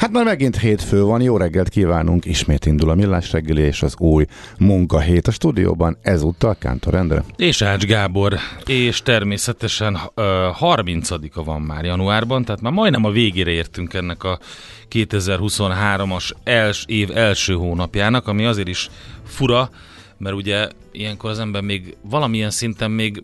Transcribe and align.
Hát 0.00 0.10
már 0.10 0.24
megint 0.24 0.58
hétfő 0.58 1.02
van, 1.02 1.20
jó 1.20 1.36
reggelt 1.36 1.68
kívánunk, 1.68 2.24
ismét 2.24 2.66
indul 2.66 2.90
a 2.90 2.94
Millás 2.94 3.32
reggeli 3.32 3.62
és 3.62 3.82
az 3.82 3.94
új 3.98 4.26
munkahét 4.58 5.26
a 5.26 5.30
stúdióban, 5.30 5.98
ezúttal 6.02 6.56
Kántor 6.58 6.94
Endre. 6.94 7.24
És 7.36 7.62
Ács 7.62 7.84
Gábor, 7.84 8.38
és 8.66 9.02
természetesen 9.02 9.94
uh, 9.94 10.22
30-a 10.60 11.44
van 11.44 11.60
már 11.60 11.84
januárban, 11.84 12.44
tehát 12.44 12.60
már 12.60 12.72
majdnem 12.72 13.04
a 13.04 13.10
végére 13.10 13.50
értünk 13.50 13.94
ennek 13.94 14.24
a 14.24 14.38
2023-as 14.90 16.30
els, 16.44 16.84
év 16.86 17.16
első 17.16 17.54
hónapjának, 17.54 18.28
ami 18.28 18.44
azért 18.44 18.68
is 18.68 18.90
fura, 19.24 19.70
mert 20.18 20.36
ugye 20.36 20.68
ilyenkor 20.92 21.30
az 21.30 21.38
ember 21.38 21.62
még 21.62 21.96
valamilyen 22.02 22.50
szinten 22.50 22.90
még 22.90 23.22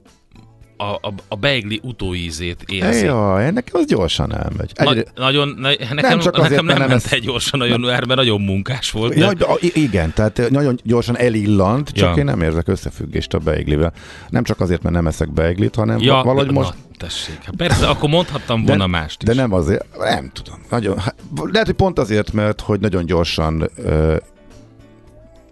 a, 0.76 0.84
a, 0.84 1.14
a 1.28 1.34
beigli 1.34 1.80
utóízét 1.82 2.64
érzi. 2.66 3.04
Jaj, 3.04 3.50
nekem 3.50 3.80
az 3.80 3.86
gyorsan 3.86 4.34
elmegy. 4.34 4.70
Egyre... 4.74 5.04
Na, 5.14 5.22
nagyon, 5.22 5.48
ne, 5.48 5.68
nekem, 5.68 5.96
nem, 5.96 6.18
csak 6.18 6.36
azért, 6.36 6.50
nekem 6.62 6.78
nem, 6.78 6.88
ment 6.88 7.04
ez... 7.04 7.12
egy 7.12 7.22
gyorsan 7.22 7.60
a 7.60 7.64
január, 7.64 8.06
mert 8.06 8.18
nagyon 8.18 8.40
munkás 8.40 8.90
volt. 8.90 9.14
De... 9.14 9.32
Ja, 9.38 9.56
igen, 9.60 10.12
tehát 10.14 10.50
nagyon 10.50 10.78
gyorsan 10.82 11.16
elillant, 11.16 11.90
csak 11.90 12.08
ja. 12.08 12.14
én 12.14 12.24
nem 12.24 12.40
érzek 12.40 12.68
összefüggést 12.68 13.34
a 13.34 13.38
beiglivel. 13.38 13.92
Nem 14.28 14.44
csak 14.44 14.60
azért, 14.60 14.82
mert 14.82 14.94
nem 14.94 15.06
eszek 15.06 15.32
beiglit, 15.32 15.74
hanem 15.74 15.98
ja, 16.00 16.22
valahogy 16.24 16.50
most... 16.50 16.68
Na, 16.68 16.76
tessék, 16.96 17.38
hát 17.44 17.54
persze, 17.56 17.86
akkor 17.86 18.08
mondhattam 18.08 18.64
volna 18.64 18.82
de, 18.82 18.90
mást 18.90 19.22
is. 19.22 19.28
De 19.28 19.34
nem 19.34 19.52
azért, 19.52 19.86
nem 19.98 20.30
tudom. 20.32 20.62
Nagyon, 20.70 20.98
hát, 20.98 21.14
lehet, 21.36 21.66
hogy 21.66 21.76
pont 21.76 21.98
azért, 21.98 22.32
mert 22.32 22.60
hogy 22.60 22.80
nagyon 22.80 23.06
gyorsan 23.06 23.70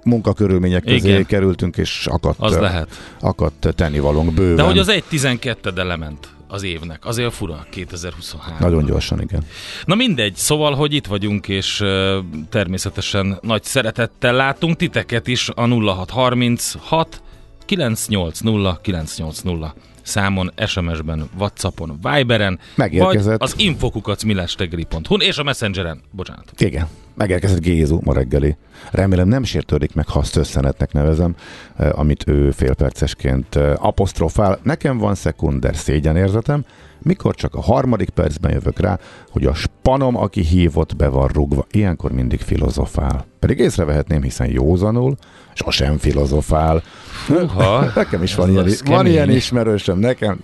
munkakörülmények 0.04 0.84
közé 0.84 1.08
Igen. 1.08 1.26
kerültünk, 1.26 1.76
és 1.76 2.06
akadt, 2.06 2.40
az 2.40 2.56
lehet. 2.56 2.88
akadt 3.20 3.68
tennivalónk 3.74 4.34
bőven. 4.34 4.56
De 4.56 4.62
hogy 4.62 4.78
az 4.78 4.88
egy 4.88 5.04
12 5.04 5.70
de 5.70 5.82
lement 5.82 6.28
az 6.48 6.62
évnek. 6.62 7.06
Azért 7.06 7.34
fura 7.34 7.66
2023. 7.70 8.56
Nagyon 8.60 8.84
gyorsan, 8.84 9.20
igen. 9.20 9.44
Na 9.84 9.94
mindegy, 9.94 10.36
szóval, 10.36 10.74
hogy 10.74 10.94
itt 10.94 11.06
vagyunk, 11.06 11.48
és 11.48 11.80
uh, 11.80 12.16
természetesen 12.50 13.38
nagy 13.42 13.62
szeretettel 13.62 14.34
látunk 14.34 14.76
titeket 14.76 15.26
is 15.26 15.48
a 15.54 15.66
0636 15.66 17.22
980 17.64 18.78
980 18.82 19.72
számon, 20.02 20.52
SMS-ben, 20.66 21.28
Whatsappon, 21.38 22.00
Viberen, 22.02 22.58
Megérkezett. 22.74 23.38
vagy 23.38 23.48
az 23.50 23.54
infokukacmillástegeli.hu 23.56 25.16
és 25.16 25.38
a 25.38 25.42
Messengeren. 25.42 26.00
Bocsánat. 26.10 26.52
Igen. 26.60 26.88
Megérkezett 27.14 27.60
Gézu 27.60 27.98
ma 28.02 28.12
reggeli. 28.12 28.56
Remélem 28.90 29.28
nem 29.28 29.44
sértődik 29.44 29.94
meg, 29.94 30.08
ha 30.08 30.18
azt 30.18 30.36
összenetnek 30.36 30.92
nevezem, 30.92 31.34
eh, 31.76 31.98
amit 31.98 32.28
ő 32.28 32.50
félpercesként 32.50 33.56
eh, 33.56 33.84
apostrofál. 33.84 34.58
Nekem 34.62 34.98
van 34.98 35.14
szekunder 35.14 35.76
szégyenérzetem, 35.76 36.64
mikor 37.02 37.34
csak 37.34 37.54
a 37.54 37.60
harmadik 37.60 38.08
percben 38.10 38.52
jövök 38.52 38.80
rá, 38.80 38.98
hogy 39.30 39.44
a 39.44 39.54
spanom, 39.54 40.16
aki 40.16 40.40
hívott, 40.40 40.96
be 40.96 41.08
van 41.08 41.28
rugva. 41.28 41.66
Ilyenkor 41.70 42.12
mindig 42.12 42.40
filozofál. 42.40 43.26
Pedig 43.38 43.58
észrevehetném, 43.58 44.22
hiszen 44.22 44.50
józanul, 44.50 45.16
sosem 45.52 45.98
filozofál. 45.98 46.82
Húha, 47.26 47.84
nekem 47.94 48.22
is 48.22 48.34
van 48.34 48.50
ilyen, 48.50 48.68
van 48.84 49.06
ilyen 49.06 49.30
ismerősöm, 49.30 49.98
nekem 49.98 50.38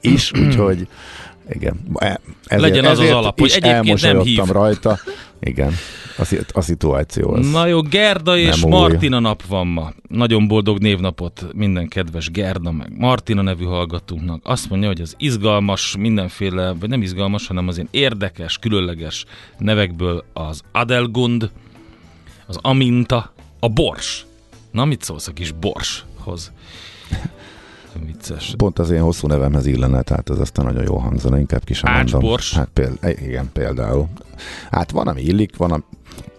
is, 0.00 0.32
úgyhogy 0.32 0.88
igen. 1.48 1.80
Ezért, 1.94 2.20
Legyen 2.46 2.84
az 2.84 2.98
az 2.98 3.10
alap, 3.10 3.40
hogy 3.40 3.52
egyébként 3.56 4.02
nem 4.02 4.20
hív. 4.20 4.46
rajta. 4.46 4.98
Igen, 5.40 5.72
a, 6.18 6.42
a 6.52 6.60
szituáció 6.60 7.32
az 7.32 7.50
Na 7.50 7.66
jó, 7.66 7.82
Gerda 7.82 8.36
és 8.36 8.62
új. 8.62 8.70
Martina 8.70 9.18
nap 9.18 9.46
van 9.46 9.66
ma. 9.66 9.92
Nagyon 10.08 10.48
boldog 10.48 10.78
névnapot 10.78 11.46
minden 11.54 11.88
kedves 11.88 12.30
Gerda 12.30 12.70
meg 12.70 12.98
Martina 12.98 13.42
nevű 13.42 13.64
hallgatónknak. 13.64 14.40
Azt 14.44 14.70
mondja, 14.70 14.88
hogy 14.88 15.00
az 15.00 15.14
izgalmas, 15.18 15.96
mindenféle, 15.96 16.72
vagy 16.72 16.88
nem 16.88 17.02
izgalmas, 17.02 17.46
hanem 17.46 17.68
az 17.68 17.78
én 17.78 17.88
érdekes, 17.90 18.58
különleges 18.58 19.24
nevekből 19.58 20.24
az 20.32 20.62
Adelgund, 20.72 21.50
az 22.46 22.58
Aminta, 22.62 23.32
a 23.60 23.68
Bors. 23.68 24.24
Na, 24.70 24.84
mit 24.84 25.02
szólsz 25.02 25.28
a 25.28 25.32
kis 25.32 25.52
Borshoz? 25.52 26.52
Vicces. 28.06 28.54
Pont 28.56 28.78
az 28.78 28.90
én 28.90 29.00
hosszú 29.00 29.26
nevemhez 29.26 29.66
illene, 29.66 30.02
tehát 30.02 30.30
ez 30.30 30.38
aztán 30.38 30.64
nagyon 30.64 30.82
jó 30.82 30.96
hangzana, 30.96 31.38
inkább 31.38 31.64
ki 31.64 31.74
sem 31.74 31.92
mondom. 31.92 32.20
Bors. 32.20 32.54
Hát 32.54 32.68
például, 32.72 33.14
igen, 33.26 33.50
például. 33.52 34.08
Hát 34.70 34.90
van, 34.90 35.08
ami 35.08 35.22
illik, 35.22 35.56
van, 35.56 35.70
ami 35.70 35.82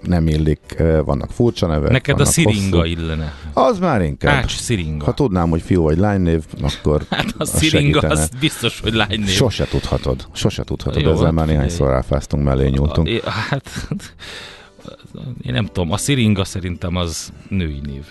nem 0.01 0.27
illik, 0.27 0.83
vannak 1.05 1.31
furcsa 1.31 1.67
nevek. 1.67 1.91
Neked 1.91 2.19
a 2.19 2.25
sziringa 2.25 2.77
hosszú. 2.77 2.89
illene. 2.89 3.33
Az 3.53 3.79
már 3.79 4.01
inkább. 4.01 4.43
Ács 4.43 4.55
sziringa. 4.55 5.05
Ha 5.05 5.13
tudnám, 5.13 5.49
hogy 5.49 5.61
fiú 5.61 5.81
vagy 5.83 5.97
lánynév, 5.97 6.43
akkor 6.61 7.05
Hát 7.09 7.33
a 7.37 7.45
sziringa 7.45 7.99
az 7.99 8.29
biztos, 8.39 8.79
hogy 8.79 8.93
lánynév. 8.93 9.27
Sose 9.27 9.65
tudhatod. 9.65 10.27
Sose 10.33 10.63
tudhatod. 10.63 11.01
Jó, 11.01 11.11
Ezzel 11.11 11.25
hát 11.25 11.33
már 11.33 11.45
néhányszor 11.45 11.89
ráfáztunk, 11.89 12.43
mellé 12.43 12.69
nyúltunk. 12.69 13.09
Hát 13.23 13.87
én 15.41 15.53
nem 15.53 15.65
tudom, 15.65 15.91
a 15.91 15.97
sziringa 15.97 16.43
szerintem 16.43 16.95
az 16.95 17.31
női 17.49 17.81
név. 17.85 18.05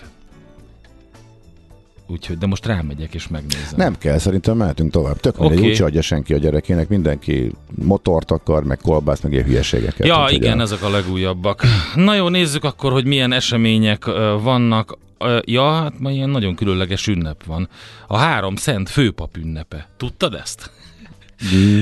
Úgyhogy, 2.11 2.37
de 2.37 2.45
most 2.45 2.65
rámegyek 2.65 3.13
és 3.13 3.27
megnézem. 3.27 3.73
Nem 3.75 3.97
kell, 3.97 4.17
szerintem 4.17 4.57
mehetünk 4.57 4.91
tovább. 4.91 5.19
Tök 5.19 5.37
mindegy, 5.37 5.57
okay. 5.57 5.69
úgyse 5.69 5.85
adja 5.85 6.01
senki 6.01 6.33
a 6.33 6.37
gyerekének, 6.37 6.89
mindenki 6.89 7.51
motort 7.83 8.31
akar, 8.31 8.63
meg 8.63 8.77
kolbász, 8.77 9.21
meg 9.21 9.31
ilyen 9.31 9.45
hülyeségeket. 9.45 10.07
Ja, 10.07 10.23
úgy, 10.23 10.33
igen, 10.33 10.61
ezek 10.61 10.83
a 10.83 10.89
legújabbak. 10.89 11.63
Na 11.95 12.15
jó, 12.15 12.29
nézzük 12.29 12.63
akkor, 12.63 12.91
hogy 12.91 13.05
milyen 13.05 13.31
események 13.31 14.05
vannak. 14.41 14.97
Ja, 15.45 15.71
hát 15.71 15.99
ma 15.99 16.11
ilyen 16.11 16.29
nagyon 16.29 16.55
különleges 16.55 17.07
ünnep 17.07 17.43
van. 17.43 17.69
A 18.07 18.17
három 18.17 18.55
szent 18.55 18.89
főpap 18.89 19.37
ünnepe. 19.37 19.87
Tudtad 19.97 20.33
ezt? 20.33 20.71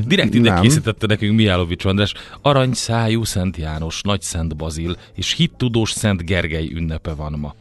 Direkt 0.05 0.33
ide 0.33 0.51
nem. 0.51 0.61
készítette 0.61 1.05
nekünk 1.07 1.35
Mijálovics 1.35 1.85
András. 1.85 2.13
Aranyszájú 2.41 3.23
Szent 3.23 3.57
János, 3.57 4.01
Nagy 4.01 4.21
Szent 4.21 4.55
Bazil 4.55 4.95
és 5.15 5.33
hittudós 5.33 5.91
Szent 5.91 6.25
Gergely 6.25 6.69
ünnepe 6.73 7.13
van 7.13 7.31
ma. 7.39 7.55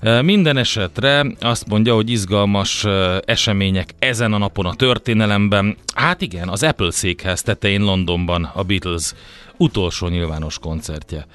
Minden 0.00 0.56
esetre 0.56 1.26
azt 1.40 1.66
mondja, 1.66 1.94
hogy 1.94 2.10
izgalmas 2.10 2.84
események 3.24 3.94
ezen 3.98 4.32
a 4.32 4.38
napon 4.38 4.66
a 4.66 4.74
történelemben. 4.74 5.76
Hát 5.94 6.20
igen, 6.20 6.48
az 6.48 6.62
Apple 6.62 6.90
székház 6.90 7.42
tetején 7.42 7.80
Londonban 7.80 8.44
a 8.54 8.62
Beatles 8.62 9.12
utolsó 9.56 10.08
nyilvános 10.08 10.58
koncertje 10.58 11.26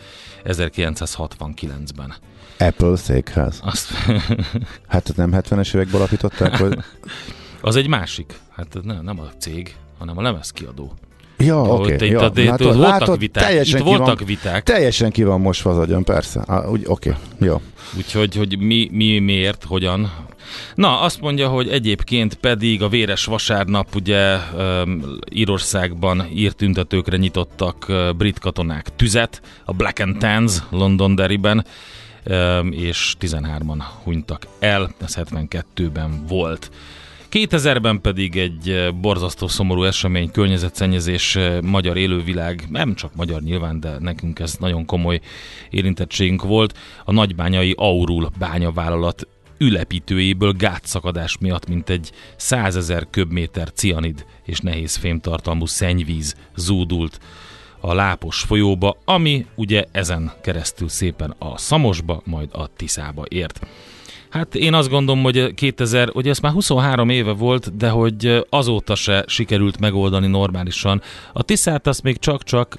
1969-ben. 0.46 2.14
Apple 2.58 2.96
székház. 2.96 3.60
Azt, 3.64 3.92
Hát 4.88 5.16
nem 5.16 5.32
70-es 5.34 5.76
években 5.76 5.96
alapították, 5.96 6.58
hogy... 6.58 6.78
az 7.62 7.76
egy 7.76 7.88
másik. 7.88 8.40
Hát 8.50 8.78
nem, 8.84 9.04
nem 9.04 9.20
a 9.20 9.28
cég, 9.40 9.76
hanem 9.98 10.18
a 10.18 10.22
lemezkiadó. 10.22 10.94
Ja, 11.38 11.62
oké. 11.62 11.94
itt 11.94 12.02
ja. 12.02 12.32
itt 12.36 12.46
Látod- 12.46 12.76
voltak 12.76 13.00
látod, 13.00 13.20
viták. 13.20 13.44
Teljesen 13.44 13.80
Itt 13.80 13.86
voltak 13.86 14.18
van, 14.20 14.28
viták. 14.28 14.64
Teljesen 14.64 15.12
ki 15.12 15.24
van 15.24 15.42
mosva 15.42 15.70
az 15.72 15.78
agyam, 15.78 16.04
persze. 16.04 16.40
Ah, 16.40 16.72
úgy, 16.72 16.84
oké, 16.86 17.14
jó. 17.40 17.62
Úgyhogy 17.98 18.36
hogy 18.36 18.58
mi, 18.60 18.90
mi, 18.92 19.20
miért, 19.20 19.64
hogyan. 19.64 20.12
Na, 20.76 21.00
azt 21.02 21.22
mondja, 21.22 21.48
hogy 21.48 21.68
egyébként 21.70 22.34
pedig 22.34 22.82
a 22.82 22.88
véres 22.88 23.26
vasárnap 23.26 23.96
ugye 23.96 24.36
um, 24.58 25.04
Írországban 25.32 26.28
írt 26.34 26.56
tüntetőkre 26.56 27.18
nyitottak 27.18 27.86
uh, 27.90 28.14
brit 28.14 28.40
katonák 28.40 28.96
tüzet, 28.96 29.42
a 29.66 29.74
Black 29.74 30.00
and 30.00 30.18
Tans 30.18 30.58
Londonderryben, 30.70 31.66
um, 32.26 32.72
és 32.72 33.16
13-an 33.20 33.84
hunytak 34.04 34.48
el, 34.60 34.94
ez 35.06 35.18
72-ben 35.30 36.24
volt. 36.28 36.72
2000-ben 37.34 38.02
pedig 38.02 38.38
egy 38.38 38.70
eh, 38.70 38.92
borzasztó 38.92 39.48
szomorú 39.48 39.84
esemény, 39.84 40.32
környezetszennyezés, 40.32 41.36
eh, 41.36 41.62
magyar 41.62 41.98
élővilág, 41.98 42.66
nem 42.70 42.96
csak 42.96 43.16
magyar 43.16 43.42
nyilván, 43.42 43.80
de 43.80 43.98
nekünk 44.00 44.40
ez 44.40 44.56
nagyon 44.60 44.86
komoly 44.86 45.20
érintettségünk 45.70 46.44
volt. 46.44 46.78
A 47.06 47.12
nagybányai 47.12 47.74
Aurul 47.78 48.30
bányavállalat 48.40 49.28
ülepítőjéből 49.58 50.52
gátszakadás 50.52 51.38
miatt 51.38 51.68
mintegy 51.68 52.12
100 52.36 52.76
ezer 52.76 53.08
köbméter 53.10 53.72
cianid 53.72 54.26
és 54.44 54.60
nehéz 54.60 54.96
fémtartalmú 54.96 55.66
szennyvíz 55.66 56.36
zúdult 56.56 57.20
a 57.80 57.94
lápos 57.94 58.40
folyóba, 58.40 58.98
ami 59.06 59.46
ugye 59.56 59.84
ezen 59.92 60.32
keresztül 60.42 60.90
szépen 60.90 61.36
a 61.38 61.58
Szamosba, 61.58 62.22
majd 62.26 62.50
a 62.52 62.68
Tiszába 62.68 63.24
ért. 63.28 63.68
Hát 64.34 64.56
én 64.56 64.74
azt 64.74 64.90
gondolom, 64.90 65.24
hogy 65.24 65.54
2000, 65.54 66.10
ugye 66.14 66.30
ez 66.30 66.40
már 66.40 66.52
23 66.52 67.10
éve 67.10 67.32
volt, 67.32 67.78
de 67.78 67.90
hogy 67.90 68.46
azóta 68.50 68.96
se 68.96 69.24
sikerült 69.28 69.80
megoldani 69.80 70.28
normálisan. 70.28 71.02
A 71.34 71.44
Tiszát 71.44 71.88
azt 71.88 72.04
még 72.04 72.18
csak-csak, 72.18 72.78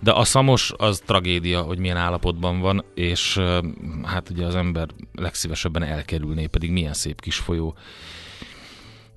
de 0.00 0.12
a 0.12 0.24
Szamos 0.24 0.72
az 0.76 1.02
tragédia, 1.06 1.60
hogy 1.60 1.78
milyen 1.78 1.96
állapotban 1.96 2.60
van, 2.60 2.84
és 2.94 3.40
hát 4.02 4.30
ugye 4.30 4.46
az 4.46 4.54
ember 4.54 4.88
legszívesebben 5.14 5.82
elkerülné, 5.82 6.46
pedig 6.46 6.70
milyen 6.70 6.94
szép 6.94 7.20
kis 7.20 7.36
folyó. 7.36 7.74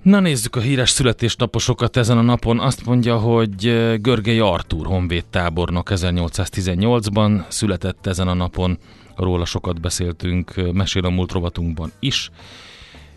Na 0.01 0.19
nézzük 0.19 0.55
a 0.55 0.59
híres 0.59 0.89
születésnaposokat 0.89 1.97
ezen 1.97 2.17
a 2.17 2.21
napon. 2.21 2.59
Azt 2.59 2.85
mondja, 2.85 3.17
hogy 3.17 3.61
Görgei 4.01 4.39
Artúr 4.39 4.85
honvéd 4.85 5.25
tábornok 5.25 5.89
1818-ban 5.91 7.47
született 7.47 8.07
ezen 8.07 8.27
a 8.27 8.33
napon. 8.33 8.77
Róla 9.23 9.45
sokat 9.45 9.81
beszéltünk, 9.81 10.73
mesél 10.73 11.05
a 11.05 11.09
múlt 11.09 11.31
rovatunkban 11.31 11.91
is. 11.99 12.31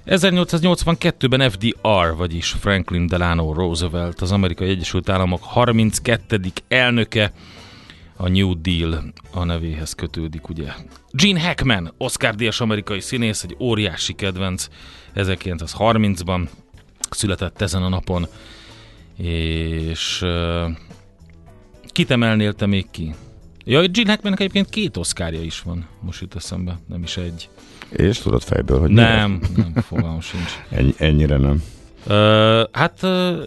1882-ben 0.07 1.51
FDR, 1.51 2.17
vagyis 2.17 2.51
Franklin 2.51 3.07
Delano 3.07 3.53
Roosevelt, 3.53 4.21
az 4.21 4.33
Amerikai 4.33 4.69
Egyesült 4.69 5.09
Államok 5.09 5.43
32. 5.43 6.41
elnöke, 6.69 7.33
a 8.17 8.29
New 8.29 8.61
Deal 8.61 9.03
a 9.31 9.45
nevéhez 9.45 9.93
kötődik, 9.93 10.49
ugye. 10.49 10.73
Gene 11.11 11.41
Hackman, 11.41 11.95
Oscar-díjas 11.99 12.61
amerikai 12.61 13.01
színész, 13.01 13.43
egy 13.43 13.57
óriási 13.59 14.13
kedvenc, 14.13 14.69
1930-ban 15.15 16.49
született 17.11 17.61
ezen 17.61 17.83
a 17.83 17.89
napon, 17.89 18.27
és 19.17 20.23
uh, 20.23 20.71
kit 21.87 22.11
emelnél 22.11 22.53
te 22.53 22.67
még 22.67 22.91
ki? 22.91 23.15
Ja, 23.65 23.89
Gene 23.89 24.11
Hackmannek 24.11 24.41
egyébként 24.41 24.69
két 24.69 24.97
oszkárja 24.97 25.43
is 25.43 25.61
van, 25.61 25.87
most 26.01 26.21
jut 26.21 26.35
eszembe, 26.35 26.79
nem 26.89 27.03
is 27.03 27.17
egy. 27.17 27.49
És 27.91 28.19
tudod 28.19 28.43
fejből, 28.43 28.81
hogy 28.81 28.91
Nem, 28.91 29.41
nem, 29.57 29.73
fogalmam 29.75 30.21
sincs. 30.21 30.51
Ennyi, 30.71 30.95
ennyire 30.97 31.37
nem. 31.37 31.63
Ö, 32.07 32.63
hát 32.73 32.99
ö, 33.03 33.45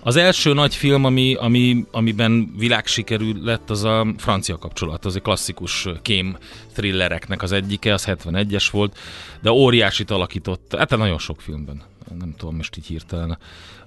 az 0.00 0.16
első 0.16 0.52
nagy 0.52 0.74
film, 0.74 1.04
ami, 1.04 1.34
ami, 1.34 1.86
amiben 1.90 2.52
világsikerű 2.56 3.32
lett, 3.42 3.70
az 3.70 3.84
a 3.84 4.06
francia 4.16 4.56
kapcsolat. 4.56 5.04
Az 5.04 5.16
egy 5.16 5.22
klasszikus 5.22 5.88
kém 6.02 6.36
thrillereknek 6.74 7.42
az 7.42 7.52
egyike, 7.52 7.92
az 7.92 8.04
71-es 8.06 8.68
volt, 8.70 8.98
de 9.42 9.50
óriásit 9.50 10.10
alakított, 10.10 10.74
hát 10.78 10.96
nagyon 10.96 11.18
sok 11.18 11.40
filmben, 11.40 11.82
nem 12.18 12.34
tudom 12.36 12.56
most 12.56 12.76
így 12.76 12.86
hirtelen. 12.86 13.38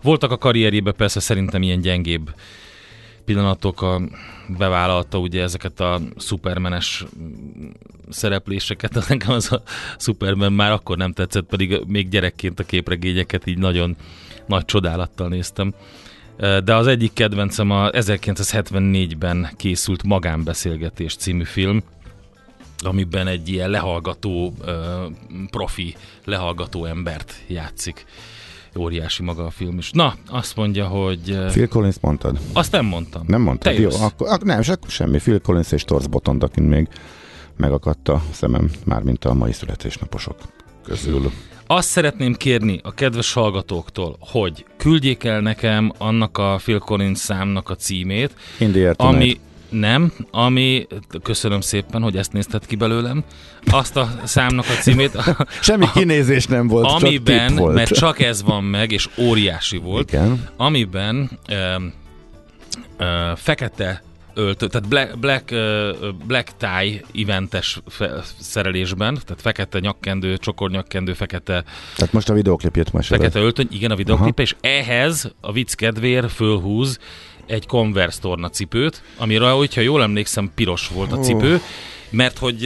Voltak 0.02 0.32
a 0.32 0.38
karrierjében 0.38 0.94
persze 0.98 1.20
szerintem 1.20 1.62
ilyen 1.62 1.82
gyengébb 1.82 2.34
pillanatok, 3.26 3.82
a, 3.82 4.02
bevállalta 4.58 5.18
ugye 5.18 5.42
ezeket 5.42 5.80
a 5.80 6.02
szupermenes 6.18 7.06
szerepléseket, 8.10 9.06
nekem 9.10 9.32
az 9.32 9.52
a 9.52 9.62
Superman 9.98 10.54
már 10.54 10.72
akkor 10.72 10.98
nem 10.98 11.14
tetszett, 11.14 11.46
pedig 11.46 11.82
még 11.88 12.10
gyerekként 12.10 12.60
a 12.60 12.64
képregényeket 12.64 13.48
így 13.48 13.58
nagyon 13.58 13.96
nagy 14.48 14.66
csodálattal 14.66 15.28
néztem. 15.28 15.74
De 16.38 16.76
az 16.76 16.88
egyik 16.88 17.14
kedvencem 17.14 17.72
a 17.72 17.90
1974-ben 17.90 19.50
készült 19.56 20.04
Magánbeszélgetés 20.04 21.16
című 21.16 21.44
film, 21.44 21.84
amiben 22.80 23.28
egy 23.28 23.50
ilyen 23.50 23.70
lehallgató, 23.70 24.54
profi 25.50 25.96
lehallgató 26.26 26.86
embert 26.86 27.44
játszik. 27.48 28.06
Óriási 28.80 29.24
maga 29.24 29.46
a 29.46 29.50
film 29.50 29.78
is. 29.78 29.92
Na, 29.92 30.16
azt 30.30 30.56
mondja, 30.56 30.88
hogy... 30.88 31.40
Phil 31.48 31.68
Collins 31.68 31.96
mondtad? 32.02 32.40
Azt 32.54 32.72
nem 32.72 32.86
mondtam. 32.86 33.24
Nem 33.28 33.42
mondtad? 33.42 33.74
Te 33.74 33.82
Jó, 33.82 33.90
akkor, 33.90 34.28
akkor 34.28 34.48
nem, 34.48 34.60
és 34.60 34.70
akkor 34.70 34.90
semmi. 34.90 35.18
Phil 35.18 35.40
Collins 35.40 35.72
és 35.72 35.84
Torz 35.84 36.08
Botond, 36.08 36.44
akin 36.44 36.64
még 36.64 36.88
megakadt 37.58 38.10
a 38.10 38.22
szemem, 38.32 38.72
mármint 38.86 39.26
a 39.26 39.34
mai 39.34 39.52
születésnaposok 39.52 40.36
közül. 40.84 41.32
Azt 41.68 41.90
szeretném 41.90 42.34
kérni 42.34 42.80
a 42.84 42.94
kedves 42.94 43.34
hallgatóktól, 43.34 44.18
hogy 44.20 44.66
küldjék 44.78 45.24
el 45.24 45.42
nekem 45.42 45.92
annak 45.98 46.38
a 46.38 46.60
Phil 46.64 46.80
Collins 46.80 47.20
számnak 47.20 47.70
a 47.70 47.76
címét, 47.76 48.36
ami 48.96 49.40
nem, 49.80 50.14
ami, 50.32 50.88
köszönöm 51.24 51.62
szépen, 51.62 52.02
hogy 52.02 52.18
ezt 52.18 52.34
nézted 52.34 52.66
ki 52.66 52.76
belőlem, 52.76 53.24
azt 53.66 53.96
a 53.98 54.10
számnak 54.24 54.66
a 54.66 54.82
címét, 54.82 55.18
Semmi 55.62 55.86
kinézés 55.94 56.46
nem 56.46 56.68
volt, 56.68 56.90
csak 56.90 57.04
amiben, 57.04 57.48
tipp 57.48 57.58
volt. 57.58 57.76
mert 57.76 57.94
csak 57.94 58.20
ez 58.20 58.44
van 58.44 58.64
meg, 58.64 58.92
és 58.92 59.10
óriási 59.18 59.78
volt, 59.78 60.12
Igen. 60.12 60.48
amiben 60.58 61.30
ö, 61.48 61.76
ö, 62.98 63.32
fekete 63.36 64.04
öltő, 64.36 64.68
tehát 64.68 64.88
black, 64.88 65.20
black, 65.20 65.54
black 66.26 66.52
tie 66.58 67.02
eventes 67.24 67.80
fe, 67.88 68.10
szerelésben, 68.40 69.14
tehát 69.26 69.42
fekete 69.42 69.80
nyakkendő, 69.80 70.38
csokornyakkendő, 70.38 71.14
fekete 71.14 71.64
Tehát 71.96 72.14
most 72.14 72.30
a 72.30 72.34
videoklipjét 72.34 72.94
meséled. 72.94 73.22
Fekete 73.22 73.40
öltöny, 73.40 73.68
igen, 73.72 73.92
a 73.92 73.96
videoklipe, 73.96 74.42
és 74.42 74.56
ehhez 74.62 75.32
a 75.42 75.52
vicc 75.52 75.74
kedvéért 75.74 76.32
fölhúz 76.32 77.00
egy 77.46 77.66
Converse 77.66 78.20
torna 78.22 78.50
cipőt, 78.50 79.04
amire, 79.18 79.50
hogyha 79.50 79.82
jól 79.82 80.02
emlékszem, 80.02 80.52
piros 80.56 80.88
volt 80.88 81.12
a 81.12 81.20
cipő, 81.20 81.62
mert 82.10 82.38
hogy 82.38 82.66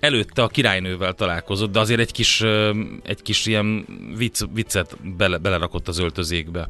előtte 0.00 0.42
a 0.42 0.48
királynővel 0.48 1.12
találkozott, 1.12 1.72
de 1.72 1.80
azért 1.80 2.00
egy 2.00 2.12
kis, 2.12 2.40
egy 3.02 3.22
kis 3.22 3.46
ilyen 3.46 3.86
vicc, 4.16 4.42
viccet 4.52 4.96
bele, 5.16 5.38
belerakott 5.38 5.88
az 5.88 5.98
öltözékbe. 5.98 6.68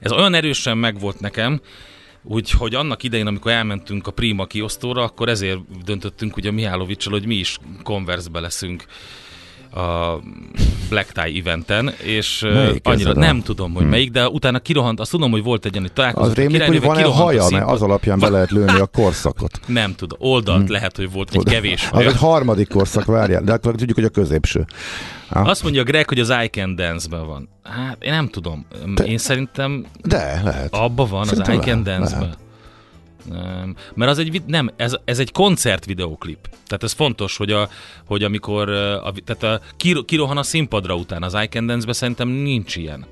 Ez 0.00 0.12
olyan 0.12 0.34
erősen 0.34 0.78
megvolt 0.78 1.20
nekem, 1.20 1.60
Úgyhogy 2.24 2.74
annak 2.74 3.02
idején, 3.02 3.26
amikor 3.26 3.52
elmentünk 3.52 4.06
a 4.06 4.10
Prima 4.10 4.46
kiosztóra, 4.46 5.02
akkor 5.02 5.28
ezért 5.28 5.84
döntöttünk 5.84 6.36
ugye 6.36 6.50
Mihálovicsal, 6.50 7.12
hogy 7.12 7.26
mi 7.26 7.34
is 7.34 7.58
Converse-be 7.82 8.40
leszünk 8.40 8.84
a 9.74 10.20
Black 10.88 11.12
Tie 11.12 11.40
eventen, 11.40 11.92
és 12.02 12.40
Melyik 12.52 12.86
annyira 12.86 13.10
ez 13.10 13.16
a- 13.16 13.20
nem 13.20 13.42
tudom, 13.42 13.72
hogy 13.72 13.80
Hmm. 13.82 13.90
melyik, 13.90 14.10
de 14.10 14.28
utána 14.28 14.58
kirohant, 14.58 15.00
azt 15.00 15.10
tudom, 15.10 15.30
hogy 15.30 15.42
volt 15.42 15.64
egy 15.64 15.70
olyan, 15.72 15.82
hogy 15.84 15.92
találkozott 15.92 16.28
Az 16.30 16.34
rémlik, 16.36 16.62
hogy 16.62 16.80
van-e 16.80 17.04
haja, 17.04 17.48
mert 17.50 17.66
az 17.70 17.82
alapján 17.82 18.18
be 18.18 18.28
lehet 18.36 18.50
lőni 18.50 18.78
a 18.80 18.86
korszakot. 18.86 19.60
Nem 19.66 19.94
tudom, 19.94 20.18
oldalt 20.22 20.68
lehet, 20.68 20.96
hogy 20.96 21.12
volt 21.12 21.34
egy 21.34 21.44
kevés 21.44 21.88
Az 21.92 22.06
egy 22.06 22.16
harmadik 22.16 22.68
korszak, 22.68 23.04
várjál, 23.04 23.42
de 23.42 23.52
akkor 23.52 23.74
tudjuk, 23.74 23.94
hogy 23.96 24.04
a 24.04 24.08
középső. 24.08 24.64
Ah, 25.28 25.48
Azt 25.48 25.62
mondja 25.62 25.82
Greg, 25.82 26.08
hogy 26.08 26.20
az 26.20 26.32
I 26.44 26.48
Can 26.48 26.74
Dance-ben 26.74 27.26
van. 27.26 27.48
Hát 27.62 27.96
én 28.00 28.12
nem 28.12 28.28
tudom. 28.28 28.66
Én 29.04 29.18
szerintem 29.18 29.86
de, 30.02 30.40
lehet. 30.44 30.74
abban 30.74 31.08
van 31.08 31.24
Szerintem 31.24 31.58
az 31.58 31.66
I 31.66 31.68
Can 31.68 31.82
Dance-ben. 31.82 32.20
lehet. 32.20 32.38
Mert 33.94 34.10
az 34.10 34.18
egy, 34.18 34.42
nem, 34.46 34.70
ez, 34.76 34.96
ez 35.04 35.18
egy 35.18 35.32
koncert 35.32 35.84
videóklip. 35.84 36.48
Tehát 36.66 36.82
ez 36.82 36.92
fontos, 36.92 37.36
hogy, 37.36 37.50
a, 37.50 37.68
hogy 38.04 38.22
amikor 38.22 38.68
a, 38.68 39.12
tehát 39.24 39.42
a, 39.42 39.60
kiro, 39.76 40.04
kirohan 40.04 40.36
a 40.36 40.42
színpadra 40.42 40.94
után 40.94 41.22
az 41.22 41.34
I 41.42 41.46
Can 41.46 41.66
Dance-be 41.66 41.92
szerintem 41.92 42.28
nincs 42.28 42.76
ilyen. 42.76 43.06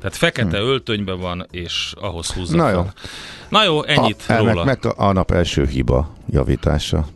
Tehát 0.00 0.16
fekete 0.16 0.58
hmm. 0.58 0.68
öltönyben 0.68 1.20
van, 1.20 1.46
és 1.50 1.94
ahhoz 2.00 2.32
húzza 2.32 2.56
Na 2.56 2.62
fel. 2.62 2.72
jó. 2.72 2.86
Na 3.48 3.64
jó, 3.64 3.84
ennyit 3.84 4.24
a, 4.28 4.36
róla. 4.36 4.64
Meg 4.64 4.86
a, 4.86 4.92
a 4.96 5.12
nap 5.12 5.30
első 5.30 5.66
hiba 5.66 6.12
javítása. 6.30 7.06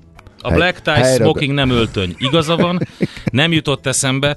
A 0.45 0.51
Black 0.53 0.81
Tie 0.83 1.15
Smoking 1.15 1.53
nem 1.55 1.71
öltöny. 1.71 2.15
Igaza 2.19 2.57
van, 2.57 2.89
nem 3.33 3.53
jutott 3.53 3.87
eszembe. 3.87 4.37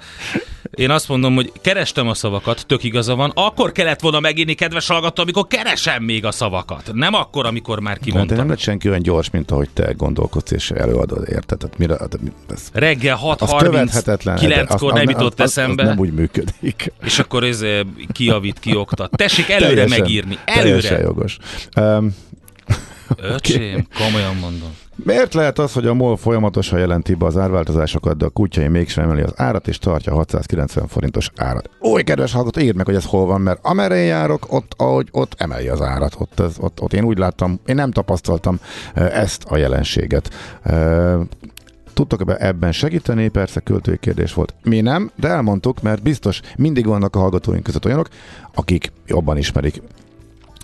Én 0.72 0.90
azt 0.90 1.08
mondom, 1.08 1.36
hogy 1.36 1.52
kerestem 1.62 2.08
a 2.08 2.14
szavakat, 2.14 2.66
tök 2.68 2.84
igaza 2.84 3.16
van, 3.16 3.32
akkor 3.36 3.72
kellett 3.72 4.00
volna 4.00 4.20
megírni, 4.20 4.54
kedves 4.54 4.88
hallgató, 4.88 5.22
amikor 5.22 5.48
keresem 5.48 6.04
még 6.04 6.26
a 6.26 6.32
szavakat. 6.32 6.90
Nem 6.94 7.14
akkor, 7.14 7.46
amikor 7.46 7.80
már 7.80 7.94
Hát 7.94 8.04
de 8.04 8.10
kimondtam. 8.10 8.38
nem 8.38 8.50
lett 8.50 8.60
senki 8.60 8.90
olyan 8.90 9.02
gyors, 9.02 9.30
mint 9.30 9.52
ahogy 9.52 9.70
te 9.70 9.92
gondolkodsz 9.92 10.52
és 10.52 10.72
előadod, 10.72 11.28
érted? 11.30 11.58
Tehát 11.58 11.78
mire, 11.78 11.96
de 11.98 12.18
ez, 12.54 12.70
Reggel 12.74 13.20
az 13.38 13.54
követhetetlen. 13.58 14.38
6.39-kor 14.38 14.94
nem 14.94 15.10
jutott 15.10 15.40
az, 15.40 15.46
az, 15.52 15.58
eszembe, 15.58 15.82
Az 15.84 15.88
nem 15.90 16.00
úgy 16.00 16.14
működik. 16.14 16.92
és 17.04 17.20
akkor 17.20 17.44
ez 17.44 17.62
eh, 17.62 17.80
kiavít, 18.12 18.60
kioktat. 18.60 19.12
Tessék 19.12 19.50
előre 19.50 19.68
Teljesen- 19.74 20.00
megírni. 20.00 20.38
Teljesen 20.46 20.92
Előre. 20.92 21.08
jogos. 21.08 21.38
Um, 21.78 22.16
Öcsém, 23.18 23.88
komolyan 23.98 24.36
mondom. 24.36 24.76
Miért 25.04 25.34
lehet 25.34 25.60
az, 25.60 25.74
hogy 25.74 25.86
a 25.86 25.94
MOL 25.94 26.18
folyamatosan 26.18 26.80
jelenti 26.80 27.14
be 27.14 27.26
az 27.26 27.38
árváltozásokat, 27.38 28.18
de 28.18 28.26
a 28.26 28.30
kutyai 28.30 28.68
mégsem 28.68 29.04
emeli 29.04 29.22
az 29.22 29.34
árat, 29.36 29.68
és 29.68 29.78
tartja 29.78 30.14
a 30.14 30.16
690 30.16 30.88
forintos 30.88 31.32
árat? 31.36 31.70
Új, 31.80 32.04
kedves 32.04 32.32
hallgató, 32.34 32.60
írd 32.60 32.76
meg, 32.76 32.86
hogy 32.86 32.96
ez 32.96 33.06
hol 33.06 33.26
van, 33.26 33.42
mert 33.42 33.60
amerre 33.62 33.96
járok, 33.96 34.54
ott, 34.54 34.74
ahogy 34.78 35.08
ott 35.12 35.34
emeli 35.38 35.68
az 35.68 35.82
árat. 35.82 36.16
Ott, 36.18 36.40
ez, 36.40 36.56
ott, 36.60 36.82
ott 36.82 36.94
én 36.94 37.04
úgy 37.04 37.18
láttam, 37.18 37.60
én 37.66 37.76
nem 37.76 37.92
tapasztaltam 37.92 38.60
eh, 38.94 39.22
ezt 39.22 39.44
a 39.44 39.58
jelenséget. 39.58 40.30
Eh, 40.64 41.16
Tudtok 41.94 42.22
ebben- 42.22 42.42
ebben 42.42 42.72
segíteni? 42.72 43.28
Persze 43.28 43.60
költői 43.60 43.98
kérdés 43.98 44.34
volt. 44.34 44.54
Mi 44.64 44.82
nem, 44.82 45.12
de 45.16 45.28
elmondtuk, 45.28 45.82
mert 45.82 46.02
biztos 46.04 46.42
mindig 46.58 46.86
vannak 46.86 47.16
a 47.16 47.20
hallgatóink 47.20 47.64
között 47.64 47.86
olyanok, 47.86 48.08
akik 48.54 48.92
jobban 49.06 49.38
ismerik 49.38 49.82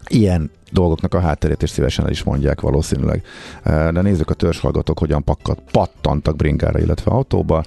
ilyen 0.07 0.51
dolgoknak 0.71 1.13
a 1.13 1.19
hátterét, 1.19 1.63
és 1.63 1.69
szívesen 1.69 2.05
el 2.05 2.11
is 2.11 2.23
mondják 2.23 2.61
valószínűleg. 2.61 3.23
Eh, 3.63 3.91
De 3.91 4.01
nézzük 4.01 4.29
a 4.29 4.33
törzshallgatók, 4.33 4.99
hogyan 4.99 5.23
pakkat, 5.23 5.59
pattantak 5.71 6.35
bringára, 6.35 6.79
illetve 6.79 7.11
autóba. 7.11 7.63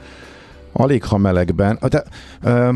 Alig 0.73 1.05
ha 1.05 1.16
melegben, 1.16 1.78
de, 1.88 2.02
ö, 2.43 2.73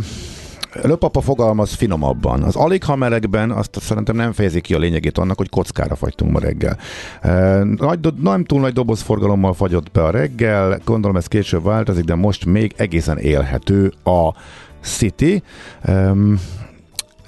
Löpapa 0.83 1.21
fogalmaz 1.21 1.73
finomabban. 1.73 2.43
Az 2.43 2.57
alig 2.57 2.85
ha 2.85 2.97
melegben 2.97 3.50
azt 3.50 3.81
szerintem 3.81 4.17
nem 4.17 4.33
fejezi 4.33 4.61
ki 4.61 4.75
a 4.75 4.79
lényegét 4.79 5.19
annak, 5.19 5.37
hogy 5.37 5.49
kockára 5.49 5.95
fagytunk 5.95 6.33
ma 6.33 6.38
reggel. 6.38 6.76
E, 7.21 7.62
Nagy, 7.64 7.99
nem 8.23 8.45
túl 8.45 8.61
nagy 8.61 8.73
dobozforgalommal 8.73 9.52
fagyott 9.52 9.90
be 9.90 10.05
a 10.05 10.11
reggel, 10.11 10.81
gondolom 10.85 11.17
ez 11.17 11.26
később 11.26 11.64
változik, 11.64 12.05
de 12.05 12.14
most 12.14 12.45
még 12.45 12.73
egészen 12.76 13.19
élhető 13.19 13.93
a 14.05 14.35
City. 14.83 15.43
Um, 15.88 16.40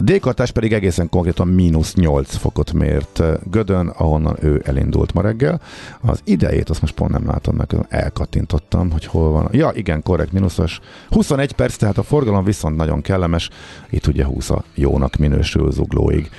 Dékartás 0.05 0.51
pedig 0.51 0.73
egészen 0.73 1.09
konkrétan 1.09 1.49
mínusz 1.49 1.95
8 1.95 2.37
fokot 2.37 2.73
mért 2.73 3.21
eh, 3.21 3.35
Gödön, 3.51 3.89
ahonnan 3.89 4.37
ő 4.41 4.63
elindult 4.65 5.13
ma 5.13 5.21
reggel. 5.21 5.61
Az 6.01 6.21
idejét 6.25 6.71
azt 6.71 6.81
most 6.81 6.95
pont 6.95 7.11
nem 7.11 7.27
látom 7.27 7.57
meg, 7.57 7.75
elkattintottam, 7.89 8.91
hogy 8.91 9.07
hol 9.07 9.31
van. 9.31 9.49
Ja, 9.53 9.71
igen, 9.75 10.03
korrekt, 10.03 10.33
mínuszos. 10.33 10.81
21 11.09 11.53
perc, 11.53 11.77
tehát 11.77 11.99
a 11.99 12.03
forgalom 12.03 12.45
viszont 12.45 12.77
nagyon 12.77 13.01
kellemes. 13.01 13.51
Itt 13.91 14.07
ugye 14.07 14.25
20 14.25 14.51
a 14.51 14.65
jónak 14.75 15.17
minősül 15.17 15.73
zuglóig. 15.73 16.31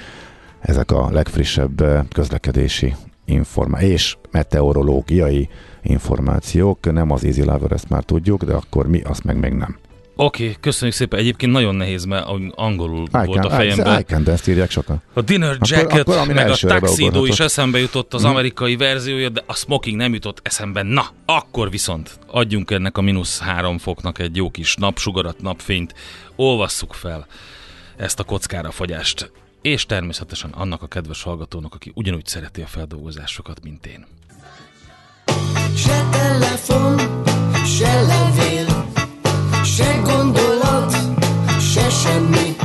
Ezek 0.60 0.92
a 0.92 1.10
legfrissebb 1.12 1.82
eh, 1.82 2.04
közlekedési 2.14 2.96
informá- 3.26 3.82
és 3.82 4.18
meteorológiai 4.32 5.50
információk. 5.82 6.92
Nem 6.92 7.12
az 7.12 7.24
Easy 7.24 7.44
Lover, 7.44 7.72
ezt 7.72 7.90
már 7.90 8.04
tudjuk, 8.04 8.44
de 8.44 8.54
akkor 8.54 8.88
mi, 8.88 9.02
azt 9.02 9.24
meg 9.24 9.40
még 9.40 9.54
nem. 9.54 9.78
Oké, 10.16 10.44
okay, 10.44 10.58
köszönjük 10.60 10.96
szépen. 10.96 11.20
Egyébként 11.20 11.52
nagyon 11.52 11.76
nehéz, 11.76 12.06
mert 12.06 12.26
angolul 12.56 13.08
I 13.14 13.26
volt 13.26 13.46
a 13.46 13.48
can, 13.48 13.58
fejemben. 13.58 14.00
I, 14.00 14.04
can, 14.04 14.24
de 14.24 14.32
ezt 14.32 14.48
írják 14.48 14.72
sokan. 14.72 15.02
A 15.14 15.22
Dinner 15.22 15.52
Akkor- 15.52 15.70
Jacket, 15.70 16.00
akkor 16.00 16.18
amin 16.18 16.36
meg 16.36 16.50
a 16.50 16.56
Tuxedo 16.56 17.26
is 17.26 17.40
eszembe 17.40 17.80
jutott 17.80 18.14
az 18.14 18.22
Mhm. 18.22 18.32
amerikai 18.32 18.76
verziója, 18.76 19.30
de 19.30 19.44
a 19.46 19.54
Smoking 19.56 19.98
nem 19.98 20.14
jutott 20.14 20.40
eszembe. 20.44 20.82
Na, 20.82 21.06
akkor 21.26 21.70
viszont 21.70 22.20
adjunk 22.28 22.72
ennek 22.72 22.98
a 22.98 23.02
mínusz 23.02 23.40
három 23.40 23.78
foknak 23.78 24.20
egy 24.20 24.36
jó 24.36 24.50
kis 24.52 24.76
napsugarat, 24.76 25.42
napfényt, 25.42 25.94
olvasszuk 26.36 26.94
fel 26.94 27.28
ezt 27.98 28.20
a 28.20 28.24
kockára 28.24 28.72
fagyást. 28.72 29.32
És 29.62 29.86
természetesen 29.86 30.50
annak 30.50 30.82
a 30.82 30.88
kedves 30.88 31.24
hallgatónak, 31.24 31.74
aki 31.76 31.92
ugyanúgy 31.96 32.26
szereti 32.26 32.62
a 32.62 32.68
feldolgozásokat, 32.68 33.60
mint 33.64 33.86
én. 33.86 34.06
Se 35.78 36.08
telefon, 36.12 36.98
se 37.66 38.02
levél, 38.02 38.92
se 39.64 40.00
gondolat, 40.04 40.98
se 41.60 41.90
semmi. 41.90 42.56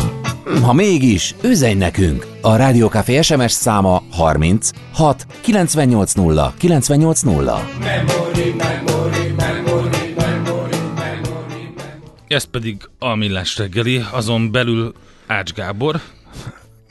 Ha 0.62 0.72
mégis, 0.72 1.34
üzenj 1.42 1.74
nekünk! 1.74 2.26
A 2.42 2.56
Rádiókafé 2.56 3.22
SMS 3.22 3.52
száma 3.52 4.02
30 4.10 4.70
6 4.92 5.26
980 5.40 6.54
980. 6.58 7.60
Ez 12.28 12.44
pedig 12.44 12.88
a 12.98 13.14
Millás 13.14 13.56
reggeli, 13.58 14.02
azon 14.12 14.50
belül 14.50 14.94
Ács 15.26 15.52
Gábor, 15.52 16.00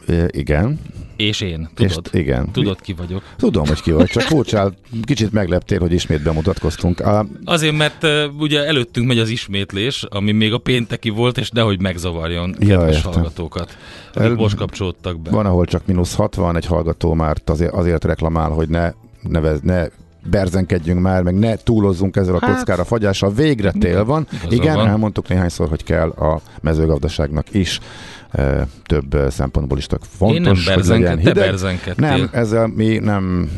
E, 0.08 0.26
igen. 0.32 0.80
És 1.18 1.42
én. 1.42 1.70
Tudod? 1.74 2.10
És, 2.14 2.20
igen. 2.20 2.52
Tudod, 2.52 2.82
ki 2.82 2.94
vagyok. 2.94 3.24
Tudom, 3.38 3.68
hogy 3.68 3.82
ki 3.82 3.92
vagy, 3.92 4.06
csak 4.08 4.22
furcsál, 4.24 4.74
kicsit 5.04 5.32
megleptél, 5.32 5.80
hogy 5.80 5.92
ismét 5.94 6.24
bemutatkoztunk. 6.24 7.00
A, 7.00 7.26
Azért, 7.46 7.78
mert 7.78 8.04
uh, 8.04 8.24
ugye 8.40 8.66
előttünk 8.66 9.08
megy 9.08 9.20
az 9.20 9.30
ismétlés, 9.30 10.04
ami 10.10 10.32
még 10.32 10.54
a 10.54 10.58
pénteki 10.58 11.10
volt, 11.10 11.38
és 11.38 11.50
nehogy 11.50 11.82
megzavarjon 11.82 12.56
Ja, 12.60 12.78
kedves 12.78 12.96
értem. 12.96 13.12
hallgatókat, 13.12 13.78
akik 14.14 14.22
El- 14.22 14.34
most 14.36 14.56
kapcsolódtak 14.56 15.20
be. 15.20 15.30
van, 15.30 15.46
ahol 15.46 15.66
csak 15.66 15.86
mínusz 15.86 16.16
60, 16.16 16.56
egy 16.56 16.66
hallgató 16.66 17.14
már 17.14 17.38
azért, 17.46 17.74
azért 17.74 18.04
reklamál, 18.06 18.50
hogy 18.50 18.70
ne, 18.70 18.92
nevez, 19.22 19.60
ne 19.62 19.86
berzenkedjünk 20.30 21.02
már, 21.02 21.24
meg 21.24 21.36
ne 21.40 21.56
túlozzunk 21.56 22.16
ezzel 22.16 22.36
a 22.36 22.40
Hát, 22.42 22.56
kockára 22.56 22.84
fagyással. 22.84 23.32
Végre 23.32 23.72
tél 23.72 24.06
van. 24.06 24.28
Igen, 24.50 24.76
van. 24.76 24.88
elmondtuk 24.88 25.28
néhányszor, 25.28 25.70
hogy 25.70 25.84
kell 25.84 26.10
a 26.10 26.42
mezőgazdaságnak 26.62 27.54
is 27.54 27.80
e, 28.32 28.68
több 28.86 29.18
szempontból 29.30 29.78
is 29.78 29.86
tök 29.86 30.02
fontos, 30.18 30.38
Én 30.38 30.42
nem 30.66 30.76
hogy 30.76 30.86
legyen 30.86 31.18
hideg. 31.18 31.56
Nem, 31.96 32.30
ezzel 32.32 32.68
mi 32.68 32.98
nem 32.98 33.52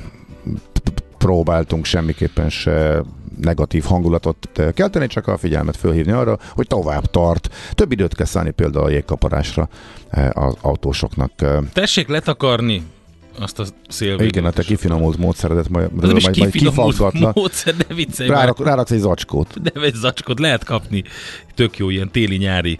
próbáltunk 1.17 1.85
semmiképpen 1.85 2.49
se 2.49 3.03
negatív 3.41 3.83
hangulatot 3.83 4.49
kelteni, 4.73 5.07
csak 5.07 5.27
a 5.27 5.37
figyelmet 5.37 5.77
fölhívni 5.77 6.11
arra, 6.11 6.37
hogy 6.49 6.67
tovább 6.67 7.05
tart. 7.05 7.55
Több 7.73 7.91
időt 7.91 8.15
kell 8.15 8.25
szállni 8.25 8.51
például 8.51 8.85
a 8.85 8.89
jégkaparásra 8.89 9.69
az 10.31 10.53
autósoknak. 10.61 11.31
Tessék 11.73 12.07
letakarni 12.07 12.83
azt 13.39 13.59
a 13.59 13.65
szélvédőt. 13.87 14.31
Igen, 14.31 14.45
a 14.45 14.51
te 14.51 14.63
kifinomult 14.63 15.17
módszeredet 15.17 15.69
majd, 15.69 15.95
nem 15.95 16.15
is 16.15 16.23
majd, 16.23 16.37
majd 16.37 16.51
kifaggatlak. 16.51 17.35
módszer, 17.35 17.75
ne 17.87 17.95
viccelj. 17.95 18.29
Rárak, 18.29 18.63
ráraksz 18.65 18.91
egy 18.91 18.99
zacskót. 18.99 19.53
Nem 19.73 19.83
egy 19.83 19.93
zacskot 19.93 20.39
lehet 20.39 20.63
kapni. 20.63 21.03
Tök 21.55 21.77
jó 21.77 21.89
ilyen 21.89 22.11
téli-nyári 22.11 22.79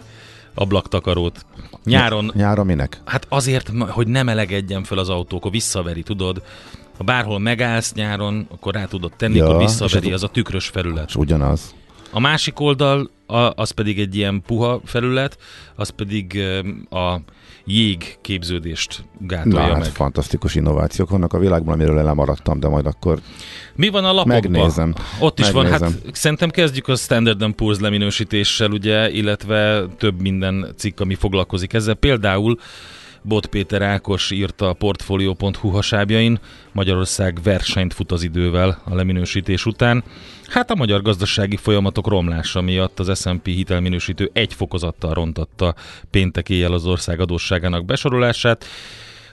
ablaktakarót. 0.54 1.46
Nyáron, 1.84 2.30
Nyára 2.34 2.64
minek? 2.64 3.00
hát 3.04 3.26
azért, 3.28 3.70
hogy 3.88 4.06
nem 4.06 4.24
melegedjen 4.26 4.84
fel 4.84 4.98
az 4.98 5.08
autó, 5.08 5.36
akkor 5.36 5.50
visszaveri, 5.50 6.02
tudod? 6.02 6.42
Ha 6.96 7.04
bárhol 7.04 7.38
megállsz 7.38 7.92
nyáron, 7.92 8.46
akkor 8.50 8.74
rá 8.74 8.84
tudod 8.84 9.12
tenni, 9.16 9.36
Ja, 9.36 9.44
akkor 9.48 9.58
visszaveri, 9.58 10.12
az- 10.12 10.22
a 10.22 10.28
tükrös 10.28 10.66
felület. 10.66 11.08
És 11.08 11.16
ugyanaz. 11.16 11.74
A 12.10 12.20
másik 12.20 12.60
oldal, 12.60 13.10
az 13.54 13.70
pedig 13.70 13.98
egy 14.00 14.16
ilyen 14.16 14.42
puha 14.46 14.80
felület, 14.84 15.38
az 15.74 15.88
pedig 15.88 16.40
a 16.90 17.16
jég 17.64 18.18
képződést 18.20 19.04
Na, 19.18 19.26
gátolja 19.26 19.66
hát 19.66 19.78
meg. 19.78 19.88
fantasztikus 19.90 20.54
innovációk 20.54 21.10
vannak 21.10 21.32
a 21.32 21.38
világban, 21.38 21.74
amiről 21.74 22.02
lemaradtam, 22.02 22.60
de 22.60 22.68
majd 22.68 22.86
akkor 22.86 23.18
Mi 23.74 23.88
van 23.88 24.04
a 24.04 24.12
lapokban? 24.12 24.50
Megnézem. 24.50 24.94
Ott 25.20 25.38
is 25.38 25.50
van, 25.50 25.62
Megnézem. 25.62 25.92
hát 26.04 26.14
szerintem 26.14 26.50
kezdjük 26.50 26.88
a 26.88 26.94
Standard 26.96 27.42
Poor's 27.56 27.80
leminősítéssel, 27.80 28.70
ugye, 28.70 29.10
illetve 29.10 29.84
több 29.98 30.20
minden 30.20 30.72
cikk, 30.76 31.00
ami 31.00 31.14
foglalkozik 31.14 31.72
ezzel. 31.72 31.94
Például 31.94 32.58
Bot 33.22 33.46
Péter 33.46 33.82
Ákos 33.82 34.30
írta 34.30 34.68
a 34.68 34.72
Portfolio.hu 34.72 35.68
hasábjain, 35.68 36.38
Magyarország 36.72 37.38
versenyt 37.42 37.94
fut 37.94 38.12
az 38.12 38.22
idővel 38.22 38.82
a 38.84 38.94
leminősítés 38.94 39.66
után. 39.66 40.04
Hát 40.46 40.70
a 40.70 40.74
magyar 40.74 41.02
gazdasági 41.02 41.56
folyamatok 41.56 42.08
romlása 42.08 42.60
miatt 42.60 42.98
az 42.98 43.20
S&P 43.20 43.46
hitelminősítő 43.46 44.30
egy 44.32 44.54
fokozattal 44.54 45.14
rontatta 45.14 45.74
péntek 46.10 46.48
éjjel 46.48 46.72
az 46.72 46.86
ország 46.86 47.20
adósságának 47.20 47.84
besorolását. 47.84 48.64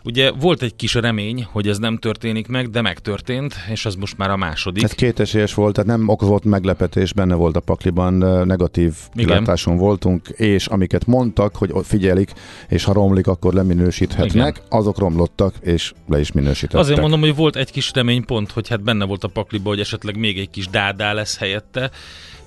Ugye 0.08 0.32
volt 0.32 0.62
egy 0.62 0.76
kis 0.76 0.94
remény, 0.94 1.48
hogy 1.52 1.68
ez 1.68 1.78
nem 1.78 1.98
történik 1.98 2.48
meg, 2.48 2.70
de 2.70 2.82
megtörtént, 2.82 3.56
és 3.72 3.86
ez 3.86 3.96
most 3.96 4.18
már 4.18 4.30
a 4.30 4.38
második. 4.38 4.84
Ez 4.84 4.92
kétesélyes 4.92 5.54
volt, 5.54 5.74
tehát 5.74 5.90
nem 5.90 6.08
okozott 6.08 6.44
meglepetés, 6.44 7.14
benne 7.14 7.36
volt 7.36 7.56
a 7.56 7.60
pakliban, 7.60 8.14
negatív 8.48 8.94
kilátáson 9.16 9.78
voltunk, 9.78 10.28
és 10.30 10.68
amiket 10.68 11.06
mondtak, 11.06 11.56
hogy 11.56 11.72
figyelik, 11.84 12.32
és 12.70 12.84
ha 12.84 12.94
romlik, 12.94 13.28
akkor 13.28 13.54
leminősíthetnek, 13.54 14.56
Igen. 14.56 14.68
azok 14.70 14.98
romlottak, 14.98 15.54
és 15.62 15.94
le 16.08 16.20
is 16.20 16.32
minősítettek. 16.32 16.80
Azért 16.80 17.00
mondom, 17.00 17.20
hogy 17.20 17.36
volt 17.36 17.56
egy 17.56 17.72
kis 17.72 17.92
reménypont, 17.94 18.52
hogy 18.52 18.68
hát 18.68 18.84
benne 18.84 19.06
volt 19.06 19.24
a 19.24 19.28
pakliba, 19.28 19.70
hogy 19.70 19.80
esetleg 19.80 20.18
még 20.18 20.38
egy 20.38 20.50
kis 20.50 20.68
dádá 20.68 21.14
lesz 21.14 21.38
helyette, 21.38 21.92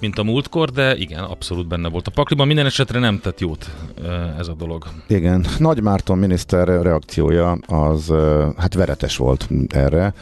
mint 0.01 0.19
a 0.19 0.23
múltkor, 0.23 0.71
de 0.71 0.97
igen, 0.97 1.25
abszolút 1.25 1.69
benne 1.69 1.89
volt 1.89 2.07
a 2.07 2.11
pakliban. 2.11 2.47
Minden 2.47 2.67
esetre 2.67 2.99
nem 2.99 3.21
tett 3.21 3.41
jót 3.41 3.71
ö, 4.03 4.13
ez 4.39 4.49
a 4.49 4.55
dolog. 4.55 4.87
Igen, 5.07 5.47
Nagy 5.59 5.83
Márton 5.83 6.19
miniszter 6.19 6.69
reakciója 6.83 7.53
az 7.53 8.09
ö, 8.09 8.49
hát 8.57 8.75
veretes 8.75 9.17
volt 9.17 9.49
erre. 9.69 10.15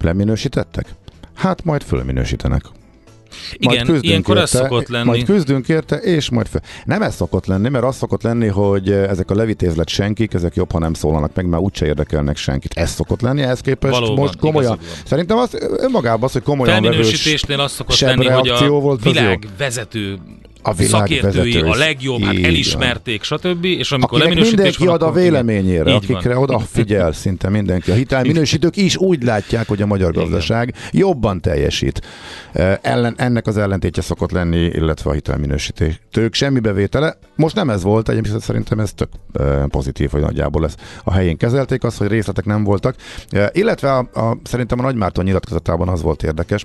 Leminősítettek? 0.00 0.94
Hát 1.34 1.64
majd 1.64 1.82
fölminősítenek. 1.82 2.62
Majd 3.60 3.72
Igen, 3.74 3.86
küzdünk 3.86 4.04
ilyenkor 4.04 4.36
ez 4.36 4.54
érte, 4.54 4.68
szokott 4.68 4.88
lenni. 4.88 5.06
Majd 5.06 5.24
küzdünk 5.24 5.68
érte, 5.68 5.96
és 5.96 6.30
majd 6.30 6.46
fel. 6.46 6.62
Nem 6.84 7.02
ez 7.02 7.14
szokott 7.14 7.46
lenni, 7.46 7.68
mert 7.68 7.84
az 7.84 7.96
szokott 7.96 8.22
lenni, 8.22 8.46
hogy 8.46 8.90
ezek 8.90 9.30
a 9.30 9.34
levitézlet 9.34 9.88
senkik, 9.88 10.34
ezek 10.34 10.54
jobb, 10.54 10.72
ha 10.72 10.78
nem 10.78 10.94
szólalnak 10.94 11.34
meg, 11.34 11.46
mert 11.46 11.62
úgyse 11.62 11.86
érdekelnek 11.86 12.36
senkit. 12.36 12.72
Ez 12.74 12.90
szokott 12.90 13.20
lenni, 13.20 13.42
ehhez 13.42 13.60
képest 13.60 13.92
Valóban, 13.92 14.16
most 14.16 14.36
komolyan. 14.36 14.78
Szerintem 15.04 15.38
az 15.38 15.58
önmagában 15.76 16.22
az, 16.22 16.32
hogy 16.32 16.42
komolyan 16.42 16.82
vevős 16.82 17.44
az 17.56 17.72
szokott 17.72 17.98
lenni, 17.98 18.26
hogy 18.26 18.48
a 18.48 18.96
világ 19.02 19.48
vezető 19.58 20.18
A 20.62 20.72
világ 20.72 20.90
szakértői 20.90 21.56
a 21.56 21.74
legjobb, 21.74 22.22
hát 22.22 22.34
Így 22.34 22.44
elismerték, 22.44 23.22
stb. 23.22 23.64
És 23.64 23.92
amikor 23.92 24.20
Akinek 24.22 24.44
mindenki 24.44 24.86
ad 24.86 25.02
a 25.02 25.08
igen. 25.10 25.22
véleményére, 25.22 25.90
Így 25.90 25.96
akikre 25.96 26.34
van. 26.34 26.42
oda 26.42 26.58
figyel 26.58 27.12
szinte 27.22 27.48
mindenki. 27.48 27.90
A 27.90 27.94
hitelminősítők 27.94 28.76
is 28.76 28.96
úgy 28.96 29.22
látják, 29.22 29.68
hogy 29.68 29.82
a 29.82 29.86
magyar 29.86 30.12
gazdaság 30.12 30.74
jobban 30.90 31.40
teljesít. 31.40 32.00
Eh, 32.52 32.78
Ellen, 32.82 33.14
ennek 33.16 33.46
az 33.46 33.56
ellentétje 33.56 34.02
szokott 34.02 34.30
lenni, 34.30 34.58
illetve 34.64 35.10
a 35.10 35.12
hitelminősítők 35.12 36.34
semmi 36.34 36.60
bevétele. 36.60 37.18
Most 37.36 37.54
nem 37.54 37.70
ez 37.70 37.82
volt, 37.82 38.08
egyébként 38.08 38.40
szerintem 38.40 38.78
ez 38.80 38.92
tök 38.92 39.08
eh, 39.32 39.64
pozitív, 39.68 40.10
hogy 40.10 40.20
nagyjából 40.20 40.64
ezt 40.64 40.80
a 41.04 41.12
helyén 41.12 41.36
kezelték, 41.36 41.84
az, 41.84 41.96
hogy 41.96 42.08
részletek 42.08 42.44
nem 42.44 42.64
voltak. 42.64 42.94
Eh, 43.30 43.46
Illetve 43.52 43.92
a, 43.92 43.98
a, 43.98 44.38
szerintem 44.42 44.78
a 44.78 44.82
Nagymárton 44.82 45.24
nyilatkozatában 45.24 45.88
az 45.88 46.02
volt 46.02 46.22
érdekes, 46.22 46.64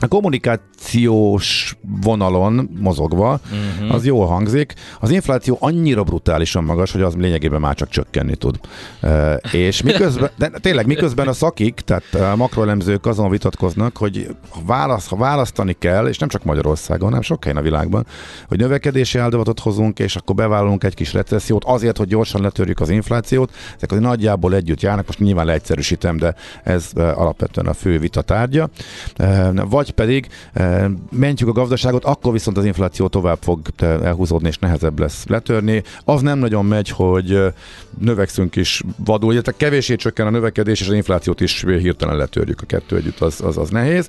a 0.00 0.08
kommunikációs 0.08 1.76
vonalon 2.02 2.70
mozogva, 2.80 3.40
uh-huh. 3.44 3.94
az 3.94 4.04
jól 4.04 4.26
hangzik. 4.26 4.74
Az 5.00 5.10
infláció 5.10 5.56
annyira 5.60 6.02
brutálisan 6.02 6.64
magas, 6.64 6.92
hogy 6.92 7.02
az 7.02 7.14
lényegében 7.14 7.60
már 7.60 7.74
csak 7.74 7.88
csökkenni 7.88 8.34
tud. 8.34 8.60
E, 9.00 9.34
és 9.52 9.82
miközben, 9.82 10.30
de 10.36 10.48
tényleg 10.48 10.86
miközben 10.86 11.28
a 11.28 11.32
szakik, 11.32 11.74
tehát 11.74 12.14
a 12.14 12.36
makroelemzők 12.36 13.06
azon 13.06 13.30
vitatkoznak, 13.30 13.96
hogy 13.96 14.36
ha, 14.48 14.60
válasz, 14.66 15.08
ha 15.08 15.16
választani 15.16 15.76
kell, 15.78 16.06
és 16.06 16.18
nem 16.18 16.28
csak 16.28 16.44
Magyarországon, 16.44 17.08
hanem 17.08 17.22
sok 17.22 17.42
helyen 17.42 17.58
a 17.58 17.62
világban, 17.62 18.06
hogy 18.48 18.58
növekedési 18.58 19.18
áldozatot 19.18 19.60
hozunk, 19.60 19.98
és 19.98 20.16
akkor 20.16 20.34
bevállalunk 20.34 20.84
egy 20.84 20.94
kis 20.94 21.12
recessziót 21.12 21.64
azért, 21.64 21.96
hogy 21.96 22.08
gyorsan 22.08 22.42
letörjük 22.42 22.80
az 22.80 22.90
inflációt. 22.90 23.52
Ezek 23.76 23.92
az 23.92 23.98
nagyjából 23.98 24.54
együtt 24.54 24.80
járnak, 24.80 25.06
most 25.06 25.18
nyilván 25.18 25.46
leegyszerűsítem, 25.46 26.16
de 26.16 26.34
ez 26.62 26.90
alapvetően 26.94 27.66
a 27.66 27.74
fő 27.74 27.98
vita 27.98 28.22
tárgya. 28.22 28.68
E, 29.16 29.52
vagy 29.82 29.90
pedig 29.90 30.28
e, 30.52 30.90
mentjük 31.10 31.48
a 31.48 31.52
gazdaságot, 31.52 32.04
akkor 32.04 32.32
viszont 32.32 32.56
az 32.56 32.64
infláció 32.64 33.08
tovább 33.08 33.38
fog 33.40 33.60
e, 33.76 33.86
elhúzódni, 33.86 34.48
és 34.48 34.58
nehezebb 34.58 34.98
lesz 34.98 35.24
letörni. 35.26 35.82
Az 36.04 36.20
nem 36.20 36.38
nagyon 36.38 36.64
megy, 36.64 36.88
hogy 36.88 37.32
e, 37.32 37.54
növekszünk 37.98 38.56
is 38.56 38.82
vadul, 39.04 39.32
illetve 39.32 39.52
kevésé 39.56 39.96
csökken 39.96 40.26
a 40.26 40.30
növekedés, 40.30 40.80
és 40.80 40.88
az 40.88 40.94
inflációt 40.94 41.40
is 41.40 41.64
hirtelen 41.64 42.16
letörjük 42.16 42.60
a 42.60 42.66
kettő 42.66 42.96
együtt, 42.96 43.20
az, 43.20 43.40
az, 43.40 43.58
az 43.58 43.70
nehéz. 43.70 44.08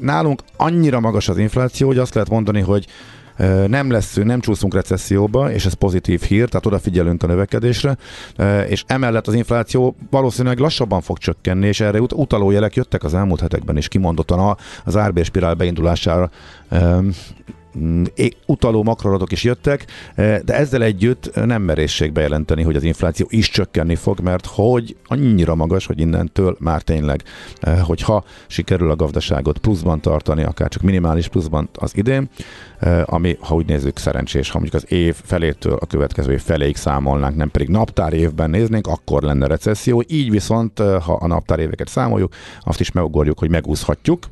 Nálunk 0.00 0.42
annyira 0.56 1.00
magas 1.00 1.28
az 1.28 1.38
infláció, 1.38 1.86
hogy 1.86 1.98
azt 1.98 2.14
lehet 2.14 2.30
mondani, 2.30 2.60
hogy 2.60 2.86
nem 3.66 3.90
lesz, 3.90 4.14
nem 4.14 4.40
csúszunk 4.40 4.74
recesszióba, 4.74 5.52
és 5.52 5.66
ez 5.66 5.72
pozitív 5.72 6.22
hír, 6.22 6.48
tehát 6.48 6.66
odafigyelünk 6.66 7.22
a 7.22 7.26
növekedésre, 7.26 7.96
és 8.68 8.84
emellett 8.86 9.26
az 9.26 9.34
infláció 9.34 9.96
valószínűleg 10.10 10.58
lassabban 10.58 11.00
fog 11.00 11.18
csökkenni, 11.18 11.66
és 11.66 11.80
erre 11.80 12.00
ut- 12.00 12.12
utaló 12.12 12.50
jelek 12.50 12.74
jöttek 12.74 13.04
az 13.04 13.14
elmúlt 13.14 13.40
hetekben 13.40 13.76
is 13.76 13.88
kimondottan 13.88 14.56
az 14.84 14.96
árbérspirál 14.96 15.54
beindulására. 15.54 16.30
Utaló 18.46 18.82
makroadatok 18.82 19.32
is 19.32 19.42
jöttek, 19.42 19.84
de 20.16 20.54
ezzel 20.54 20.82
együtt 20.82 21.44
nem 21.44 21.62
merészség 21.62 22.12
bejelenteni, 22.12 22.62
hogy 22.62 22.76
az 22.76 22.82
infláció 22.82 23.26
is 23.30 23.50
csökkenni 23.50 23.94
fog, 23.94 24.20
mert 24.20 24.46
hogy 24.46 24.96
annyira 25.04 25.54
magas, 25.54 25.86
hogy 25.86 26.00
innentől 26.00 26.56
már 26.60 26.82
tényleg, 26.82 27.22
hogyha 27.82 28.24
sikerül 28.46 28.90
a 28.90 28.96
gazdaságot 28.96 29.58
pluszban 29.58 30.00
tartani, 30.00 30.42
akár 30.42 30.68
csak 30.68 30.82
minimális 30.82 31.28
pluszban 31.28 31.68
az 31.74 31.96
idén, 31.96 32.28
ami, 33.04 33.36
ha 33.40 33.54
úgy 33.54 33.66
nézzük, 33.66 33.98
szerencsés, 33.98 34.50
ha 34.50 34.58
mondjuk 34.58 34.82
az 34.82 34.92
év 34.92 35.16
felétől 35.24 35.78
a 35.80 35.86
következő 35.86 36.32
év 36.32 36.42
feléig 36.42 36.76
számolnánk, 36.76 37.36
nem 37.36 37.50
pedig 37.50 37.68
naptár 37.68 38.12
évben 38.12 38.50
néznénk, 38.50 38.86
akkor 38.86 39.22
lenne 39.22 39.46
recesszió. 39.46 40.04
Így 40.06 40.30
viszont, 40.30 40.78
ha 40.78 41.12
a 41.12 41.26
naptár 41.26 41.58
éveket 41.58 41.88
számoljuk, 41.88 42.34
azt 42.60 42.80
is 42.80 42.92
megugorjuk, 42.92 43.38
hogy 43.38 43.50
megúszhatjuk, 43.50 44.24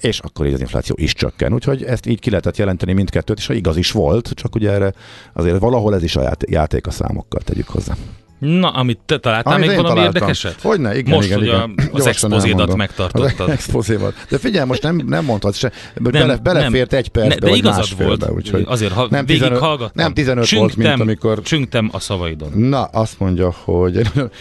és 0.00 0.18
akkor 0.18 0.46
így 0.46 0.52
az 0.52 0.60
infláció 0.60 0.96
is 0.98 1.14
csökken. 1.14 1.52
Úgyhogy 1.52 1.82
ezt 1.82 2.06
így 2.06 2.20
ki 2.20 2.30
lehetett 2.30 2.56
jelenteni 2.56 2.92
mindkettőt, 2.92 3.38
és 3.38 3.46
ha 3.46 3.54
igaz 3.54 3.76
is 3.76 3.90
volt, 3.90 4.28
csak 4.28 4.54
ugye 4.54 4.70
erre 4.70 4.92
azért 5.32 5.58
valahol 5.58 5.94
ez 5.94 6.02
is 6.02 6.16
a 6.16 6.22
ját- 6.22 6.50
játék 6.50 6.86
a 6.86 6.90
számokkal 6.90 7.40
tegyük 7.40 7.68
hozzá. 7.68 7.94
Na, 8.38 8.68
amit 8.68 8.98
te 9.06 9.18
találtál 9.18 9.54
Amit 9.54 9.66
még 9.68 9.76
valami 9.76 9.94
találtam. 9.94 10.14
érdekeset? 10.22 10.60
Hogyne, 10.60 10.96
igen, 10.98 11.14
Most, 11.14 11.26
igen, 11.26 11.38
hogy 11.38 11.46
igen. 11.46 11.74
a, 11.92 11.96
az 11.96 12.06
expozédat 12.06 12.76
megtartottad. 12.76 13.40
Az 13.48 13.48
expozévat. 13.48 14.14
De 14.28 14.38
figyelj, 14.38 14.66
most 14.66 14.82
nem, 14.82 15.02
nem 15.06 15.24
mondhatsz 15.24 15.56
se, 15.56 15.72
Nem, 15.94 16.12
bele, 16.12 16.36
belefért 16.36 16.90
nem. 16.90 17.00
egy 17.00 17.08
percbe, 17.08 17.26
Ne, 17.46 17.50
de 17.50 17.56
igazad 17.56 18.02
volt. 18.04 18.30
úgyhogy 18.30 18.64
Azért, 18.66 18.92
ha 18.92 19.06
nem 19.10 19.26
végig 19.26 19.42
15, 19.42 19.62
hallgattam. 19.62 20.04
nem 20.04 20.12
15 20.14 20.50
volt, 20.50 20.76
mint 20.76 21.00
amikor... 21.00 21.42
Csüngtem 21.42 21.88
a 21.92 21.98
szavaidon. 21.98 22.52
Na, 22.52 22.82
azt 22.84 23.18
mondja, 23.20 23.54
hogy 23.64 24.00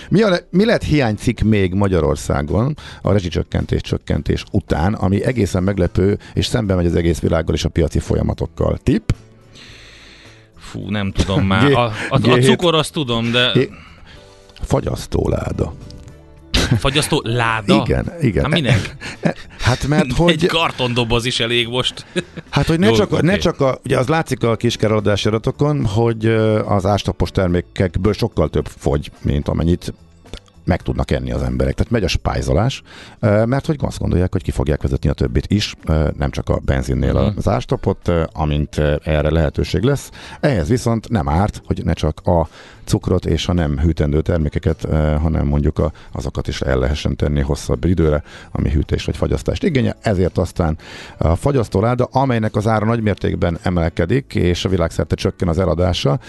mi, 0.10 0.22
a, 0.22 0.36
mi 0.50 0.66
lett 0.66 0.84
hiánycikk 0.84 1.40
még 1.40 1.74
Magyarországon 1.74 2.76
a 3.02 3.12
rezsicsökkentés 3.12 3.82
csökkentés 3.82 4.44
után, 4.52 4.94
ami 4.94 5.24
egészen 5.26 5.64
meglepő, 5.64 6.18
és 6.34 6.46
szembe 6.46 6.76
megy 6.76 6.86
az 6.86 6.96
egész 6.96 7.20
világgal 7.20 7.56
és 7.56 7.64
a 7.66 7.70
piaci 7.70 8.00
folyamatokkal. 8.00 8.78
Tipp? 8.84 9.10
Fú, 10.74 10.90
nem 10.90 11.12
tudom 11.12 11.46
már. 11.54 11.70
G- 11.70 11.74
A, 11.74 11.84
a, 11.84 11.94
a 12.10 12.18
G7. 12.20 12.44
cukor 12.46 12.76
azt 12.76 12.94
tudom, 12.94 13.32
de 13.32 13.52
É- 13.52 13.70
Fagyasztóláda. 14.62 15.74
fagyasztó 16.80 17.22
láda? 17.26 17.82
Igen, 17.86 18.12
igen. 18.22 18.44
Hát 18.44 18.54
minek? 18.54 18.96
Hát 19.60 19.88
mert 19.88 20.06
Egy 20.10 20.14
hogy... 20.16 20.46
kartondoboz 20.46 21.26
is 21.26 21.40
elég 21.40 21.68
most. 21.68 22.06
Hát, 22.50 22.66
hogy 22.68 22.80
ne, 22.80 22.88
Jó, 22.88 22.94
csak, 22.94 23.12
a, 23.12 23.22
ne 23.22 23.38
csak 23.38 23.62
a, 23.62 23.80
ugye 23.86 23.98
az 23.98 24.08
látszik 24.08 24.44
a 24.44 24.56
kiskereladási 24.56 25.28
adatokon, 25.28 25.86
hogy 25.86 26.26
az 26.66 26.86
ástapos 26.86 27.32
termékekből 27.32 28.14
sokkal 28.14 28.50
több 28.50 28.68
fogy, 28.78 29.12
mint 29.22 29.48
amennyit 29.48 29.94
meg 30.66 30.82
tudnak 30.82 31.12
enni 31.12 31.32
az 31.32 31.42
emberek. 31.42 31.74
Tehát 31.74 31.92
megy 31.92 32.04
a 32.04 32.08
spájzolás, 32.08 32.82
mert 33.20 33.66
hogy 33.66 33.78
azt 33.82 34.00
gondolják, 34.00 34.32
hogy 34.32 34.44
ki 34.44 34.52
fogják 34.52 34.82
vezetni 34.82 35.10
a 35.10 35.14
többit 35.14 35.46
is, 35.52 35.76
nem 36.18 36.30
csak 36.30 36.50
a 36.50 36.60
benzinnél 36.66 37.12
Mhm. 37.14 37.38
az 37.38 37.48
ástapot, 37.48 38.08
ö, 38.08 38.24
amint 38.34 38.78
erre 39.04 39.32
lehetőség 39.32 39.84
lesz. 39.84 40.10
Ehhez 40.40 40.68
viszont 40.70 41.10
nem 41.10 41.30
árt, 41.30 41.62
hogy 41.66 41.82
ne 41.84 41.94
csak 41.94 42.20
a 42.28 42.48
cukrot 42.86 43.26
és 43.26 43.48
a 43.48 43.54
nem 43.54 43.80
hűtendő 43.80 44.22
termékeket, 44.22 44.88
hanem 45.22 45.48
mondjuk 45.48 45.80
a, 45.80 45.92
azokat 46.12 46.48
is 46.48 46.62
el 46.62 46.78
lehessen 46.78 47.16
tenni 47.16 47.42
hosszabb 47.42 47.86
időre, 47.86 48.24
ami 48.52 48.70
hűtés 48.72 49.06
vagy 49.06 49.18
fagyasztást 49.18 49.64
igénye. 49.64 49.96
Ezért 50.02 50.38
aztán 50.38 50.78
a 51.18 51.36
fagyasztóláda, 51.36 52.04
amelynek 52.12 52.56
az 52.56 52.68
ára 52.68 52.86
nagymértékben 52.86 53.58
emelkedik, 53.62 54.36
és 54.36 54.66
a 54.66 54.70
világszerte 54.70 55.16
csökken 55.16 55.48
az 55.48 55.60
eladása, 55.60 56.20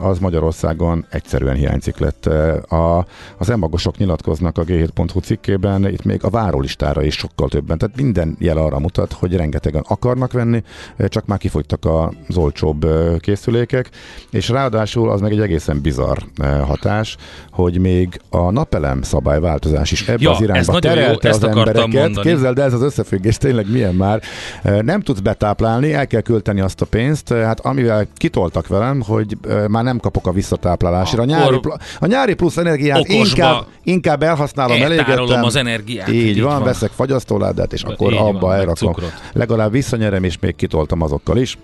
az 0.00 0.18
Magyarországon 0.18 1.06
egyszerűen 1.10 1.54
hiányzik 1.54 1.98
lett. 1.98 2.26
A, 2.70 3.06
az 3.38 3.50
emagosok 3.80 4.06
nyilatkoznak 4.06 4.58
a 4.58 4.64
G7.hu 4.64 5.20
cikkében, 5.20 5.88
itt 5.88 6.04
még 6.04 6.24
a 6.24 6.30
várólistára 6.30 7.02
is 7.02 7.14
sokkal 7.14 7.48
többen, 7.48 7.78
tehát 7.78 7.96
minden 7.96 8.36
jel 8.38 8.56
arra 8.56 8.78
mutat, 8.78 9.12
hogy 9.12 9.36
rengetegen 9.36 9.84
akarnak 9.88 10.32
venni, 10.32 10.62
csak 11.08 11.26
már 11.26 11.38
kifogytak 11.38 11.84
az 12.28 12.36
olcsóbb 12.36 12.86
készülékek, 13.20 13.90
és 14.30 14.48
ráadásul 14.48 15.10
az 15.10 15.20
meg 15.20 15.32
egy 15.32 15.40
egészen 15.40 15.80
bizarr 15.80 16.18
hatás, 16.66 17.16
hogy 17.50 17.78
még 17.78 18.20
a 18.30 18.50
napelem 18.50 19.02
szabályváltozás 19.02 19.92
is 19.92 20.08
ebbe 20.08 20.18
Ja, 20.22 20.30
az 20.30 20.36
ez 20.36 20.42
irányba 20.42 20.72
jó, 20.72 20.78
terelte 20.78 21.28
ezt 21.28 21.42
az 21.42 21.48
embereket. 21.48 21.86
mondani. 21.86 22.28
Képzeld, 22.28 22.54
de 22.56 22.62
ez 22.62 22.72
az 22.72 22.82
összefüggés 22.82 23.36
tényleg 23.36 23.70
milyen 23.70 23.94
már. 23.94 24.22
Nem 24.62 25.00
tudsz 25.00 25.20
betáplálni, 25.20 25.92
el 25.92 26.06
kell 26.06 26.20
költeni 26.20 26.60
azt 26.60 26.80
a 26.80 26.86
pénzt, 26.86 27.28
hát 27.32 27.60
amivel 27.60 28.06
kitoltak 28.16 28.66
velem, 28.66 29.02
hogy 29.02 29.36
már 29.68 29.84
nem 29.84 29.98
kapok 29.98 30.26
a 30.26 30.32
visszatáplálásra. 30.32 31.22
A 31.22 31.24
Akkor 31.24 31.36
nyári, 31.36 31.58
pl- 31.58 31.82
a 31.98 32.06
nyári 32.06 32.34
plusz 32.34 32.56
energiát 32.56 33.08
inkább, 33.08 33.66
inkább 33.82 34.22
elhasználom, 34.22 34.82
elégettem. 34.82 35.44
az 35.44 35.56
energiát. 35.56 36.08
Így, 36.08 36.42
van, 36.42 36.62
veszek 36.62 36.90
fagyasztóládát, 36.90 37.72
és 37.72 37.82
akkor 37.82 38.12
Így 38.12 38.18
van, 38.18 38.34
abba 38.34 38.48
meg 38.48 38.58
elrakom. 38.58 38.94
Legalább 39.32 39.70
visszanyerem, 39.72 40.24
és 40.24 40.38
még 40.38 40.56
kitoltam 40.56 41.00
azokkal 41.00 41.38
is, 41.38 41.58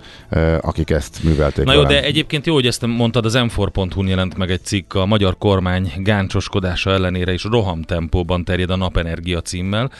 akik 0.61 0.90
ezt 0.90 1.23
művelték 1.23 1.64
Na 1.64 1.73
jó, 1.73 1.83
velem. 1.83 1.95
de 1.95 2.07
egyébként 2.07 2.47
jó, 2.47 2.55
hogy 2.55 2.66
ezt 2.66 2.87
mondtad, 2.87 3.25
az 3.25 3.35
m4.hu-n 3.37 4.07
jelent 4.07 4.37
meg 4.37 4.51
egy 4.51 4.64
cikk 4.64 4.95
a 4.95 5.07
magyar 5.07 5.38
kormány 5.38 5.92
gáncsoskodása 5.97 6.90
ellenére 6.90 7.33
is 7.33 7.45
rohamtempóban 7.45 8.45
terjed 8.45 8.71
a 8.71 8.77
napenergia 8.77 9.40
címmel. 9.40 9.90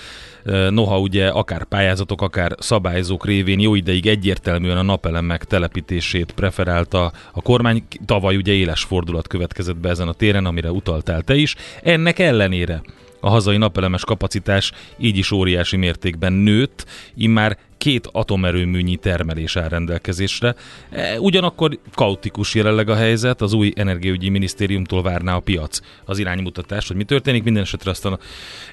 Noha 0.71 1.01
ugye 1.01 1.29
akár 1.29 1.65
pályázatok, 1.65 2.23
akár 2.23 2.55
szabályzók 2.59 3.27
révén 3.27 3.61
jó 3.61 3.75
ideig 3.75 4.07
egyértelműen 4.07 4.77
a 4.77 4.83
napelemek 4.83 5.45
telepítését 5.45 6.33
preferálta 6.33 7.13
a 7.33 7.43
kormány. 7.43 7.85
Tavaly 8.07 8.37
ugye 8.37 8.53
éles 8.53 8.83
fordulat 8.83 9.27
következett 9.27 9.77
be 9.77 9.89
ezen 9.89 10.09
a 10.09 10.13
téren, 10.13 10.47
amire 10.47 10.71
utaltál 10.71 11.23
te 11.23 11.35
is. 11.35 11.55
Ennek 11.83 12.19
ellenére 12.19 12.83
A 13.21 13.29
hazai 13.29 13.57
napelemes 13.57 14.05
kapacitás 14.05 14.73
így 14.99 15.17
is 15.17 15.31
óriási 15.31 15.77
mértékben 15.77 16.33
nőtt, 16.33 16.87
immár 17.15 17.59
két 17.79 18.09
atomerőműnyi 18.13 18.97
termelés 18.97 19.57
áll 19.57 19.69
rendelkezésre. 19.69 20.55
E, 20.91 21.21
Ugyanakkor 21.21 21.79
kaotikus 21.95 22.55
jelenleg 22.55 22.89
a 22.89 22.95
helyzet, 22.95 23.41
az 23.41 23.53
új 23.53 23.73
energiaügyi 23.77 24.29
minisztériumtól 24.29 25.03
várná 25.03 25.37
a 25.37 25.41
piac 25.41 25.81
az 26.05 26.19
iránymutatást, 26.19 26.87
hogy 26.87 26.97
mi 26.97 27.05
történik. 27.05 27.43
Minden 27.43 27.63
esetre 27.63 27.91
azt 27.91 28.05
a 28.05 28.19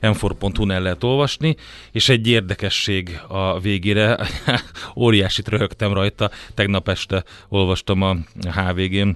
m4.hu-n 0.01 0.71
el 0.71 0.81
lehet 0.81 1.03
olvasni, 1.03 1.55
és 1.91 2.09
egy 2.09 2.27
érdekesség 2.27 3.19
a 3.27 3.59
végére, 3.59 4.19
óriásit 4.95 5.47
röhögtem 5.47 5.93
rajta, 5.93 6.31
tegnap 6.53 6.89
este 6.89 7.23
olvastam 7.49 8.01
a 8.01 8.17
HVG-n, 8.41 9.09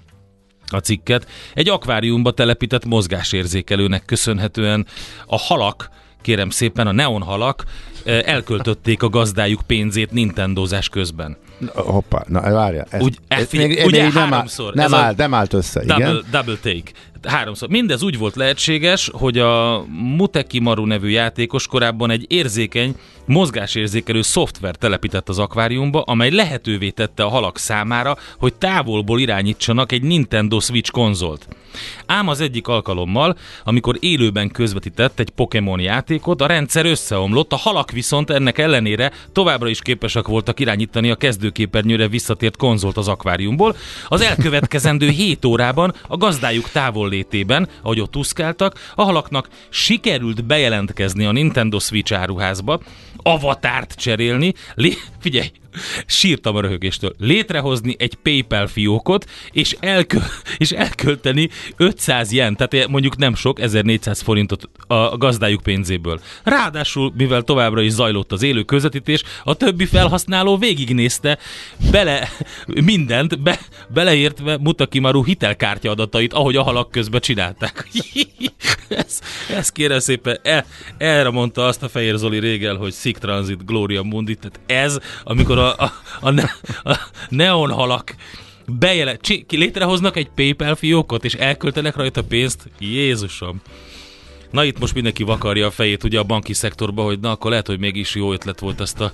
a 0.71 0.77
cikket. 0.77 1.27
Egy 1.53 1.69
akváriumba 1.69 2.31
telepített 2.31 2.85
mozgásérzékelőnek 2.85 4.05
köszönhetően 4.05 4.85
a 5.27 5.37
halak, 5.37 5.89
kérem 6.21 6.49
szépen, 6.49 6.87
a 6.87 6.91
neonhalak 6.91 7.63
eh, 8.05 8.19
elköltötték 8.25 9.03
a 9.03 9.09
gazdájuk 9.09 9.61
pénzét 9.67 10.11
Nintendozás 10.11 10.89
közben. 10.89 11.37
Hoppá, 11.73 12.23
na 12.27 12.41
várja. 12.51 12.85
Ez, 12.89 13.01
Úgy, 13.01 13.17
ez 13.27 13.47
még, 13.51 13.83
ugye 13.85 14.03
még 14.03 14.11
háromszor. 14.11 14.73
nem, 14.73 14.85
Ez 14.85 14.93
áll, 14.93 15.13
nem 15.17 15.33
állt 15.33 15.53
össze, 15.53 15.79
Double, 15.85 16.09
igen. 16.09 16.25
double 16.31 16.57
take. 16.61 16.91
Háromszor. 17.25 17.69
Mindez 17.69 18.03
úgy 18.03 18.17
volt 18.17 18.35
lehetséges, 18.35 19.09
hogy 19.13 19.37
a 19.37 19.85
Muteki 20.17 20.59
Maru 20.59 20.85
nevű 20.85 21.09
játékos 21.09 21.67
korábban 21.67 22.09
egy 22.09 22.25
érzékeny, 22.27 22.95
mozgásérzékelő 23.25 24.21
szoftver 24.21 24.75
telepített 24.75 25.29
az 25.29 25.39
akváriumba, 25.39 26.01
amely 26.01 26.29
lehetővé 26.29 26.89
tette 26.89 27.23
a 27.23 27.29
halak 27.29 27.57
számára, 27.57 28.17
hogy 28.37 28.53
távolból 28.53 29.19
irányítsanak 29.19 29.91
egy 29.91 30.01
Nintendo 30.01 30.59
Switch 30.59 30.91
konzolt. 30.91 31.47
Ám 32.05 32.27
az 32.27 32.41
egyik 32.41 32.67
alkalommal, 32.67 33.37
amikor 33.63 33.97
élőben 33.99 34.51
közvetített 34.51 35.19
egy 35.19 35.29
Pokémon 35.29 35.79
játékot, 35.79 36.41
a 36.41 36.47
rendszer 36.47 36.85
összeomlott, 36.85 37.53
a 37.53 37.55
halak 37.55 37.91
viszont 37.91 38.29
ennek 38.29 38.57
ellenére 38.57 39.11
továbbra 39.31 39.69
is 39.69 39.81
képesek 39.81 40.27
voltak 40.27 40.59
irányítani 40.59 41.11
a 41.11 41.15
kezdőképernyőre 41.15 42.07
visszatért 42.07 42.57
konzolt 42.57 42.97
az 42.97 43.07
akváriumból. 43.07 43.75
Az 44.07 44.21
elkövetkezendő 44.21 45.09
7 45.09 45.45
órában 45.45 45.93
a 46.07 46.17
gazdájuk 46.17 46.69
távollétében, 47.07 47.67
ahogy 47.81 47.99
ott 47.99 48.15
úszkáltak, 48.15 48.79
a 48.95 49.03
halaknak 49.03 49.49
sikerült 49.69 50.45
bejelentkezni 50.45 51.25
a 51.25 51.31
Nintendo 51.31 51.79
Switch 51.79 52.13
áruházba, 52.13 52.79
avatárt 53.15 53.93
cserélni, 53.95 54.53
lé- 54.75 55.11
figyelj, 55.19 55.51
sírtam 56.05 56.55
a 56.55 56.61
röhögéstől, 56.61 57.15
létrehozni 57.17 57.95
egy 57.99 58.15
PayPal 58.15 58.67
fiókot, 58.67 59.25
és, 59.51 59.75
elkö- 59.79 60.41
és 60.57 60.71
elkölteni 60.71 61.49
500 61.77 62.31
jen, 62.31 62.55
tehát 62.55 62.87
mondjuk 62.87 63.17
nem 63.17 63.35
sok, 63.35 63.59
1400 63.59 64.21
forintot 64.21 64.69
a 64.87 65.17
gazdájuk 65.17 65.61
pénzéből. 65.63 66.19
Ráadásul, 66.43 67.13
mivel 67.17 67.41
továbbra 67.41 67.81
is 67.81 67.91
zajlott 67.91 68.31
az 68.31 68.43
élő 68.43 68.63
közvetítés, 68.63 69.23
a 69.43 69.53
többi 69.53 69.85
felhasználó 69.85 70.57
végignézte 70.57 71.37
bele 71.91 72.29
mindent, 72.65 73.41
be, 73.41 73.59
beleértve 73.87 74.57
Mutakimaru 74.57 75.23
hitelkártya 75.23 75.89
adatait, 75.89 76.33
ahogy 76.33 76.55
a 76.55 76.63
halak 76.63 76.91
közben 76.91 77.21
csinálták. 77.21 77.87
ez, 78.89 79.21
ez 79.55 79.69
kérem 79.69 79.99
szépen, 79.99 80.39
el, 80.43 80.65
erre 80.97 81.29
mondta 81.29 81.65
azt 81.65 81.83
a 81.83 81.89
Fehér 81.89 82.15
Zoli 82.15 82.39
régen, 82.39 82.77
hogy 82.77 82.93
Sick 82.93 83.19
Transit, 83.19 83.65
Gloria 83.65 84.03
Mundi, 84.03 84.35
tehát 84.35 84.59
ez, 84.65 84.99
amikor 85.23 85.57
a, 85.57 85.66
a, 85.69 85.93
a, 86.19 86.29
ne, 86.29 86.43
a 86.83 86.97
neonhalak 87.29 88.15
bejele, 88.65 89.17
csi, 89.17 89.45
létrehoznak 89.49 90.17
egy 90.17 90.29
PayPal 90.35 90.75
fiókot, 90.75 91.25
és 91.25 91.33
elköltenek 91.33 91.95
rajta 91.95 92.23
pénzt, 92.23 92.69
Jézusom! 92.79 93.61
Na 94.51 94.63
itt 94.63 94.79
most 94.79 94.93
mindenki 94.93 95.23
vakarja 95.23 95.65
a 95.65 95.71
fejét 95.71 96.03
ugye 96.03 96.19
a 96.19 96.23
banki 96.23 96.53
szektorba, 96.53 97.03
hogy 97.03 97.19
na 97.19 97.31
akkor 97.31 97.49
lehet, 97.49 97.67
hogy 97.67 97.79
mégis 97.79 98.15
jó 98.15 98.33
ötlet 98.33 98.59
volt 98.59 98.81
ezt 98.81 98.99
a 98.99 99.11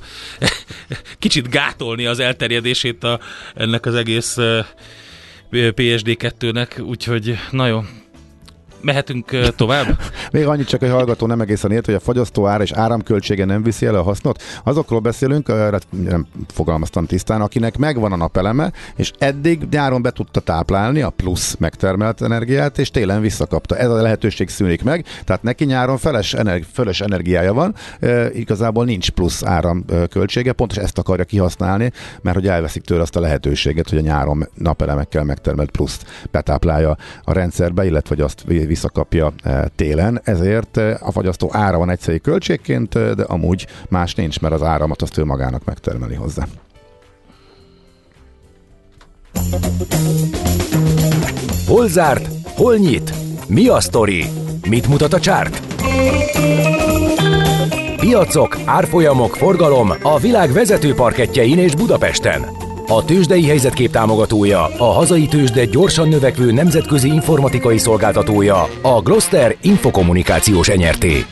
kicsit 1.20 1.50
gátolni 1.50 2.06
az 2.06 2.20
elterjedését 2.20 3.04
a, 3.04 3.20
ennek 3.56 3.86
az 3.86 3.96
egész 3.96 4.38
eh, 4.38 4.66
PSD2-nek, 5.52 6.86
úgyhogy 6.86 7.38
na 7.52 7.68
jó, 7.68 7.84
mehetünk 8.84 9.32
eh, 9.32 9.48
tovább? 9.56 10.00
Még 10.32 10.48
annyit 10.48 10.67
csak, 10.67 10.80
hogy 10.80 10.89
hallgató 10.89 11.28
nem 11.28 11.41
egészen 11.41 11.72
ért, 11.72 11.86
hogy 11.86 11.96
a 11.96 12.00
fagyasztó 12.00 12.48
ár 12.48 12.62
és 12.62 12.72
áramköltsége 12.72 13.46
nem 13.46 13.63
viszi 13.63 13.86
el 13.86 13.96
a 13.96 14.04
hasznot. 14.04 14.43
Azokról 14.63 15.00
beszélünk, 15.00 15.50
erre 15.50 15.80
nem 15.89 16.28
fogalmaztam 16.48 17.06
tisztán, 17.06 17.41
akinek 17.41 17.78
megvan 17.78 18.12
a 18.12 18.15
napeleme, 18.15 18.72
és 18.96 19.12
eddig 19.17 19.67
nyáron 19.72 20.02
be 20.02 20.12
tudta 20.12 20.39
táplálni 20.39 21.02
a 21.02 21.10
plusz 21.10 21.56
megtermelt 21.60 22.22
energiát, 22.22 22.78
és 22.78 22.89
télen 22.89 23.22
visszakapta. 23.22 23.78
Ez 23.78 23.89
a 23.89 24.02
lehetőség 24.02 24.50
szűnik 24.50 24.84
meg, 24.84 25.06
tehát 25.26 25.43
neki 25.43 25.65
nyáron 25.65 25.98
feles, 25.98 26.34
energi- 26.34 26.67
fölös 26.74 27.02
energiája 27.02 27.54
van, 27.54 27.76
e, 28.00 28.32
igazából 28.32 28.86
nincs 28.86 29.10
plusz 29.10 29.43
áramköltsége, 29.43 30.52
pontosan 30.52 30.84
ezt 30.84 30.98
akarja 30.98 31.24
kihasználni, 31.24 31.91
mert 32.22 32.36
hogy 32.36 32.48
elveszik 32.48 32.84
tőle 32.84 33.02
azt 33.02 33.15
a 33.15 33.19
lehetőséget, 33.19 33.89
hogy 33.89 33.98
a 33.98 34.02
nyáron 34.02 34.48
napelemekkel 34.54 35.24
megtermelt 35.24 35.72
pluszt 35.72 36.06
betáplálja 36.32 36.98
a 37.24 37.34
rendszerbe, 37.34 37.86
illetve 37.86 38.15
hogy 38.15 38.24
azt 38.24 38.43
visszakapja 38.74 39.34
e, 39.44 39.68
télen, 39.76 40.22
ezért 40.24 40.78
e, 40.78 40.98
a 41.02 41.12
fagyasztó 41.12 41.50
ára 41.52 41.78
van 41.78 41.90
egyszerű 41.90 42.18
költségként, 42.18 42.96
e, 42.96 43.14
de 43.14 43.24
amúgy 43.24 43.68
más 43.90 44.16
nincs, 44.16 44.40
mert 44.40 44.54
az 44.54 44.64
áramot 44.64 45.02
azt 45.02 45.18
ő 45.18 45.26
magának 45.26 45.66
megtermeli 45.66 46.16
hozzá. 46.16 46.46
Hol 51.68 51.88
zárt? 51.88 52.28
Hol 52.56 52.76
nyit? 52.76 53.14
Mi 53.48 53.68
a 53.68 53.80
sztori? 53.80 54.26
Mit 54.70 54.88
mutat 54.88 55.14
a 55.14 55.20
csárt? 55.20 55.62
Piacok, 58.00 58.58
árfolyamok, 58.66 59.36
forgalom 59.36 59.94
a 60.02 60.20
világ 60.20 60.52
vezető 60.52 60.94
parketjein 60.94 61.58
és 61.58 61.76
Budapesten. 61.76 62.62
A 62.88 63.06
tőzsdei 63.06 63.46
helyzetkép 63.46 63.91
támogatója, 63.91 64.63
a 64.63 64.84
hazai 64.84 65.28
tőzsde 65.28 65.65
gyorsan 65.65 66.08
növekvő 66.08 66.52
nemzetközi 66.52 67.08
informatikai 67.08 67.78
szolgáltatója, 67.78 68.63
a 68.82 69.02
Gloster 69.02 69.58
Infokommunikációs 69.62 70.67
Enyerté. 70.67 71.26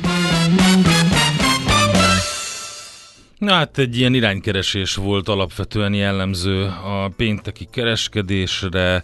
Na 3.38 3.54
hát 3.54 3.78
egy 3.78 3.98
ilyen 3.98 4.14
iránykeresés 4.14 4.96
volt 4.96 5.28
alapvetően 5.28 5.94
jellemző 5.94 6.64
a 6.66 7.12
pénteki 7.18 7.68
kereskedésre, 7.72 9.04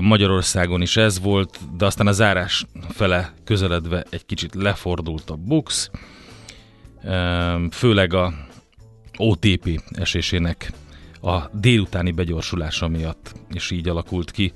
Magyarországon 0.00 0.82
is 0.82 0.96
ez 0.96 1.20
volt, 1.20 1.58
de 1.76 1.86
aztán 1.86 2.06
a 2.06 2.12
zárás 2.12 2.66
fele 2.88 3.32
közeledve 3.44 4.04
egy 4.10 4.26
kicsit 4.26 4.54
lefordult 4.54 5.30
a 5.30 5.36
Bux, 5.36 5.90
Ö, 7.04 7.64
főleg 7.70 8.14
a 8.14 8.32
OTP 9.16 9.82
esésének 9.90 10.72
a 11.22 11.50
délutáni 11.52 12.10
begyorsulása 12.10 12.88
miatt, 12.88 13.34
és 13.54 13.70
így 13.70 13.88
alakult 13.88 14.30
ki 14.30 14.52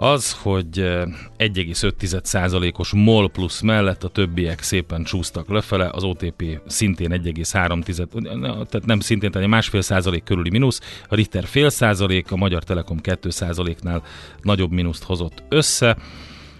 az, 0.00 0.32
hogy 0.32 0.78
eh, 0.78 1.02
1,5%-os 1.38 2.92
MOL 2.92 3.30
plusz 3.30 3.60
mellett 3.60 4.04
a 4.04 4.08
többiek 4.08 4.62
szépen 4.62 5.04
csúsztak 5.04 5.48
lefele, 5.48 5.90
az 5.92 6.04
OTP 6.04 6.60
szintén 6.66 7.10
1,3, 7.10 8.68
tehát 8.68 8.86
nem 8.86 9.00
szintén, 9.00 9.30
tehát 9.30 9.48
másfél 9.48 9.82
százalék 9.82 10.22
körüli 10.24 10.50
mínusz, 10.50 10.80
a 11.08 11.14
Ritter 11.14 11.44
fél 11.44 11.68
százalék, 11.68 12.32
a 12.32 12.36
Magyar 12.36 12.64
Telekom 12.64 13.00
2 13.00 13.30
százaléknál 13.30 14.02
nagyobb 14.42 14.70
mínuszt 14.70 15.02
hozott 15.02 15.42
össze. 15.48 15.96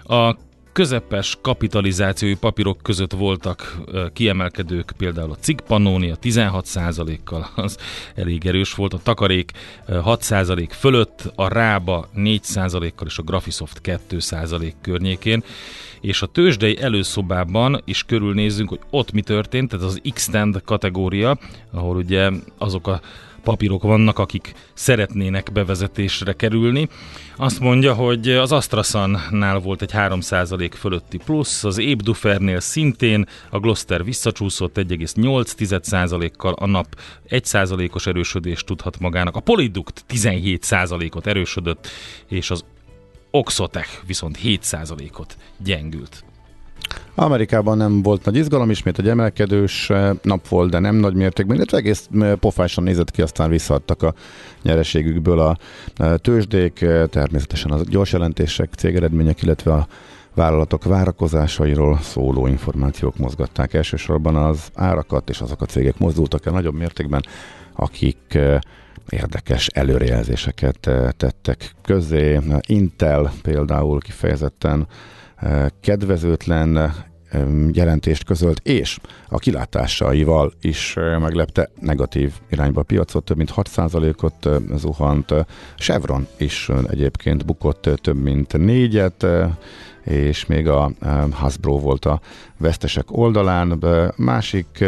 A 0.03 0.37
közepes 0.73 1.39
kapitalizációi 1.43 2.35
papírok 2.35 2.79
között 2.83 3.13
voltak 3.13 3.77
kiemelkedők, 4.13 4.93
például 4.97 5.31
a 5.31 5.37
CIG 5.41 5.61
Pannonia 5.61 6.17
16%-kal, 6.23 7.51
az 7.57 7.79
elég 8.15 8.47
erős 8.47 8.75
volt, 8.75 8.93
a 8.93 9.01
Takarék 9.03 9.53
ö, 9.87 10.01
6% 10.05 10.69
fölött, 10.71 11.33
a 11.35 11.49
Rába 11.49 12.09
4%-kal 12.17 13.07
és 13.07 13.19
a 13.19 13.23
Graphisoft 13.23 13.81
2% 13.85 14.73
környékén, 14.81 15.43
és 16.01 16.23
a 16.23 16.27
tőzsdei 16.27 16.81
előszobában 16.81 17.81
is 17.85 18.05
körülnézzünk, 18.05 18.69
hogy 18.69 18.81
ott 18.91 19.13
mi 19.13 19.21
történt, 19.21 19.69
tehát 19.69 19.85
az 19.85 20.01
X-Tend 20.13 20.63
kategória, 20.65 21.39
ahol 21.71 21.97
ugye 21.97 22.31
azok 22.59 22.87
a 22.87 23.01
papírok 23.49 23.83
vannak, 23.83 24.19
akik 24.19 24.55
szeretnének 24.75 25.53
bevezetésre 25.53 26.33
kerülni. 26.33 26.89
Azt 27.37 27.61
mondja, 27.61 27.95
hogy 27.95 28.29
az 28.29 28.53
AstraZan-nál 28.53 29.59
volt 29.59 29.83
egy 29.83 29.91
3% 29.93 30.71
fölötti 30.75 31.17
plusz, 31.17 31.65
az 31.65 31.79
Ébdufernél 31.79 32.61
szintén, 32.61 33.27
a 33.51 33.59
Gloster 33.59 34.05
visszacsúszott 34.05 34.77
1,8%-kal, 34.77 36.53
a 36.53 36.67
nap 36.67 37.01
1%-os 37.29 38.07
erősödést 38.07 38.67
tudhat 38.67 38.99
magának, 38.99 39.37
a 39.37 39.41
Polyduct 39.41 40.05
17%-ot 40.09 41.27
erősödött, 41.27 41.89
és 42.27 42.51
az 42.51 42.65
Oxotec 43.31 44.01
viszont 44.07 44.39
7%-ot 44.43 45.37
gyengült. 45.57 46.28
Amerikában 47.21 47.77
nem 47.77 48.03
volt 48.03 48.25
nagy 48.25 48.37
izgalom, 48.37 48.71
ismét 48.71 48.99
egy 48.99 49.09
emelkedős 49.09 49.91
eh, 49.91 50.11
nap 50.23 50.49
volt, 50.49 50.71
de 50.71 50.79
nem 50.79 50.97
nagy 50.97 51.15
mértékben, 51.15 51.57
illetve 51.57 51.77
egész 51.77 52.09
eh, 52.21 52.35
pofásan 52.35 52.85
nézett 52.85 53.11
ki, 53.11 53.23
aztán 53.23 53.51
visszaadtak 53.51 54.03
a 54.03 54.15
nyereségükből 54.63 55.39
a 55.39 55.57
eh, 55.97 56.15
tőzsdék, 56.17 56.85
természetesen 57.11 57.71
a 57.71 57.81
gyors 57.89 58.13
jelentések, 58.13 58.73
cégeredmények, 58.75 59.43
illetve 59.43 59.73
a 59.73 59.87
vállalatok 60.35 60.85
várakozásairól 60.85 61.99
szóló 62.03 62.47
információk 62.47 63.17
mozgatták. 63.17 63.75
Elsősorban 63.75 64.37
az 64.37 64.69
árakat 64.75 65.31
és 65.31 65.41
azok 65.41 65.63
a 65.63 65.67
cégek 65.67 65.99
mozdultak 65.99 66.47
el 66.47 66.53
nagyobb 66.53 66.75
mértékben, 66.75 67.23
akik 67.75 68.39
érdekes 69.09 69.67
előrejelzéseket 69.67 70.91
tettek 71.17 71.75
közé. 71.83 72.41
Intel 72.67 73.33
például 73.43 74.01
kifejezetten 74.01 74.87
kedvezőtlen 75.81 76.95
jelentést 77.73 78.25
közölt, 78.25 78.61
és 78.63 78.99
a 79.29 79.39
kilátásaival 79.39 80.53
is 80.61 80.95
meglepte 80.95 81.71
negatív 81.81 82.33
irányba 82.51 82.81
a 82.81 82.85
piacot, 82.85 83.25
több 83.25 83.37
mint 83.37 83.53
6%-ot 83.57 84.49
zuhant. 84.77 85.35
Chevron 85.77 86.27
is 86.37 86.71
egyébként 86.87 87.47
bukott 87.47 87.91
több 88.03 88.23
mint 88.23 88.59
négyet, 88.59 89.27
és 90.05 90.47
még 90.47 90.69
a 90.69 90.91
Hasbro 91.31 91.79
volt 91.79 92.05
a 92.05 92.21
vesztesek 92.57 93.17
oldalán. 93.17 93.85
Másik 94.17 94.85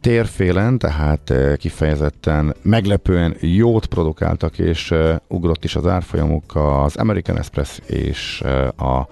térfélen, 0.00 0.78
tehát 0.78 1.32
kifejezetten 1.56 2.54
meglepően 2.62 3.36
jót 3.40 3.86
produkáltak, 3.86 4.58
és 4.58 4.94
ugrott 5.28 5.64
is 5.64 5.76
az 5.76 5.86
árfolyamuk 5.86 6.56
az 6.56 6.96
American 6.96 7.38
Express 7.38 7.78
és 7.86 8.42
a 8.76 9.08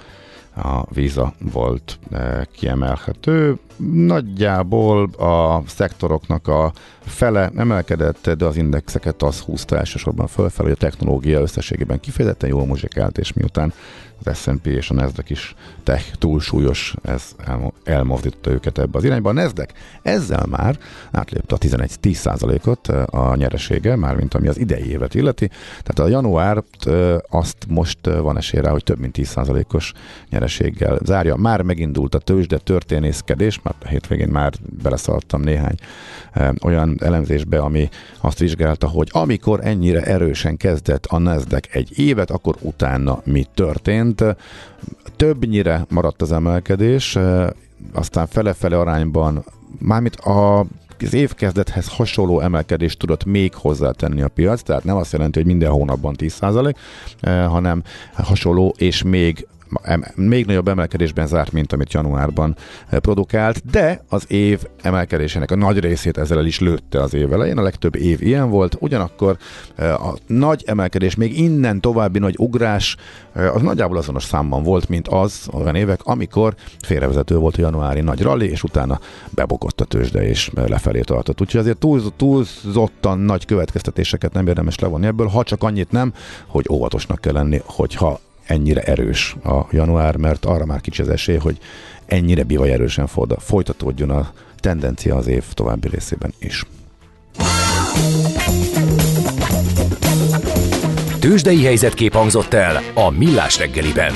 a 0.55 0.85
Visa 0.93 1.35
volt 1.53 1.99
kiemelhető. 2.53 3.59
Nagyjából 3.93 5.11
a 5.19 5.63
szektoroknak 5.67 6.49
a 6.49 6.73
fele 7.01 7.51
emelkedett, 7.57 8.31
de 8.31 8.45
az 8.45 8.57
indexeket 8.57 9.23
az 9.23 9.41
húzta 9.41 9.79
elsősorban 9.79 10.27
fölfelé, 10.27 10.69
hogy 10.69 10.77
a 10.81 10.87
technológia 10.87 11.41
összességében 11.41 12.01
kifejezetten 12.01 12.49
jól 12.49 12.67
muzsikált, 12.67 13.19
és 13.19 13.33
miután 13.33 13.73
az 14.25 14.39
S&P 14.39 14.67
és 14.67 14.91
a 14.91 14.95
Nasdaq 14.95 15.31
is 15.31 15.55
tech 15.83 16.15
túlsúlyos, 16.19 16.95
ez 17.03 17.23
elmozdította 17.85 18.51
őket 18.51 18.79
ebbe 18.79 18.99
az 18.99 19.05
irányba. 19.05 19.31
A 19.31 19.33
Nasdaq 19.33 19.73
ezzel 20.03 20.47
már 20.47 20.79
átlépte 21.11 21.55
a 21.55 21.59
11-10%-ot 21.59 22.89
a 23.07 23.35
nyeresége, 23.35 23.97
mármint 23.97 24.35
ami 24.35 24.49
az 24.49 24.59
idei 24.59 24.91
évet 24.91 25.15
illeti. 25.15 25.49
Tehát 25.83 25.99
a 25.99 26.09
januárt 26.09 26.87
azt 27.29 27.57
most 27.69 27.99
van 28.07 28.37
esély 28.37 28.61
rá, 28.61 28.71
hogy 28.71 28.85
több 28.85 28.99
mint 28.99 29.17
10%-os 29.19 29.93
nyereséggel 30.31 30.99
zárja. 31.05 31.37
Már 31.37 31.63
megindult 31.63 32.15
a 32.15 32.19
tőzsde 32.19 32.59
történészkedés, 32.59 33.61
már 33.63 33.75
hétvégén 33.89 34.29
már 34.29 34.53
beleszaladtam 34.83 35.41
néhány 35.41 35.75
olyan 36.63 36.97
elemzésbe, 37.01 37.59
ami 37.59 37.89
azt 38.21 38.39
vizsgálta, 38.39 38.89
hogy 38.89 39.09
amikor 39.13 39.61
ennyire 39.63 40.03
erősen 40.03 40.57
kezdett 40.57 41.07
a 41.07 41.19
Nasdaq 41.19 41.69
egy 41.71 41.99
évet, 41.99 42.31
akkor 42.31 42.57
utána 42.61 43.21
mi 43.25 43.47
történt. 43.55 44.10
Többnyire 45.17 45.87
maradt 45.89 46.23
az 46.23 46.33
emelkedés, 46.33 47.19
aztán 47.93 48.27
fele-fele 48.27 48.79
arányban, 48.79 49.45
mármint 49.79 50.17
a 50.17 50.67
az 51.03 51.15
évkezdethez 51.15 51.89
hasonló 51.89 52.41
emelkedést 52.41 52.99
tudott 52.99 53.25
még 53.25 53.55
hozzátenni 53.55 54.23
a 54.23 54.29
piac, 54.29 54.63
tehát 54.63 54.85
nem 54.85 54.97
azt 54.97 55.13
jelenti, 55.13 55.39
hogy 55.39 55.49
minden 55.49 55.71
hónapban 55.71 56.15
10%, 56.19 56.75
hanem 57.49 57.83
hasonló 58.13 58.75
és 58.79 59.03
még 59.03 59.47
még 60.15 60.47
nagyobb 60.47 60.69
emelkedésben 60.69 61.27
zárt, 61.27 61.53
mint 61.53 61.73
amit 61.73 61.93
januárban 61.93 62.57
eh, 62.89 62.99
produkált, 62.99 63.63
de 63.71 64.05
az 64.09 64.25
év 64.29 64.63
emelkedésének 64.83 65.51
a 65.51 65.57
nagy 65.57 65.79
részét 65.79 66.19
ezzel 66.19 66.39
el 66.39 66.47
is 66.47 66.61
lőtte 66.61 67.03
az 67.03 67.15
év 67.15 67.33
elején, 67.33 67.59
a 67.59 67.63
legtöbb 67.63 67.97
év 67.97 68.23
ilyen 68.23 68.51
volt, 68.51 68.77
ugyanakkor 68.79 69.37
eh, 69.75 70.07
a 70.07 70.15
nagy 70.27 70.63
emelkedés, 70.67 71.15
még 71.15 71.39
innen 71.39 71.81
további 71.81 72.19
nagy 72.19 72.35
ugrás, 72.39 72.97
eh, 73.33 73.55
az 73.55 73.63
nagyjából 73.63 73.97
azonos 73.97 74.25
számban 74.25 74.63
volt, 74.63 74.89
mint 74.89 75.09
az 75.09 75.49
olyan 75.53 75.75
évek, 75.75 76.01
amikor 76.05 76.55
félrevezető 76.83 77.37
volt 77.37 77.57
a 77.57 77.61
januári 77.61 78.01
nagy 78.01 78.23
rally, 78.23 78.49
és 78.49 78.63
utána 78.63 79.01
bebogott 79.31 79.81
a 79.81 79.85
tőzsde, 79.85 80.29
és 80.29 80.51
lefelé 80.55 81.01
tartott. 81.01 81.41
Úgyhogy 81.41 81.61
azért 81.61 81.79
túl, 81.79 82.03
túlzottan 82.17 83.19
nagy 83.19 83.45
következtetéseket 83.45 84.33
nem 84.33 84.47
érdemes 84.47 84.79
levonni 84.79 85.07
ebből, 85.07 85.27
ha 85.27 85.43
csak 85.43 85.63
annyit 85.63 85.91
nem, 85.91 86.13
hogy 86.47 86.67
óvatosnak 86.71 87.21
kell 87.21 87.33
lenni, 87.33 87.61
hogyha 87.65 88.21
ennyire 88.51 88.81
erős 88.81 89.37
a 89.45 89.67
január, 89.71 90.17
mert 90.17 90.45
arra 90.45 90.65
már 90.65 90.81
kicsi 90.81 91.03
az 91.03 91.09
esély, 91.09 91.37
hogy 91.37 91.59
ennyire 92.07 92.43
bivaj 92.43 92.73
erősen 92.73 93.09
folytatódjon 93.39 94.11
a 94.11 94.33
tendencia 94.57 95.17
az 95.17 95.27
év 95.27 95.45
további 95.55 95.89
részében 95.89 96.33
is. 96.39 96.65
Tőzsdei 101.19 101.65
helyzetkép 101.65 102.13
hangzott 102.13 102.53
el 102.53 102.81
a 102.95 103.11
Millás 103.11 103.59
reggeliben. 103.59 104.13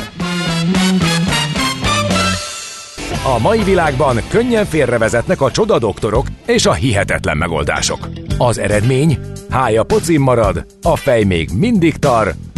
A 3.35 3.39
mai 3.39 3.63
világban 3.63 4.21
könnyen 4.29 4.65
félrevezetnek 4.65 5.41
a 5.41 5.51
csoda 5.51 5.79
doktorok 5.79 6.27
és 6.47 6.67
a 6.67 6.73
hihetetlen 6.73 7.37
megoldások. 7.37 8.09
Az 8.39 8.59
eredmény? 8.59 9.19
Hája 9.51 9.83
pocim 9.83 10.23
marad, 10.23 10.67
a 10.83 10.97
fej 10.97 11.25
még 11.25 11.51
mindig 11.59 11.97
tar, 11.97 12.35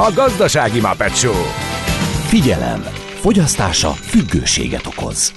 A 0.00 0.12
gazdasági 0.14 0.80
Muppet 0.80 1.16
Show. 1.16 1.42
Figyelem! 2.26 2.80
Fogyasztása 3.20 3.88
függőséget 3.88 4.86
okoz. 4.86 5.32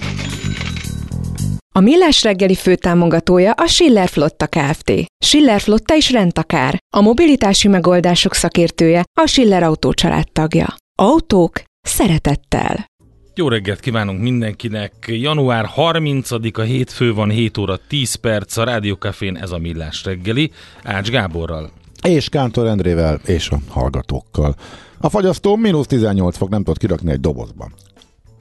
A 1.74 1.80
Millás 1.80 2.22
reggeli 2.22 2.54
főtámogatója 2.54 3.52
a 3.52 3.66
Schiller 3.66 4.08
Flotta 4.08 4.46
Kft. 4.46 4.92
Schiller 5.24 5.60
Flotta 5.60 5.94
is 5.94 6.10
rendtakár. 6.10 6.78
A 6.96 7.00
mobilitási 7.00 7.68
megoldások 7.68 8.34
szakértője 8.34 9.04
a 9.20 9.26
Schiller 9.26 9.62
Autó 9.62 9.92
tagja. 10.32 10.74
Autók 10.98 11.62
szeretettel. 11.80 12.86
Jó 13.34 13.48
reggelt 13.48 13.80
kívánunk 13.80 14.20
mindenkinek! 14.20 14.92
Január 15.06 15.68
30-a 15.76 16.60
hétfő 16.60 17.14
van 17.14 17.30
7 17.30 17.58
óra 17.58 17.76
10 17.88 18.14
perc 18.14 18.56
a 18.56 18.64
Rádiókafén 18.64 19.36
ez 19.36 19.50
a 19.50 19.58
Millás 19.58 20.04
reggeli 20.04 20.50
Ács 20.82 21.08
Gáborral 21.10 21.70
és 22.02 22.28
Kántor 22.28 22.66
Endrével 22.66 23.20
és 23.24 23.50
a 23.50 23.58
hallgatókkal. 23.68 24.54
A 25.00 25.08
fagyasztó 25.08 25.56
mínusz 25.56 25.86
18 25.86 26.36
fok, 26.36 26.48
nem 26.48 26.62
tudod 26.62 26.78
kirakni 26.78 27.10
egy 27.10 27.20
dobozban. 27.20 27.74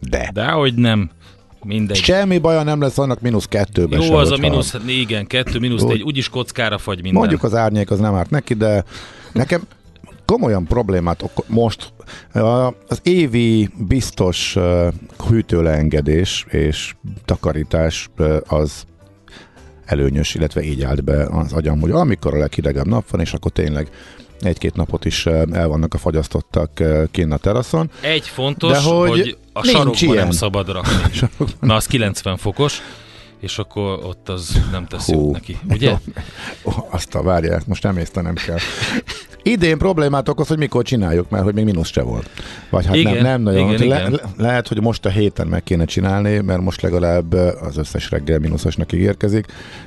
De. 0.10 0.30
De 0.34 0.45
hogy 0.45 0.74
nem. 0.74 1.10
Mindegy. 1.63 1.97
Semmi 1.97 2.38
baja 2.38 2.63
nem 2.63 2.82
lesz 2.82 2.97
annak 2.97 3.21
mínusz 3.21 3.45
kettőben 3.45 4.02
Jó, 4.02 4.08
se, 4.08 4.15
az 4.15 4.32
a 4.32 4.38
mínusz, 4.38 4.76
igen, 4.88 5.28
kettő, 5.28 5.60
mínusz 5.60 5.84
egy, 5.84 6.02
úgyis 6.02 6.30
kockára 6.30 6.78
fagy 6.78 6.95
minden. 7.02 7.13
Mondjuk 7.13 7.43
az 7.43 7.56
árnyék 7.56 7.91
az 7.91 8.00
nem 8.00 8.13
árt 8.13 8.30
neki, 8.30 8.54
de 8.54 8.84
nekem 9.34 9.62
komolyan 10.26 10.65
problémát 10.65 11.21
ok- 11.21 11.47
most 11.47 11.93
az 12.88 13.00
évi 13.04 13.69
biztos 13.88 14.58
hűtőleengedés 15.28 16.45
és 16.50 16.95
takarítás 17.26 18.10
az 18.47 18.86
előnyös, 19.91 20.36
illetve 20.36 20.62
így 20.63 20.84
állt 20.84 21.04
be 21.04 21.25
az 21.25 21.54
agyam, 21.54 21.80
hogy 21.80 21.91
amikor 21.91 22.34
a 22.34 22.38
leghidegebb 22.38 22.88
nap 22.88 23.10
van, 23.10 23.21
és 23.21 23.34
akkor 23.34 23.51
tényleg 23.51 23.89
egy-két 24.39 24.75
napot 24.75 25.06
is 25.06 25.25
eh, 25.25 25.41
el 25.51 25.67
vannak 25.67 25.93
a 25.93 25.97
fagyasztottak 25.97 26.80
eh, 26.80 27.04
kinn 27.12 27.32
a 27.32 27.38
teraszon. 27.38 27.91
Egy 28.01 28.27
fontos, 28.27 28.71
De 28.71 28.80
hogy, 28.80 29.10
hogy 29.10 29.38
a 29.54 29.63
sarokban 29.63 30.15
nem 30.15 30.32
szabad 30.32 30.71
rakni. 30.71 31.30
Na, 31.60 31.75
az 31.75 31.86
90 31.86 32.38
fokos 32.38 32.82
és 33.41 33.58
akkor 33.58 33.99
ott 34.04 34.30
az 34.30 34.62
nem 34.71 34.88
tesz 34.88 35.06
Hú, 35.06 35.13
jót 35.13 35.34
neki, 35.34 35.58
ugye? 35.69 35.89
Jó, 36.65 36.71
azt 36.89 37.15
a 37.15 37.23
várják, 37.23 37.65
most 37.65 37.84
nem 37.84 37.97
észtenem 37.97 38.34
kell. 38.34 38.58
Idén 39.43 39.77
problémát 39.77 40.30
okoz, 40.30 40.47
hogy 40.47 40.58
mikor 40.58 40.84
csináljuk, 40.84 41.30
mert 41.30 41.43
hogy 41.43 41.54
még 41.54 41.65
mínusz 41.65 41.91
se 41.91 42.01
volt. 42.01 42.30
Vagy 42.69 42.86
hát 42.86 42.95
igen, 42.95 43.13
nem, 43.13 43.23
nem 43.23 43.41
nagyon. 43.41 43.73
Igen, 43.73 43.88
Le, 43.88 44.08
igen. 44.08 44.19
lehet, 44.38 44.67
hogy 44.67 44.82
most 44.82 45.06
a 45.06 45.10
héten 45.10 45.47
meg 45.47 45.63
kéne 45.63 45.86
csinálni, 45.86 46.39
mert 46.39 46.62
most 46.62 46.82
legalább 46.82 47.34
az 47.62 47.77
összes 47.77 48.10
reggel 48.12 48.39
mínuszosnak 48.39 48.91
ígérkezik, 48.91 49.45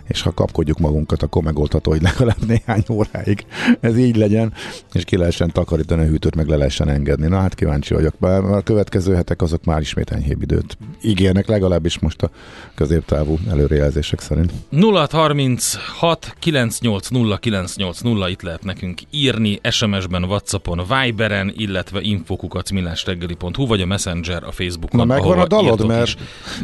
és 0.08 0.22
ha 0.22 0.32
kapkodjuk 0.32 0.78
magunkat, 0.78 1.22
akkor 1.22 1.42
megoldható, 1.42 1.90
hogy 1.90 2.02
legalább 2.02 2.46
néhány 2.46 2.82
óráig 2.90 3.44
ez 3.80 3.98
így 3.98 4.16
legyen, 4.16 4.52
és 4.92 5.04
ki 5.04 5.16
lehessen 5.16 5.52
takarítani 5.52 6.02
a 6.02 6.06
hűtőt, 6.06 6.34
meg 6.36 6.48
le 6.48 6.56
lehessen 6.56 6.88
engedni. 6.88 7.26
Na 7.26 7.40
hát 7.40 7.54
kíváncsi 7.54 7.94
vagyok, 7.94 8.14
mert 8.18 8.44
a 8.44 8.60
következő 8.60 9.14
hetek 9.14 9.42
azok 9.42 9.64
már 9.64 9.80
ismét 9.80 10.10
enyhébb 10.10 10.42
időt 10.42 10.78
ígérnek, 11.02 11.46
legalábbis 11.46 11.98
most 11.98 12.22
a 12.22 12.30
középtávú 12.74 13.38
előrejelzések 13.50 14.20
szerint. 14.20 14.52
0 14.68 15.08
36 15.10 16.34
980 16.38 17.38
980 17.40 18.28
itt 18.28 18.42
lehet 18.42 18.64
nekünk 18.64 19.00
írni 19.10 19.43
írni 19.44 19.70
SMS-ben, 19.70 20.24
Whatsappon, 20.24 20.82
Viberen, 20.88 21.52
illetve 21.56 22.00
infokukacmillásreggeli.hu, 22.00 23.66
vagy 23.66 23.80
a 23.80 23.86
Messenger 23.86 24.44
a 24.44 24.52
Facebookon. 24.52 25.06
Na 25.06 25.14
megvan 25.14 25.38
a 25.38 25.46
dalod, 25.46 25.86
mert 25.86 26.06
is. 26.06 26.16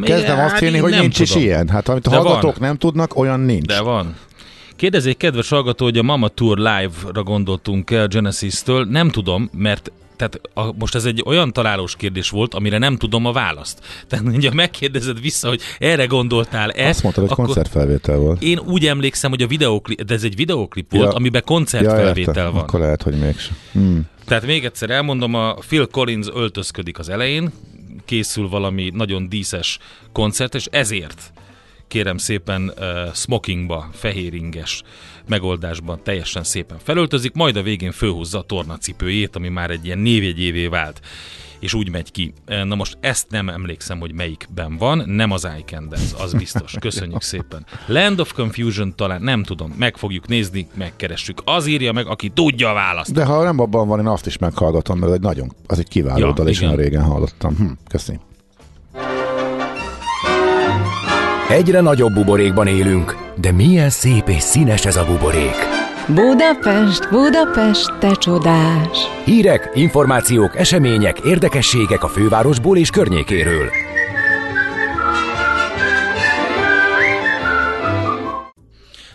kezdem 0.03 0.37
Hát 0.37 0.53
azt 0.53 0.63
hinni, 0.63 0.79
hogy 0.79 0.93
nincs 0.93 1.21
is 1.21 1.29
tudom. 1.29 1.45
ilyen. 1.45 1.69
Hát 1.69 1.89
amit 1.89 2.07
a 2.07 2.11
hallgatók 2.11 2.57
van. 2.59 2.69
nem 2.69 2.77
tudnak, 2.77 3.17
olyan 3.17 3.41
nincs. 3.41 3.67
De 3.67 3.81
van. 3.81 4.17
Kérdezi 4.81 5.09
egy 5.09 5.17
kedves 5.17 5.49
hallgató, 5.49 5.85
hogy 5.85 5.99
a 5.99 6.03
Mama 6.03 6.29
Tour 6.29 6.57
Live-ra 6.59 7.23
gondoltunk 7.23 7.91
el 7.91 8.07
Genesis-től. 8.07 8.85
Nem 8.85 9.09
tudom, 9.11 9.51
mert 9.53 9.93
tehát 10.17 10.41
a, 10.55 10.73
most 10.79 10.95
ez 10.95 11.05
egy 11.05 11.23
olyan 11.27 11.53
találós 11.53 11.97
kérdés 11.97 12.31
volt, 12.31 12.55
amire 12.55 12.79
nem 12.79 12.97
tudom 12.97 13.25
a 13.27 13.33
választ. 13.33 13.81
Tehát 14.09 14.25
ugye 14.27 14.51
megkérdezed 14.55 15.21
vissza, 15.21 15.49
hogy 15.49 15.61
erre 15.79 16.07
gondoltál-e, 16.07 16.89
Azt 16.89 17.03
mondtad, 17.03 17.25
hogy 17.25 17.33
akkor 17.33 17.45
koncertfelvétel 17.45 18.17
volt. 18.17 18.43
én 18.43 18.59
úgy 18.59 18.87
emlékszem, 18.87 19.31
hogy 19.31 19.43
a 19.43 19.47
videoklip, 19.47 20.03
de 20.03 20.15
ez 20.15 20.23
egy 20.25 20.37
videoklip 20.37 20.91
volt, 20.93 21.05
Ja. 21.11 21.17
amiben 21.17 21.43
Ja, 21.47 21.55
koncertfelvétel 21.55 22.35
értem. 22.35 22.53
van. 22.53 22.63
Akkor 22.63 22.81
lehet, 22.81 23.03
hogy 23.03 23.19
mégsem. 23.19 23.57
Hmm. 23.73 24.03
Tehát 24.25 24.47
még 24.47 24.65
egyszer 24.65 24.91
elmondom, 24.91 25.35
a 25.35 25.55
Phil 25.55 25.87
Collins 25.87 26.27
öltözködik 26.35 26.99
az 26.99 27.09
elején, 27.09 27.53
készül 28.05 28.49
valami 28.49 28.91
nagyon 28.95 29.29
díszes 29.29 29.79
koncert, 30.13 30.55
és 30.55 30.67
ezért 30.71 31.33
kérem 31.91 32.17
szépen 32.17 32.73
uh, 32.79 33.15
smokingba, 33.15 33.89
fehéringes 33.93 34.83
megoldásban 35.29 36.01
teljesen 36.03 36.45
szépen 36.45 36.79
felöltözik, 36.83 37.33
majd 37.33 37.57
a 37.57 37.63
végén 37.63 37.93
fölhúzza 37.93 38.39
a 38.39 38.43
tornacipőjét, 38.43 39.37
ami 39.37 39.49
már 39.49 39.71
egy 39.71 39.85
ilyen 39.85 39.99
névjegyévé 39.99 40.67
vált 40.67 41.01
és 41.61 41.75
úgy 41.75 41.91
megy 41.91 42.13
ki. 42.13 42.33
Na 42.47 42.75
most 42.75 42.99
ezt 43.01 43.27
nem 43.31 43.49
emlékszem, 43.49 44.01
hogy 44.01 44.13
melyikben 44.13 44.77
van, 44.77 45.03
nem 45.07 45.31
az 45.31 45.49
iCandy, 45.59 45.97
az 46.19 46.33
biztos. 46.33 46.75
Köszönjük 46.81 47.23
szépen. 47.23 47.67
Land 47.87 48.21
of 48.21 48.33
Confusion 48.33 48.97
talán, 48.97 49.23
nem 49.23 49.43
tudom, 49.43 49.75
meg 49.79 49.97
fogjuk 49.97 50.29
nézni, 50.29 50.67
megkeressük. 50.75 51.43
Az 51.45 51.67
írja 51.67 51.93
meg, 51.93 52.07
aki 52.07 52.29
tudja 52.29 52.71
a 52.71 52.75
választ. 52.75 53.13
De 53.13 53.25
ha 53.25 53.43
nem 53.43 53.61
abban 53.61 53.89
van, 53.89 53.99
én 53.99 54.07
azt 54.07 54.27
is 54.27 54.39
meghallgatom, 54.39 54.99
mert 54.99 55.13
egy 55.13 55.21
nagyon, 55.21 55.53
az 55.67 55.79
egy 55.79 55.89
kiváló 55.89 56.27
Ja, 56.27 56.33
dal, 56.33 56.49
és 56.49 56.57
igen. 56.57 56.69
olyan 56.69 56.83
régen 56.83 57.03
hallottam. 57.03 57.57
Hm, 57.57 57.71
köszi. 57.89 58.19
Egyre 61.51 61.81
nagyobb 61.81 62.13
buborékban 62.13 62.67
élünk, 62.67 63.17
de 63.41 63.53
milyen 63.53 63.91
szép 63.91 64.29
és 64.29 64.43
színes 64.43 64.85
ez 64.85 64.97
a 64.97 65.05
buborék. 65.05 65.57
Budapest, 66.07 67.09
Budapest, 67.11 67.99
te 67.99 68.15
csodás! 68.15 68.99
Hírek, 69.25 69.71
információk, 69.75 70.57
események, 70.57 71.19
érdekességek 71.19 72.03
a 72.03 72.09
fővárosból 72.09 72.77
és 72.77 72.91
környékéről. 72.91 73.71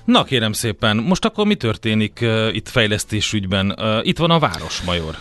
Na 0.06 0.24
kérem 0.24 0.52
szépen, 0.52 0.98
most 0.98 1.26
akkor 1.26 1.46
mi 1.46 1.56
történik 1.56 2.20
uh, 2.22 2.56
itt 2.56 2.70
fejlesztésügyben? 2.70 3.76
Uh, 3.78 4.08
itt 4.08 4.18
van 4.18 4.32
a 4.32 4.40
Városmajor. 4.40 5.16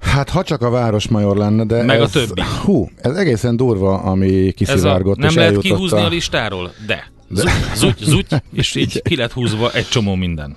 Hát 0.00 0.30
ha 0.30 0.42
csak 0.42 0.62
a 0.62 0.70
Városmajor 0.70 1.36
lenne, 1.36 1.64
de 1.64 1.82
Meg 1.82 2.00
a 2.00 2.02
ez, 2.02 2.10
többi. 2.10 2.42
Hú, 2.64 2.90
ez 2.96 3.16
egészen 3.16 3.56
durva, 3.56 3.98
ami 3.98 4.46
Ez 4.46 4.48
a, 4.48 4.52
kiszivárgott, 4.52 5.16
nem 5.16 5.34
lehet 5.34 5.58
kihúzni 5.58 5.98
a... 5.98 6.04
a... 6.04 6.08
listáról? 6.08 6.72
De. 6.86 7.10
Zuty, 7.30 7.50
zuty, 7.74 8.04
zuty, 8.04 8.34
és 8.52 8.74
így 8.74 9.02
ki 9.02 9.16
lett 9.16 9.32
húzva 9.32 9.72
egy 9.72 9.88
csomó 9.88 10.14
minden. 10.14 10.56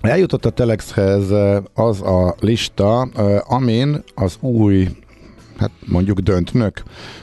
Eljutott 0.00 0.44
a 0.44 0.50
Telexhez 0.50 1.30
az 1.74 2.02
a 2.02 2.34
lista, 2.40 3.00
amin 3.46 4.02
az 4.14 4.36
új, 4.40 4.88
hát 5.58 5.70
mondjuk 5.84 6.18
döntnök, 6.18 6.82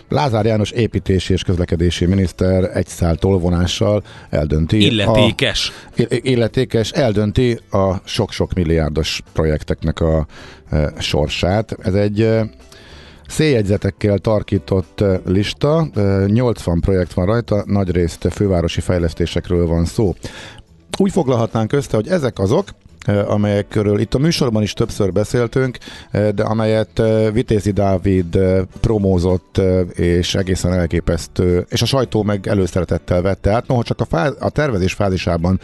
Lázár 0.10 0.46
János 0.46 0.72
építési 0.72 1.34
és 1.34 1.44
közlekedési 1.44 2.06
miniszter 2.06 2.78
egy 2.78 2.88
szál 2.88 3.16
tolvonással 3.16 4.04
eldönti. 4.30 4.86
Illetékes. 4.86 5.72
A, 5.86 5.92
ill- 5.96 6.26
illetékes 6.26 6.92
eldönti 6.92 7.60
a 7.72 7.96
sok-sok 8.04 8.54
milliárdos 8.54 9.22
projekteknek 9.34 10.00
a 10.00 10.28
e, 10.70 10.94
sorsát. 11.00 11.76
Ez 11.80 11.94
egy 11.94 12.22
e, 12.22 12.50
széljegyzetekkel 13.28 14.18
tarkított 14.18 15.02
e, 15.02 15.22
lista, 15.26 15.88
e, 15.96 16.26
80 16.26 16.80
projekt 16.80 17.14
van 17.14 17.26
rajta, 17.26 17.64
nagyrészt 17.66 18.28
fővárosi 18.32 18.82
fejlesztésekről 18.82 19.68
van 19.68 19.86
szó. 19.86 20.16
Úgy 20.98 21.12
foglalhatnánk 21.12 21.74
össze, 21.74 21.96
hogy 21.96 22.08
ezek 22.08 22.40
azok, 22.40 22.68
amelyek 23.26 23.68
körül 23.68 24.00
itt 24.00 24.14
a 24.14 24.18
műsorban 24.18 24.62
is 24.62 24.74
többször 24.74 25.12
beszéltünk, 25.12 25.78
de 26.12 26.44
amelyet 26.44 27.02
Vitézi 27.34 27.72
Dávid 27.72 28.38
promózott, 28.82 29.62
és 29.94 30.36
egészen 30.36 30.74
elképesztő, 30.74 31.66
és 31.70 31.82
a 31.82 31.86
sajtó 31.86 32.24
meg 32.24 32.48
előszeretettel 32.48 33.22
vette 33.22 33.52
át, 33.52 33.68
noha 33.68 33.84
csak 33.84 34.00
a, 34.02 34.06
fáz, 34.06 34.36
a 34.40 34.50
tervezés 34.50 34.94
fázisában 34.94 35.60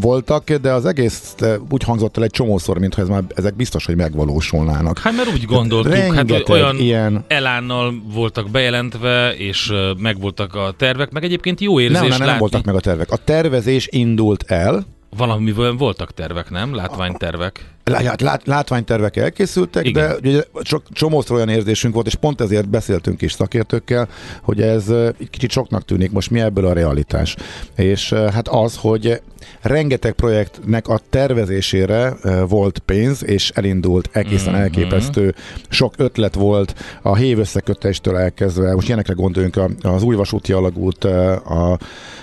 voltak, 0.00 0.50
de 0.52 0.72
az 0.72 0.84
egész 0.84 1.34
úgy 1.70 1.82
hangzott 1.82 2.16
el 2.16 2.22
egy 2.22 2.30
csomószor, 2.30 2.78
mintha 2.78 3.02
ez 3.02 3.08
már, 3.08 3.22
ezek 3.34 3.56
biztos, 3.56 3.86
hogy 3.86 3.96
megvalósulnának. 3.96 4.98
Hát 4.98 5.16
mert 5.16 5.32
úgy 5.32 5.44
gondoltuk, 5.44 5.92
hát 5.94 6.14
Rengeteg 6.14 6.48
olyan 6.48 6.76
ilyen- 6.78 7.24
elánnal 7.28 7.94
voltak 8.14 8.50
bejelentve, 8.50 9.34
és 9.36 9.72
megvoltak 9.98 10.54
a 10.54 10.74
tervek, 10.76 11.10
meg 11.10 11.24
egyébként 11.24 11.60
jó 11.60 11.80
érzés 11.80 11.98
Nem, 11.98 12.08
nem, 12.08 12.18
nem 12.18 12.26
látni. 12.26 12.40
voltak 12.40 12.64
meg 12.64 12.74
a 12.74 12.80
tervek. 12.80 13.10
A 13.10 13.16
tervezés 13.16 13.88
indult 13.90 14.44
el, 14.46 14.86
Valamivel 15.16 15.72
voltak 15.72 16.14
tervek, 16.14 16.50
nem? 16.50 16.74
Látványtervek. 16.74 17.64
Lát, 17.84 18.20
lát, 18.20 18.46
látványtervek 18.46 19.16
elkészültek, 19.16 19.86
Igen. 19.86 20.08
de 20.08 20.28
ugye 20.28 20.42
csak 20.60 20.82
csomószor 20.92 21.36
olyan 21.36 21.48
érzésünk 21.48 21.94
volt, 21.94 22.06
és 22.06 22.14
pont 22.14 22.40
ezért 22.40 22.68
beszéltünk 22.68 23.22
is 23.22 23.32
szakértőkkel, 23.32 24.08
hogy 24.42 24.60
ez 24.60 24.88
egy 24.88 25.30
kicsit 25.30 25.50
soknak 25.50 25.84
tűnik, 25.84 26.10
most 26.10 26.30
mi 26.30 26.40
ebből 26.40 26.66
a 26.66 26.72
realitás. 26.72 27.36
És 27.76 28.12
hát 28.12 28.48
az, 28.48 28.76
hogy 28.76 29.20
rengeteg 29.60 30.12
projektnek 30.12 30.88
a 30.88 31.00
tervezésére 31.10 32.14
volt 32.48 32.78
pénz, 32.78 33.24
és 33.24 33.50
elindult 33.50 34.08
egészen 34.12 34.52
Mhm. 34.52 34.62
elképesztő. 34.62 35.34
Sok 35.68 35.94
ötlet 35.96 36.34
volt 36.34 36.74
a 37.02 37.16
hév 37.16 37.38
összekötéstől 37.38 38.16
elkezdve, 38.16 38.74
most 38.74 38.86
ilyenekre 38.86 39.12
gondoljunk, 39.12 39.60
az 39.82 40.02
új 40.02 40.14
vasúti 40.16 40.52
alagút 40.52 41.04
a, 41.04 41.78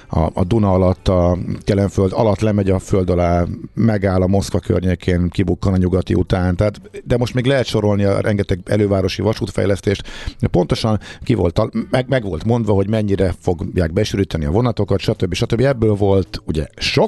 a, 0.09 0.29
a 0.33 0.43
Duna 0.43 0.71
alatt, 0.71 1.07
a 1.07 1.37
Kelenföld 1.63 2.11
alatt 2.13 2.39
lemegy 2.39 2.69
a 2.69 2.79
föld 2.79 3.09
alá, 3.09 3.43
megáll 3.73 4.21
a 4.21 4.27
Moszkva 4.27 4.59
környékén, 4.59 5.29
kibukkan 5.29 5.73
a 5.73 5.77
nyugati 5.77 6.13
után. 6.13 6.55
Tehát, 6.55 6.81
de 7.03 7.17
most 7.17 7.33
még 7.33 7.45
lehet 7.45 7.65
sorolni 7.65 8.03
a 8.03 8.19
rengeteg 8.19 8.59
elővárosi 8.65 9.21
vasútfejlesztést. 9.21 10.03
Pontosan 10.51 10.99
ki 11.23 11.33
volt, 11.33 11.61
meg, 11.89 12.05
meg 12.07 12.23
volt 12.23 12.43
mondva, 12.45 12.73
hogy 12.73 12.89
mennyire 12.89 13.33
fogják 13.39 13.93
besűríteni 13.93 14.45
a 14.45 14.51
vonatokat, 14.51 14.99
stb. 14.99 15.33
stb. 15.33 15.59
Ebből 15.61 15.93
volt 15.93 16.41
ugye 16.45 16.67
sok, 16.77 17.04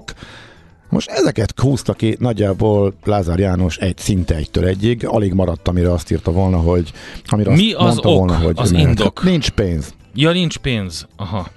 most 0.90 1.10
ezeket 1.10 1.60
húzta 1.60 1.94
ki 1.94 2.16
nagyjából 2.20 2.94
Lázár 3.04 3.40
János 3.40 3.78
egy 3.78 3.98
szinte 3.98 4.36
egytől 4.36 4.66
egyig, 4.66 5.06
alig 5.08 5.34
maradt, 5.34 5.68
amire 5.68 5.92
azt 5.92 6.12
írta 6.12 6.32
volna, 6.32 6.58
hogy 6.58 6.92
amire 7.28 7.52
Mi 7.52 7.74
azt 7.74 7.80
az 7.80 7.86
mondta 7.94 8.10
ok, 8.10 8.18
volna, 8.18 8.38
hogy 8.38 8.56
az 8.60 8.72
mehet. 8.72 8.88
indok? 8.88 9.24
Nincs 9.24 9.50
pénz. 9.50 9.94
Ja, 10.14 10.32
nincs 10.32 10.58
pénz. 10.58 11.08
Aha. 11.16 11.48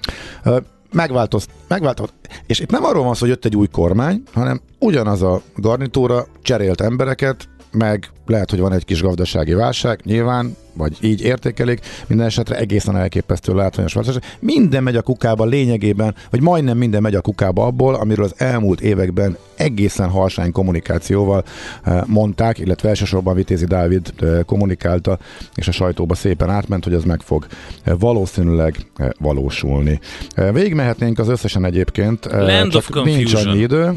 Ö, 0.44 0.58
Megváltozt, 0.92 1.50
megváltozott. 1.68 2.28
És 2.46 2.60
itt 2.60 2.70
nem 2.70 2.84
arról 2.84 3.04
van 3.04 3.14
szó, 3.14 3.20
hogy 3.20 3.28
jött 3.28 3.44
egy 3.44 3.56
új 3.56 3.66
kormány, 3.66 4.22
hanem 4.32 4.60
ugyanaz 4.78 5.22
a 5.22 5.42
garnitúra 5.56 6.26
cserélt 6.42 6.80
embereket, 6.80 7.48
meg 7.72 8.10
lehet, 8.26 8.50
hogy 8.50 8.60
van 8.60 8.72
egy 8.72 8.84
kis 8.84 9.02
gazdasági 9.02 9.52
válság, 9.52 10.00
nyilván, 10.04 10.56
vagy 10.72 10.96
így 11.00 11.22
értékelik, 11.22 11.80
minden 12.06 12.26
esetre 12.26 12.56
egészen 12.56 12.96
elképesztő 12.96 13.54
látványos 13.54 13.92
változás. 13.92 14.22
Minden 14.38 14.82
megy 14.82 14.96
a 14.96 15.02
kukába 15.02 15.44
lényegében, 15.44 16.14
vagy 16.30 16.40
majdnem 16.40 16.76
minden 16.76 17.02
megy 17.02 17.14
a 17.14 17.20
kukába 17.20 17.66
abból, 17.66 17.94
amiről 17.94 18.24
az 18.24 18.34
elmúlt 18.36 18.80
években 18.80 19.36
egészen 19.56 20.08
halsány 20.08 20.52
kommunikációval 20.52 21.44
eh, 21.82 22.00
mondták, 22.06 22.58
illetve 22.58 22.88
elsősorban 22.88 23.34
Vitézi 23.34 23.64
Dávid 23.64 24.12
eh, 24.18 24.38
kommunikálta, 24.46 25.18
és 25.54 25.68
a 25.68 25.72
sajtóba 25.72 26.14
szépen 26.14 26.50
átment, 26.50 26.84
hogy 26.84 26.94
ez 26.94 27.04
meg 27.04 27.20
fog 27.20 27.46
eh, 27.82 27.94
valószínűleg 27.98 28.76
valósulni. 29.18 30.00
Eh, 30.34 30.52
Végigmehetnénk 30.52 31.18
az 31.18 31.28
összesen 31.28 31.64
egyébként, 31.64 32.24
Land 32.30 32.74
of 32.74 32.88
nincs 33.04 33.34
annyi 33.34 33.58
idő. 33.58 33.92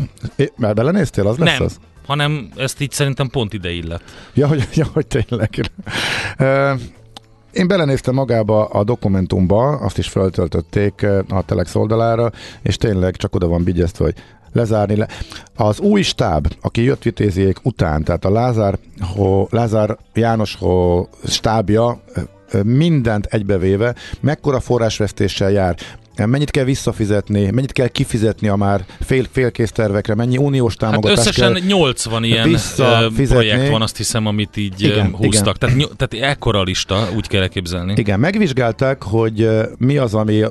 Már 0.55 0.73
belenéztél, 0.73 1.27
az 1.27 1.37
lesz 1.37 1.57
Nem, 1.57 1.65
az? 1.65 1.79
Hanem 2.05 2.49
ezt 2.55 2.81
így 2.81 2.91
szerintem 2.91 3.27
pont 3.27 3.53
ide 3.53 3.71
illet. 3.71 4.01
Ja, 4.33 4.47
hogy, 4.47 4.67
ja, 4.73 4.85
hogy 4.93 5.07
tényleg. 5.07 5.71
Én 7.51 7.67
belenéztem 7.67 8.13
magába 8.13 8.65
a 8.65 8.83
dokumentumba, 8.83 9.67
azt 9.67 9.97
is 9.97 10.07
feltöltötték 10.07 11.05
a 11.29 11.41
Telex 11.41 11.75
oldalára, 11.75 12.31
és 12.61 12.77
tényleg 12.77 13.15
csak 13.15 13.35
oda 13.35 13.47
van 13.47 13.63
vigyeztve, 13.63 14.03
hogy 14.03 14.15
lezárni 14.53 14.95
le. 14.95 15.07
Az 15.55 15.79
új 15.79 16.01
stáb, 16.01 16.47
aki 16.61 16.83
jött 16.83 17.03
vitéziék 17.03 17.57
után, 17.63 18.03
tehát 18.03 18.25
a 18.25 18.31
Lázár, 18.31 18.77
ho, 19.15 19.47
Lázár 19.49 19.97
János 20.13 20.55
ho, 20.55 21.05
stábja 21.25 22.03
mindent 22.63 23.25
egybevéve, 23.25 23.95
mekkora 24.21 24.59
forrásvesztéssel 24.59 25.51
jár, 25.51 25.75
mennyit 26.15 26.51
kell 26.51 26.63
visszafizetni, 26.63 27.49
mennyit 27.51 27.71
kell 27.71 27.87
kifizetni 27.87 28.47
a 28.47 28.55
már 28.55 28.85
fél, 28.99 29.25
félkész 29.31 29.71
tervekre, 29.71 30.15
mennyi 30.15 30.37
uniós 30.37 30.75
Hát 30.79 30.89
támogatást 30.89 31.27
összesen 31.27 31.53
kell 31.53 31.63
80 31.63 32.23
ilyen 32.23 32.57
projekt 33.15 33.69
van, 33.69 33.81
azt 33.81 33.97
hiszem, 33.97 34.25
amit 34.25 34.57
így 34.57 34.81
Igen, 34.81 35.15
húztak. 35.15 35.55
igen. 35.55 35.77
Tehát, 35.77 35.91
tehát 35.97 36.31
ekkora 36.31 36.63
lista, 36.63 37.07
úgy 37.15 37.27
kell 37.27 37.41
elképzelni. 37.41 37.93
Igen, 37.97 38.19
megvizsgálták, 38.19 39.03
hogy 39.03 39.49
mi 39.77 39.97
az, 39.97 40.13
ami 40.13 40.43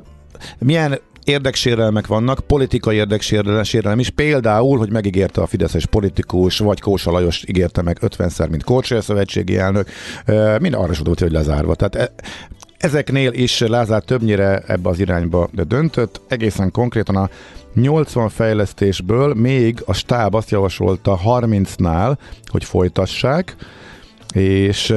milyen 0.58 0.98
érdeksérelmek 1.24 2.06
vannak, 2.06 2.40
politikai 2.46 2.96
érdeksérelem 2.96 3.98
is, 3.98 4.10
például, 4.10 4.78
hogy 4.78 4.90
megígérte 4.90 5.40
a 5.40 5.46
Fideszes 5.46 5.86
politikus, 5.86 6.58
vagy 6.58 6.80
Kósa 6.80 7.10
Lajos 7.10 7.44
ígérte 7.46 7.82
meg 7.82 7.98
50-szer, 8.00 8.50
mint 8.50 8.64
Korcsolya 8.64 9.02
szövetségi 9.02 9.56
elnök, 9.56 9.88
mind 10.60 10.74
arra 10.74 10.92
is 10.92 10.98
hogy 10.98 11.32
lezárva. 11.32 11.74
Tehát 11.74 11.94
e, 11.94 12.14
ezeknél 12.82 13.32
is 13.32 13.60
Lázár 13.60 14.02
többnyire 14.02 14.62
ebbe 14.66 14.88
az 14.88 14.98
irányba 14.98 15.48
döntött, 15.52 16.20
egészen 16.28 16.70
konkrétan 16.70 17.16
a 17.16 17.28
80 17.74 18.28
fejlesztésből 18.28 19.34
még 19.34 19.82
a 19.86 19.92
stáb 19.92 20.34
azt 20.34 20.50
javasolta 20.50 21.20
30-nál, 21.24 22.16
hogy 22.46 22.64
folytassák, 22.64 23.56
és 24.34 24.94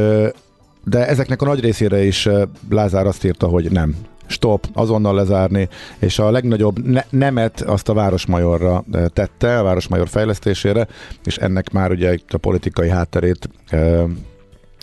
de 0.84 1.08
ezeknek 1.08 1.42
a 1.42 1.46
nagy 1.46 1.60
részére 1.60 2.04
is 2.04 2.30
Lázár 2.70 3.08
azt 3.08 3.24
írta, 3.24 3.48
hogy 3.48 3.72
nem, 3.72 3.96
stop, 4.26 4.68
azonnal 4.74 5.16
lezárni, 5.16 5.70
és 6.00 6.20
a 6.20 6.32
legnagyobb 6.32 6.86
ne- 6.86 7.06
nemet 7.10 7.62
azt 7.62 7.90
a 7.90 7.94
Városmajorra 7.94 8.84
tette, 9.14 9.60
a 9.60 9.64
Városmajor 9.64 10.08
fejlesztésére, 10.08 10.88
és 11.24 11.38
ennek 11.38 11.72
már 11.72 11.92
ugye 11.92 12.18
a 12.28 12.38
politikai 12.38 12.90
hátterét 12.90 13.50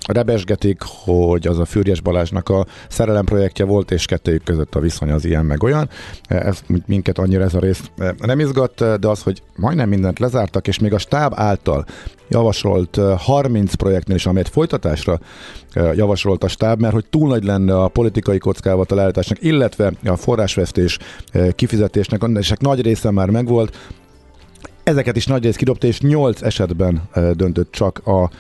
rebesgetik, 0.07 0.83
hogy 1.05 1.47
az 1.47 1.59
a 1.59 1.65
Fürjes 1.65 2.01
Balázsnak 2.01 2.49
a 2.49 2.67
szerelem 2.89 3.25
projektje 3.25 3.65
volt, 3.65 3.91
és 3.91 4.05
kettőjük 4.05 4.45
között 4.45 4.75
a 4.75 4.81
viszony 4.81 5.11
az 5.11 5.25
ilyen 5.25 5.45
meg 5.45 5.63
olyan. 5.63 5.89
Ez 6.23 6.63
minket 6.87 7.19
annyira 7.19 7.43
ez 7.43 7.55
a 7.55 7.59
rész 7.59 7.91
nem 8.19 8.41
izgat, 8.41 8.99
de 9.01 9.09
az, 9.09 9.23
hogy 9.23 9.43
majdnem 9.57 9.89
mindent 9.89 10.19
lezártak, 10.19 10.69
és 10.69 10.79
még 10.79 10.93
a 10.93 10.99
stáb 10.99 11.33
által 11.37 11.85
javasolt 12.29 13.01
30 13.17 13.75
projektnél 13.75 14.17
is, 14.17 14.27
amelyet 14.27 14.49
folytatásra 14.49 15.21
javasolt 15.75 16.45
a 16.45 16.49
stáb, 16.49 16.81
mert 16.81 16.95
hogy 16.95 17.07
túl 17.11 17.29
nagy 17.29 17.45
lenne 17.45 17.79
a 17.79 17.89
politikai 17.89 18.39
kockávat 18.39 18.93
a 18.93 18.95
leállításnak, 18.95 19.43
illetve 19.43 19.93
a 20.05 20.17
forrásvesztés 20.17 20.99
kifizetésnek, 21.55 22.23
és 22.39 22.53
nagy 22.59 22.83
része 22.83 23.11
már 23.11 23.31
megvolt. 23.31 23.77
Ezeket 24.83 25.17
is 25.17 25.27
nagy 25.27 25.43
rész 25.43 25.57
kidobta, 25.57 25.87
és 25.87 26.01
8 26.01 26.43
esetben 26.43 27.03
döntött 27.33 27.73
csak 27.73 28.07
a 28.07 28.31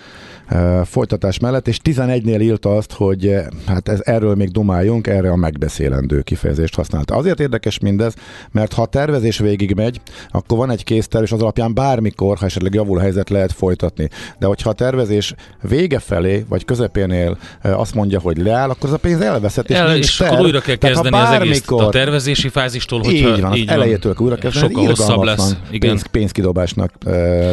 folytatás 0.84 1.38
mellett, 1.38 1.68
és 1.68 1.78
11-nél 1.84 2.40
írta 2.40 2.76
azt, 2.76 2.92
hogy 2.92 3.34
hát 3.66 3.88
ez, 3.88 4.00
erről 4.04 4.34
még 4.34 4.50
dumáljunk, 4.50 5.06
erre 5.06 5.30
a 5.30 5.36
megbeszélendő 5.36 6.20
kifejezést 6.20 6.74
használta. 6.74 7.14
Azért 7.14 7.40
érdekes 7.40 7.78
mindez, 7.78 8.14
mert 8.50 8.72
ha 8.72 8.82
a 8.82 8.86
tervezés 8.86 9.38
végig 9.38 9.74
megy, 9.74 10.00
akkor 10.30 10.58
van 10.58 10.70
egy 10.70 10.84
készterv, 10.84 11.24
és 11.24 11.32
az 11.32 11.40
alapján 11.42 11.74
bármikor, 11.74 12.38
ha 12.38 12.44
esetleg 12.44 12.74
javul 12.74 12.98
a 12.98 13.00
helyzet, 13.00 13.30
lehet 13.30 13.52
folytatni. 13.52 14.08
De 14.38 14.46
hogyha 14.46 14.70
a 14.70 14.72
tervezés 14.72 15.34
vége 15.60 15.98
felé, 15.98 16.44
vagy 16.48 16.64
közepénél 16.64 17.38
azt 17.62 17.94
mondja, 17.94 18.20
hogy 18.20 18.36
leáll, 18.36 18.70
akkor 18.70 18.88
az 18.88 18.94
a 18.94 18.98
pénz 18.98 19.20
elveszett, 19.20 19.70
és, 19.70 19.76
El, 19.76 19.96
és 19.96 20.16
terv. 20.16 20.32
akkor 20.32 20.44
újra 20.44 20.60
kell 20.60 20.76
Tehát, 20.76 20.96
kezdeni 20.96 21.16
az 21.22 21.30
egész 21.30 21.38
bármikor- 21.38 21.86
a 21.86 21.88
tervezési 21.88 22.48
fázistól, 22.48 23.00
hogyha 23.00 23.28
így 23.28 23.40
van, 23.40 23.54
így 23.54 23.68
az 23.68 23.74
elejétől 23.74 24.14
újra 24.18 24.36
kezdeni, 24.36 24.72
sokkal 24.72 24.88
hosszabb 24.88 25.22
lesz. 25.22 25.56
Igen. 25.70 25.90
Pénz, 25.90 26.06
pénzkidobásnak 26.06 26.92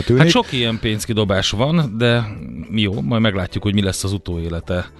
tűnik. 0.06 0.22
Hát 0.22 0.30
sok 0.30 0.52
ilyen 0.52 0.80
pénzkidobás 0.82 1.50
van, 1.50 1.96
de 1.98 2.24
jó, 2.94 3.02
majd 3.02 3.22
meglátjuk, 3.22 3.64
hogy 3.64 3.74
mi 3.74 3.82
lesz 3.82 4.04
az 4.04 4.14
utóélete 4.14 4.92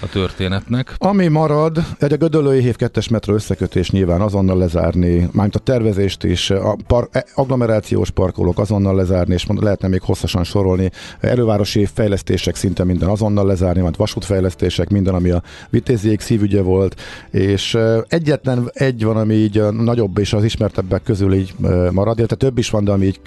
a 0.00 0.06
történetnek. 0.06 0.94
Ami 0.98 1.28
marad, 1.28 1.84
egy 1.98 2.12
a 2.12 2.16
Gödöllői 2.16 2.60
Hév 2.60 2.76
2-es 2.78 3.10
metró 3.10 3.34
összekötés 3.34 3.90
nyilván 3.90 4.20
azonnal 4.20 4.58
lezárni, 4.58 5.16
mármint 5.16 5.54
a 5.54 5.58
tervezést 5.58 6.24
is, 6.24 6.50
a 6.50 6.76
par, 6.86 7.08
e- 7.12 7.26
agglomerációs 7.34 8.10
parkolók 8.10 8.58
azonnal 8.58 8.94
lezárni, 8.94 9.34
és 9.34 9.46
lehetne 9.48 9.88
még 9.88 10.00
hosszasan 10.00 10.44
sorolni, 10.44 10.90
elővárosi 11.20 11.86
fejlesztések 11.86 12.54
szinte 12.54 12.84
minden 12.84 13.08
azonnal 13.08 13.46
lezárni, 13.46 13.80
majd 13.80 13.96
vasútfejlesztések, 13.96 14.88
minden, 14.88 15.14
ami 15.14 15.30
a 15.30 15.42
vitéziék 15.70 16.20
szívügye 16.20 16.62
volt, 16.62 17.00
és 17.30 17.78
egyetlen 18.08 18.70
egy 18.72 19.04
van, 19.04 19.16
ami 19.16 19.34
így 19.34 19.62
nagyobb 19.70 20.18
és 20.18 20.32
az 20.32 20.44
ismertebbek 20.44 21.02
közül 21.02 21.32
így 21.34 21.54
marad, 21.90 22.18
illetve 22.18 22.36
több 22.36 22.58
is 22.58 22.70
van, 22.70 22.84
de 22.84 22.92
ami 22.92 23.06
így 23.06 23.20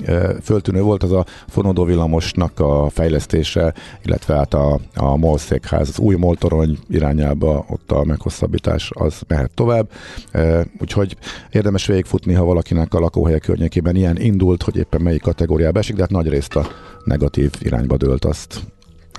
föltűnő 0.44 0.82
volt, 0.82 1.04
az 1.04 1.12
a 1.12 1.26
fonódó 1.48 1.84
villamosnak 1.84 2.60
a 2.60 2.90
fejlesztése, 2.90 3.74
illetve 4.06 4.36
hát 4.36 4.54
a, 4.54 4.80
a 4.96 5.16
MOL 5.16 5.38
székház, 5.38 5.90
az 5.90 6.00
új 6.00 6.16
MOL 6.16 6.36
torony 6.62 6.78
irányába 6.90 7.66
ott 7.70 7.92
a 7.92 8.04
meghosszabbítás 8.04 8.90
az 8.94 9.22
mehet 9.28 9.52
tovább. 9.54 9.92
E, 10.32 10.66
úgyhogy 10.80 11.16
érdemes 11.52 11.86
végigfutni, 11.86 12.34
ha 12.34 12.44
valakinek 12.44 12.94
a 12.94 13.00
lakóhelye 13.00 13.40
környékében 13.40 13.96
ilyen 13.96 14.22
indult, 14.22 14.64
hogy 14.64 14.78
éppen 14.78 15.02
melyik 15.02 15.22
kategóriába 15.22 15.80
esik, 15.80 15.96
de 15.96 16.02
hát 16.02 16.12
nagy 16.12 16.28
részt 16.28 16.56
a 16.56 16.68
negatív 17.04 17.52
irányba 17.60 17.98
dőlt 17.98 18.26
azt 18.26 18.60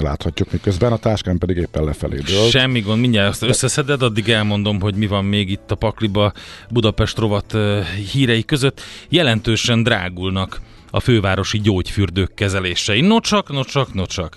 láthatjuk, 0.01 0.53
miközben 0.53 0.93
a 0.93 0.97
táskán 0.97 1.39
pedig 1.39 1.57
éppen 1.57 1.85
lefelé 1.85 2.19
dőlt. 2.19 2.51
Semmi 2.51 2.81
gond, 2.81 3.01
mindjárt 3.01 3.29
azt 3.29 3.43
összeszeded, 3.43 4.03
addig 4.03 4.29
elmondom, 4.29 4.81
hogy 4.81 4.95
mi 4.95 5.07
van 5.07 5.25
még 5.25 5.51
itt 5.51 5.71
a 5.71 5.75
Pakliba 5.75 6.33
Budapest 6.71 7.19
rovat 7.19 7.55
ö, 7.55 7.81
hírei 8.13 8.45
között. 8.45 8.81
Jelentősen 9.09 9.83
drágulnak 9.83 10.61
a 10.95 11.01
fővárosi 11.01 11.61
gyógyfürdők 11.61 12.35
kezelései. 12.35 13.01
Nocsak, 13.01 13.53
nocsak, 13.53 13.95
nocsak. 13.95 14.37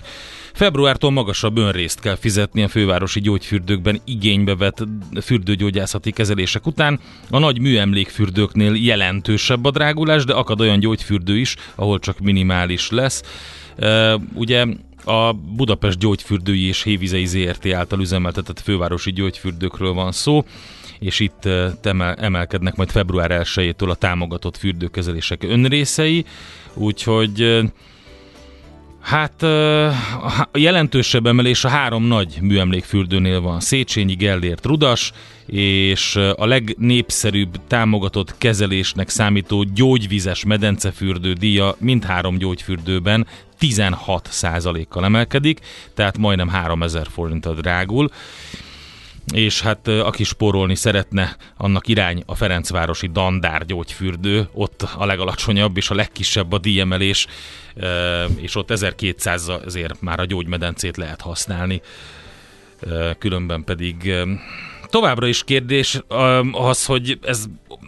Februártól 0.52 1.10
magasabb 1.10 1.58
önrészt 1.58 2.00
kell 2.00 2.16
fizetni 2.16 2.62
a 2.62 2.68
fővárosi 2.68 3.20
gyógyfürdőkben 3.20 4.00
igénybe 4.04 4.56
vett 4.56 4.84
fürdőgyógyászati 5.22 6.10
kezelések 6.10 6.66
után. 6.66 7.00
A 7.30 7.38
nagy 7.38 7.60
műemlékfürdőknél 7.60 8.74
jelentősebb 8.74 9.64
a 9.64 9.70
drágulás, 9.70 10.24
de 10.24 10.32
akad 10.32 10.60
olyan 10.60 10.80
gyógyfürdő 10.80 11.38
is, 11.38 11.56
ahol 11.74 11.98
csak 11.98 12.18
minimális 12.18 12.90
lesz. 12.90 13.22
Ugye 14.34 14.66
a 15.04 15.32
Budapest 15.32 15.98
gyógyfürdői 15.98 16.66
és 16.66 16.82
Hévizei 16.82 17.26
ZRT 17.26 17.72
által 17.72 18.00
üzemeltetett 18.00 18.60
fővárosi 18.60 19.12
gyógyfürdőkről 19.12 19.92
van 19.92 20.12
szó, 20.12 20.44
és 20.98 21.20
itt 21.20 21.44
emelkednek 22.16 22.76
majd 22.76 22.90
február 22.90 23.40
1-től 23.44 23.88
a 23.88 23.94
támogatott 23.94 24.56
fürdőkezelések 24.56 25.42
önrészei, 25.42 26.24
úgyhogy 26.74 27.64
Hát 29.06 29.42
a 30.52 30.58
jelentősebb 30.58 31.26
emelés 31.26 31.64
a 31.64 31.68
három 31.68 32.04
nagy 32.04 32.38
műemlékfürdőnél 32.40 33.40
van. 33.40 33.60
Széchenyi, 33.60 34.14
Gellért, 34.14 34.66
Rudas, 34.66 35.12
és 35.46 36.16
a 36.16 36.46
legnépszerűbb 36.46 37.60
támogatott 37.66 38.38
kezelésnek 38.38 39.08
számító 39.08 39.62
gyógyvizes 39.62 40.44
medencefürdő 40.44 41.32
díja 41.32 41.74
mindhárom 41.78 42.38
gyógyfürdőben 42.38 43.26
16 43.58 44.28
kal 44.88 45.04
emelkedik, 45.04 45.60
tehát 45.94 46.18
majdnem 46.18 46.48
3000 46.48 47.06
forinttal 47.10 47.54
drágul 47.54 48.10
és 49.32 49.60
hát 49.60 49.88
aki 49.88 50.24
spórolni 50.24 50.74
szeretne, 50.74 51.36
annak 51.56 51.88
irány 51.88 52.22
a 52.26 52.34
Ferencvárosi 52.34 53.06
Dandár 53.06 53.66
gyógyfürdő, 53.66 54.48
ott 54.52 54.82
a 54.96 55.04
legalacsonyabb 55.04 55.76
és 55.76 55.90
a 55.90 55.94
legkisebb 55.94 56.52
a 56.52 56.58
díjemelés, 56.58 57.26
és 58.36 58.56
ott 58.56 58.70
1200 58.70 59.48
azért 59.48 60.00
már 60.00 60.20
a 60.20 60.24
gyógymedencét 60.24 60.96
lehet 60.96 61.20
használni, 61.20 61.80
különben 63.18 63.64
pedig 63.64 64.14
továbbra 64.86 65.26
is 65.26 65.44
kérdés 65.44 66.00
az, 66.52 66.84
hogy 66.84 67.18
ez 67.22 67.44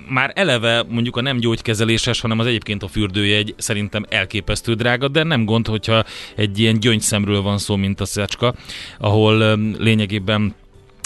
már 0.09 0.33
eleve 0.35 0.85
mondjuk 0.89 1.17
a 1.17 1.21
nem 1.21 1.39
gyógykezeléses, 1.39 2.21
hanem 2.21 2.39
az 2.39 2.47
egyébként 2.47 2.83
a 2.83 2.89
fürdőjegy 2.89 3.55
szerintem 3.57 4.05
elképesztő 4.09 4.75
drága, 4.75 5.09
de 5.09 5.23
nem 5.23 5.45
gond, 5.45 5.67
hogyha 5.67 6.05
egy 6.37 6.59
ilyen 6.59 6.81
gyöngyszemről 6.81 7.43
van 7.43 7.59
szó, 7.59 7.77
mint 7.77 8.01
a 8.01 8.05
Szecska, 8.05 8.55
ahol 8.99 9.59
lényegében 9.79 10.55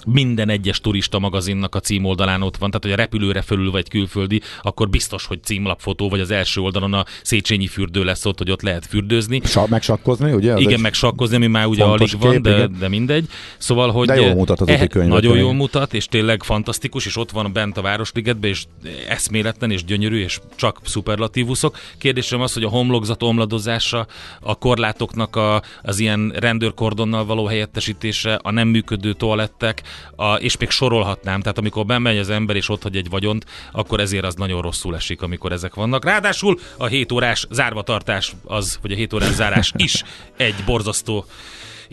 minden 0.07 0.49
egyes 0.49 0.81
turista 0.81 1.19
magazinnak 1.19 1.75
a 1.75 1.81
címoldalán 1.81 2.43
ott 2.43 2.57
van, 2.57 2.71
tehát 2.71 2.85
hogy 2.85 2.93
a 2.93 2.97
repülőre 2.97 3.43
fölül 3.43 3.71
vagy 3.71 3.89
külföldi, 3.89 4.41
akkor 4.63 4.89
biztos, 4.89 5.27
hogy 5.27 5.43
címlapfotó, 5.43 6.09
vagy 6.09 6.21
az 6.21 6.31
első 6.31 6.61
oldalon 6.61 6.95
a 6.95 7.05
Széchenyi 7.23 7.67
fürdő 7.67 8.05
lesz 8.05 8.25
ott, 8.25 8.39
hogy 8.39 8.51
ott 8.51 8.63
lehet 8.63 8.87
fürdőzni. 8.87 9.41
Sa- 9.45 9.69
megsakkozni, 9.69 10.33
ugye? 10.33 10.53
Az 10.53 10.61
igen, 10.61 10.73
egy 10.73 10.81
meg 10.81 10.95
sakkozni, 10.95 11.37
ami 11.37 11.47
már 11.47 11.67
ugye 11.67 11.85
alig 11.85 12.11
van, 12.19 12.33
kép, 12.33 12.41
de, 12.41 12.55
igen. 12.55 12.77
de 12.79 12.89
mindegy. 12.89 13.29
Szóval, 13.59 13.91
hogy 13.91 14.07
De 14.07 14.15
jól 14.15 14.35
mutat 14.35 14.61
az 14.61 14.69
eh, 14.69 14.87
könyvet, 14.87 15.13
Nagyon 15.13 15.37
jól 15.37 15.53
mutat, 15.53 15.95
és 15.95 16.07
tényleg 16.07 16.43
fantasztikus, 16.43 17.07
és 17.07 17.17
ott 17.17 17.31
van 17.31 17.53
bent 17.53 17.77
a 17.79 17.83
Városligetben, 17.83 18.51
és 18.51 18.65
eszméletlen, 19.09 19.71
és 19.71 19.85
gyönyörű, 19.85 20.23
és 20.23 20.41
csak 20.57 20.81
szuperlatívuszok. 20.85 21.79
Kérdésem 21.99 22.41
az, 22.41 22.53
hogy 22.53 22.65
a 22.65 22.69
homlokzat 22.69 23.23
omladozása, 23.23 24.07
a 24.41 24.55
korlátoknak 24.55 25.37
a, 25.37 25.63
az 25.83 25.99
ilyen 25.99 26.33
rendőrkordonnal 26.37 27.25
való 27.25 27.47
helyettesítése, 27.47 28.39
a 28.43 28.51
nem 28.51 28.69
működő 28.69 29.13
toalettek, 29.13 29.83
a, 30.17 30.35
és 30.35 30.57
még 30.57 30.71
sorolhatnám, 30.71 31.41
tehát 31.41 31.59
amikor 31.59 31.87
bemegy 31.87 32.19
az 32.19 32.31
ember 32.31 32.57
és 32.57 32.69
ott 32.69 32.83
hagy 32.83 32.97
egy 32.97 33.09
vagyont, 33.09 33.45
akkor 33.73 34.01
ezért 34.01 34.25
az 34.25 34.35
nagyon 34.35 34.63
rosszul 34.63 34.95
esik, 34.95 35.23
amikor 35.23 35.53
ezek 35.53 35.75
vannak. 35.75 36.05
Ráadásul 36.05 36.59
a 36.77 36.87
7 36.87 37.13
órás 37.13 37.47
zárvatartás 37.51 38.33
az, 38.45 38.79
vagy 38.83 38.93
a 38.93 38.97
7 38.97 39.13
órás 39.13 39.33
zárás 39.33 39.73
is 39.77 40.05
egy 40.37 40.55
borzasztó 40.65 41.27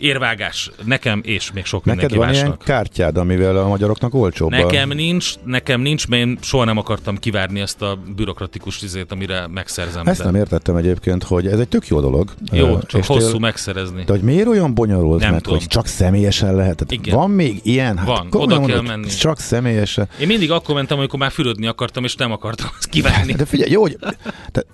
érvágás 0.00 0.70
nekem 0.84 1.20
és 1.24 1.52
még 1.52 1.64
sok 1.64 1.84
Neked 1.84 2.14
van 2.14 2.26
másnak. 2.26 2.44
ilyen 2.46 2.58
kártyád, 2.64 3.16
amivel 3.16 3.56
a 3.56 3.68
magyaroknak 3.68 4.14
olcsóbb? 4.14 4.52
a- 4.52 4.56
Nekem 4.56 4.88
nincs, 4.88 5.34
nekem 5.44 5.80
nincs, 5.80 6.08
mert 6.08 6.22
én 6.22 6.38
soha 6.40 6.64
nem 6.64 6.76
akartam 6.78 7.16
kivárni 7.18 7.60
ezt 7.60 7.82
a 7.82 7.98
bürokratikus 8.16 8.82
izét, 8.82 9.12
amire 9.12 9.46
megszerzem. 9.46 10.06
Ezt 10.06 10.18
de- 10.18 10.24
nem 10.24 10.34
értettem 10.34 10.76
egyébként, 10.76 11.22
hogy 11.22 11.46
ez 11.46 11.58
egy 11.58 11.68
tök 11.68 11.86
jó 11.88 12.00
dolog. 12.00 12.32
Jó, 12.52 12.78
csak 12.86 13.00
és 13.00 13.06
hosszú 13.06 13.30
tél- 13.30 13.38
megszerezni. 13.40 14.02
De 14.04 14.12
hogy 14.12 14.22
miért 14.22 14.46
olyan 14.46 14.74
bonyolult, 14.74 15.20
Nem 15.20 15.30
mert 15.30 15.42
tudom. 15.42 15.58
hogy 15.58 15.68
csak 15.68 15.86
személyesen 15.86 16.54
lehet? 16.54 16.76
Tehát 16.76 16.92
Igen. 16.92 17.16
Van 17.16 17.30
még 17.30 17.60
ilyen? 17.62 17.96
Hát 17.98 18.06
Van, 18.06 18.26
oda 18.30 18.46
kell 18.46 18.58
mondod, 18.58 18.86
menni. 18.86 19.06
Csak 19.08 19.38
személyesen. 19.38 20.08
Én 20.20 20.26
mindig 20.26 20.50
akkor 20.50 20.74
mentem, 20.74 20.98
amikor 20.98 21.18
már 21.18 21.30
fürödni 21.30 21.66
akartam, 21.66 22.04
és 22.04 22.14
nem 22.14 22.32
akartam 22.32 22.66
azt 22.78 22.88
kivárni. 22.94 23.32
De 23.32 23.44
figyelj, 23.44 23.70
jó, 23.70 23.80
hogy, 23.80 23.96
te, 24.52 24.64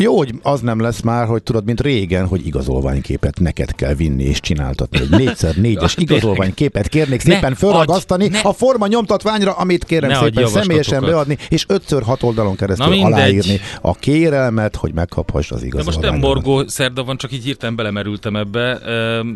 jó, 0.00 0.16
hogy 0.16 0.34
az 0.42 0.60
nem 0.60 0.80
lesz 0.80 1.00
már, 1.00 1.26
hogy 1.26 1.42
tudod, 1.42 1.64
mint 1.64 1.80
régen, 1.80 2.26
hogy 2.26 2.46
igazolványképet 2.46 3.40
neked 3.40 3.74
kell 3.74 3.94
vinni 3.94 4.24
és 4.24 4.40
csináltatni. 4.40 4.98
Egy 4.98 5.08
4x4-es 5.10 5.54
Ja, 5.80 5.88
igazolványképet 5.96 6.88
kérnék 6.88 7.20
szépen 7.20 7.54
felragasztani 7.54 8.30
a 8.42 8.52
forma 8.52 8.86
nyomtatványra, 8.86 9.52
amit 9.52 9.84
kérem 9.84 10.10
Ne 10.10 10.16
szépen 10.16 10.46
személyesen 10.46 11.00
beadni, 11.00 11.38
és 11.48 11.64
ötször 11.68 12.02
hat 12.02 12.22
oldalon 12.22 12.56
keresztül 12.56 13.02
aláírni 13.02 13.60
a 13.80 13.94
kérelmet, 13.94 14.76
hogy 14.76 14.94
megkaphass 14.94 15.50
az 15.50 15.62
De 15.62 15.82
most 15.84 16.00
nem 16.00 16.18
morgó 16.18 16.66
szerda 16.66 17.04
van, 17.04 17.16
csak 17.16 17.32
így 17.32 17.44
hirtelen 17.44 17.76
belemerültem 17.76 18.36
ebbe. 18.36 18.78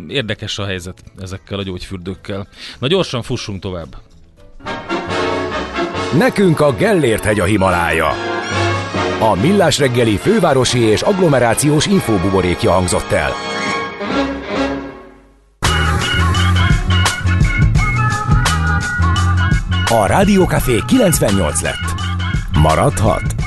Érdekes 0.09 0.59
a 0.59 0.65
helyzet 0.65 1.03
ezekkel 1.23 1.59
a 1.59 1.62
gyógyfürdőkkel. 1.62 2.47
Na 2.79 2.87
gyorsan 2.87 3.23
fussunk 3.23 3.61
tovább. 3.61 3.97
Nekünk 6.19 6.61
a 6.61 6.73
Gellért 6.73 7.25
hegy 7.25 7.41
a 7.41 7.45
Himalája. 7.45 8.12
A 9.21 9.35
Millás 9.41 9.79
reggeli 9.79 10.17
fővárosi 10.17 10.79
és 10.79 11.03
agglomerációs 11.03 11.87
infóbuborékja 11.87 12.73
hangzott 12.73 13.11
el. 13.11 13.33
A 19.91 20.07
Rádiókafé 20.07 20.83
98 20.87 21.62
lett. 21.62 21.95
Maradhat? 22.59 23.43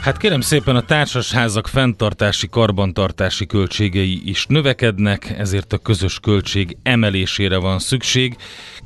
Hát 0.00 0.16
kérem 0.16 0.40
szépen 0.40 0.76
a 0.76 0.80
társasházak 0.80 1.66
fenntartási, 1.66 2.48
karbantartási 2.48 3.46
költségei 3.46 4.22
is 4.24 4.46
növekednek, 4.46 5.34
ezért 5.38 5.72
a 5.72 5.78
közös 5.78 6.20
költség 6.20 6.76
emelésére 6.82 7.56
van 7.56 7.78
szükség. 7.78 8.36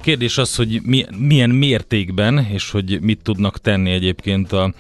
Kérdés 0.01 0.39
az, 0.39 0.57
hogy 0.57 0.81
mi, 0.83 1.05
milyen 1.19 1.51
mértékben, 1.51 2.47
és 2.53 2.71
hogy 2.71 2.99
mit 3.01 3.23
tudnak 3.23 3.59
tenni 3.59 3.91
egyébként 3.91 4.53
a 4.53 4.73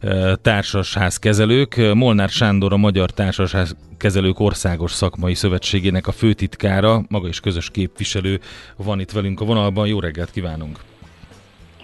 e, 0.00 0.36
társasházkezelők. 0.36 1.76
Molnár 1.94 2.28
Sándor, 2.28 2.72
a 2.72 2.76
Magyar 2.76 3.10
Társasházkezelők 3.10 4.40
Országos 4.40 4.92
Szakmai 4.92 5.34
Szövetségének 5.34 6.06
a 6.06 6.12
főtitkára, 6.12 7.04
maga 7.08 7.28
is 7.28 7.40
közös 7.40 7.70
képviselő 7.70 8.40
van 8.76 9.00
itt 9.00 9.10
velünk 9.10 9.40
a 9.40 9.44
vonalban. 9.44 9.86
Jó 9.86 10.00
reggelt 10.00 10.30
kívánunk! 10.30 10.87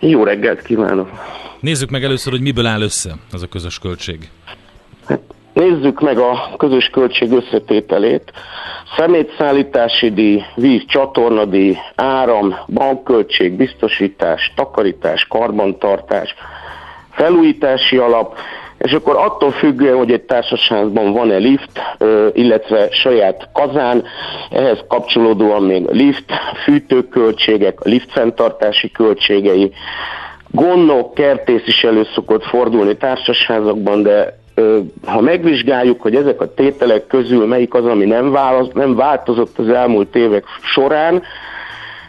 Jó 0.00 0.24
reggelt 0.24 0.62
kívánok! 0.62 1.10
Nézzük 1.60 1.90
meg 1.90 2.04
először, 2.04 2.32
hogy 2.32 2.42
miből 2.42 2.66
áll 2.66 2.80
össze 2.80 3.14
az 3.32 3.42
a 3.42 3.46
közös 3.46 3.78
költség. 3.78 4.28
Nézzük 5.52 6.00
meg 6.00 6.18
a 6.18 6.56
közös 6.56 6.86
költség 6.92 7.32
összetételét. 7.32 8.32
Szemétszállítási 8.96 10.10
díj, 10.10 10.42
víz, 10.54 10.84
csatornadíj, 10.86 11.76
áram, 11.94 12.54
bankköltség, 12.68 13.52
biztosítás, 13.52 14.52
takarítás, 14.56 15.26
karbantartás, 15.26 16.34
felújítási 17.10 17.96
alap, 17.96 18.38
és 18.84 18.92
akkor 18.92 19.16
attól 19.16 19.50
függően, 19.50 19.96
hogy 19.96 20.12
egy 20.12 20.22
társaságban 20.22 21.12
van-e 21.12 21.36
lift, 21.36 21.70
illetve 22.32 22.88
saját 22.90 23.48
kazán, 23.52 24.04
ehhez 24.50 24.84
kapcsolódóan 24.88 25.62
még 25.62 25.86
lift, 25.90 26.24
fűtőköltségek, 26.64 27.78
lift 27.82 28.12
fenntartási 28.12 28.90
költségei, 28.90 29.72
gondok, 30.50 31.14
kertész 31.14 31.66
is 31.66 31.84
elő 31.84 32.06
szokott 32.14 32.44
fordulni 32.44 32.96
társasházakban, 32.96 34.02
de 34.02 34.38
ha 35.06 35.20
megvizsgáljuk, 35.20 36.02
hogy 36.02 36.14
ezek 36.14 36.40
a 36.40 36.54
tételek 36.54 37.06
közül 37.06 37.46
melyik 37.46 37.74
az, 37.74 37.84
ami 37.84 38.04
nem, 38.04 38.30
válasz, 38.30 38.68
nem 38.72 38.94
változott 38.94 39.58
az 39.58 39.68
elmúlt 39.68 40.16
évek 40.16 40.44
során, 40.62 41.22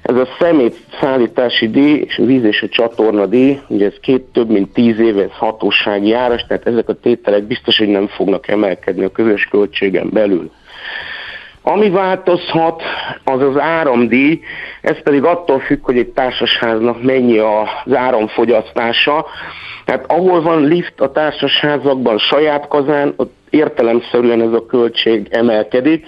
ez 0.05 0.15
a 0.15 0.27
szemét 0.39 0.75
szállítási 1.01 1.69
díj 1.69 2.03
és 2.07 2.17
a 2.17 2.25
víz 2.25 2.43
és 2.43 2.61
a 2.61 2.67
csatorna 2.67 3.25
díj, 3.25 3.59
ugye 3.67 3.85
ez 3.85 3.95
két 4.01 4.21
több 4.21 4.49
mint 4.49 4.73
tíz 4.73 4.99
éves 4.99 5.31
hatósági 5.31 6.13
áras, 6.13 6.45
tehát 6.47 6.67
ezek 6.67 6.89
a 6.89 6.93
tételek 6.93 7.43
biztos, 7.43 7.77
hogy 7.77 7.87
nem 7.87 8.07
fognak 8.07 8.47
emelkedni 8.47 9.03
a 9.03 9.11
közös 9.11 9.47
költségen 9.51 10.09
belül. 10.13 10.51
Ami 11.61 11.89
változhat, 11.89 12.81
az 13.23 13.41
az 13.41 13.59
áramdíj, 13.59 14.39
ez 14.81 15.01
pedig 15.03 15.23
attól 15.23 15.59
függ, 15.59 15.79
hogy 15.81 15.97
egy 15.97 16.09
társasháznak 16.09 17.03
mennyi 17.03 17.37
az 17.37 17.93
áramfogyasztása. 17.93 19.25
Tehát 19.85 20.05
ahol 20.07 20.41
van 20.41 20.63
lift 20.63 21.01
a 21.01 21.11
társasházakban, 21.11 22.17
saját 22.17 22.67
kazán, 22.67 23.13
ott 23.15 23.33
értelemszerűen 23.49 24.41
ez 24.41 24.53
a 24.53 24.65
költség 24.65 25.27
emelkedik. 25.29 26.05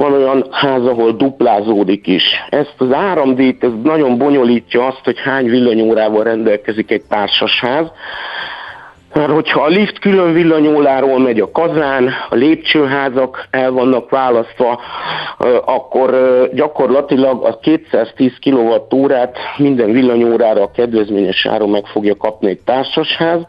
Van 0.00 0.12
olyan 0.12 0.46
ház, 0.50 0.84
ahol 0.84 1.12
duplázódik 1.12 2.06
is. 2.06 2.22
Ezt 2.50 2.74
az 2.78 2.92
áramdíjt, 2.92 3.64
ez 3.64 3.70
nagyon 3.82 4.18
bonyolítja 4.18 4.86
azt, 4.86 5.00
hogy 5.04 5.18
hány 5.18 5.46
villanyórával 5.46 6.24
rendelkezik 6.24 6.90
egy 6.90 7.02
társasház. 7.08 7.86
Mert 9.14 9.30
hogyha 9.30 9.62
a 9.62 9.68
lift 9.68 9.98
külön 9.98 10.32
villanyóláról 10.32 11.18
megy 11.18 11.40
a 11.40 11.50
kazán, 11.50 12.12
a 12.28 12.34
lépcsőházak 12.34 13.46
el 13.50 13.70
vannak 13.70 14.10
választva, 14.10 14.80
akkor 15.64 16.10
gyakorlatilag 16.52 17.44
a 17.44 17.58
210 17.58 18.32
kWh-át 18.40 19.36
minden 19.56 19.92
villanyórára 19.92 20.62
a 20.62 20.70
kedvezményes 20.70 21.46
áron 21.46 21.70
meg 21.70 21.86
fogja 21.86 22.16
kapni 22.16 22.48
egy 22.48 22.60
társasház. 22.64 23.40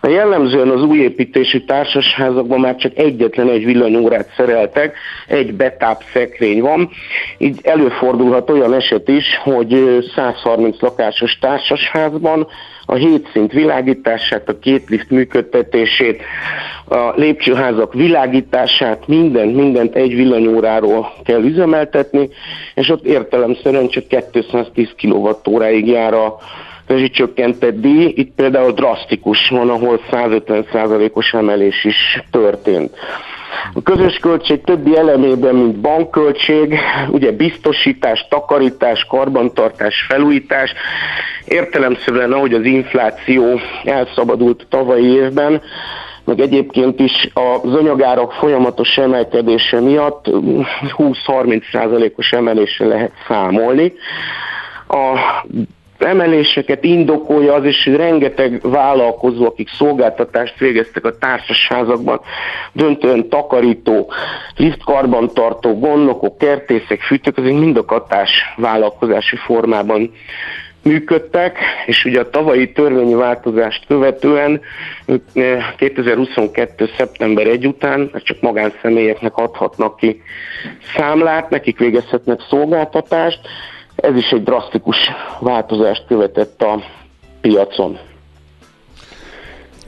De 0.00 0.10
jellemzően 0.10 0.68
az 0.68 0.82
új 0.82 0.98
építésű 0.98 1.58
társasházakban 1.58 2.60
már 2.60 2.76
csak 2.76 2.98
egyetlen 2.98 3.48
egy 3.48 3.64
villanyórát 3.64 4.32
szereltek, 4.36 4.96
egy 5.26 5.54
betáp 5.54 6.02
szekrény 6.12 6.60
van. 6.60 6.90
Így 7.38 7.58
előfordulhat 7.62 8.50
olyan 8.50 8.74
eset 8.74 9.08
is, 9.08 9.24
hogy 9.42 9.72
ö, 9.72 9.98
130 10.14 10.80
lakásos 10.80 11.38
társasházban 11.40 12.46
a 12.90 12.94
hét 12.94 13.28
szint 13.32 13.52
világítását, 13.52 14.48
a 14.48 14.58
két 14.58 14.88
lift 14.88 15.10
működtetését, 15.10 16.22
a 16.88 17.12
lépcsőházak 17.16 17.94
világítását, 17.94 19.06
mindent, 19.06 19.54
mindent 19.54 19.94
egy 19.94 20.14
villanyóráról 20.14 21.12
kell 21.24 21.42
üzemeltetni, 21.42 22.28
és 22.74 22.88
ott 22.88 23.04
értelemszerűen 23.04 23.88
csak 23.88 24.04
210 24.30 24.88
kWh-ig 25.02 25.86
jár 25.86 26.14
a 26.14 26.38
rezsicsökkentett 26.88 27.80
díj. 27.80 28.12
Itt 28.16 28.34
például 28.34 28.72
drasztikus 28.72 29.48
van, 29.48 29.70
ahol 29.70 30.00
150%-os 30.10 31.32
emelés 31.32 31.84
is 31.84 32.22
történt. 32.30 32.96
A 33.74 33.82
közös 33.82 34.16
költség 34.16 34.60
többi 34.64 34.96
elemében, 34.96 35.54
mint 35.54 35.80
bankköltség, 35.80 36.78
ugye 37.10 37.32
biztosítás, 37.32 38.26
takarítás, 38.30 39.04
karbantartás, 39.04 40.04
felújítás, 40.08 40.72
értelemszerűen 41.44 42.32
ahogy 42.32 42.54
az 42.54 42.64
infláció 42.64 43.60
elszabadult 43.84 44.66
tavalyi 44.68 45.12
évben, 45.12 45.62
meg 46.24 46.40
egyébként 46.40 47.00
is 47.00 47.28
az 47.32 47.74
anyagárak 47.74 48.32
folyamatos 48.32 48.96
emelkedése 48.96 49.80
miatt 49.80 50.24
20-30%-os 50.96 52.32
emelésre 52.32 52.86
lehet 52.86 53.12
számolni. 53.28 53.92
A 54.88 55.18
emeléseket 55.98 56.84
indokolja 56.84 57.54
az 57.54 57.64
is, 57.64 57.84
hogy 57.84 57.96
rengeteg 57.96 58.60
vállalkozó, 58.62 59.46
akik 59.46 59.68
szolgáltatást 59.68 60.58
végeztek 60.58 61.04
a 61.04 61.18
társasházakban, 61.18 62.20
döntően 62.72 63.28
takarító, 63.28 64.12
liftkarbantartó, 64.56 65.78
gondnokok, 65.78 66.38
kertészek, 66.38 67.00
fűtők, 67.00 67.38
azok 67.38 67.58
mind 67.58 67.76
a 67.76 67.84
katás 67.84 68.30
vállalkozási 68.56 69.36
formában 69.36 70.10
működtek, 70.82 71.58
és 71.86 72.04
ugye 72.04 72.20
a 72.20 72.30
tavalyi 72.30 72.72
törvényi 72.72 73.14
változást 73.14 73.86
követően 73.86 74.60
ők, 75.06 75.22
eh, 75.34 75.64
2022. 75.76 76.90
szeptember 76.96 77.46
1 77.46 77.66
után 77.66 78.10
csak 78.24 78.40
magánszemélyeknek 78.40 79.36
adhatnak 79.36 79.96
ki 79.96 80.22
számlát, 80.96 81.50
nekik 81.50 81.78
végezhetnek 81.78 82.40
szolgáltatást, 82.48 83.40
ez 84.02 84.16
is 84.16 84.30
egy 84.30 84.42
drasztikus 84.42 84.96
változást 85.40 86.04
követett 86.06 86.62
a 86.62 86.82
piacon. 87.40 87.98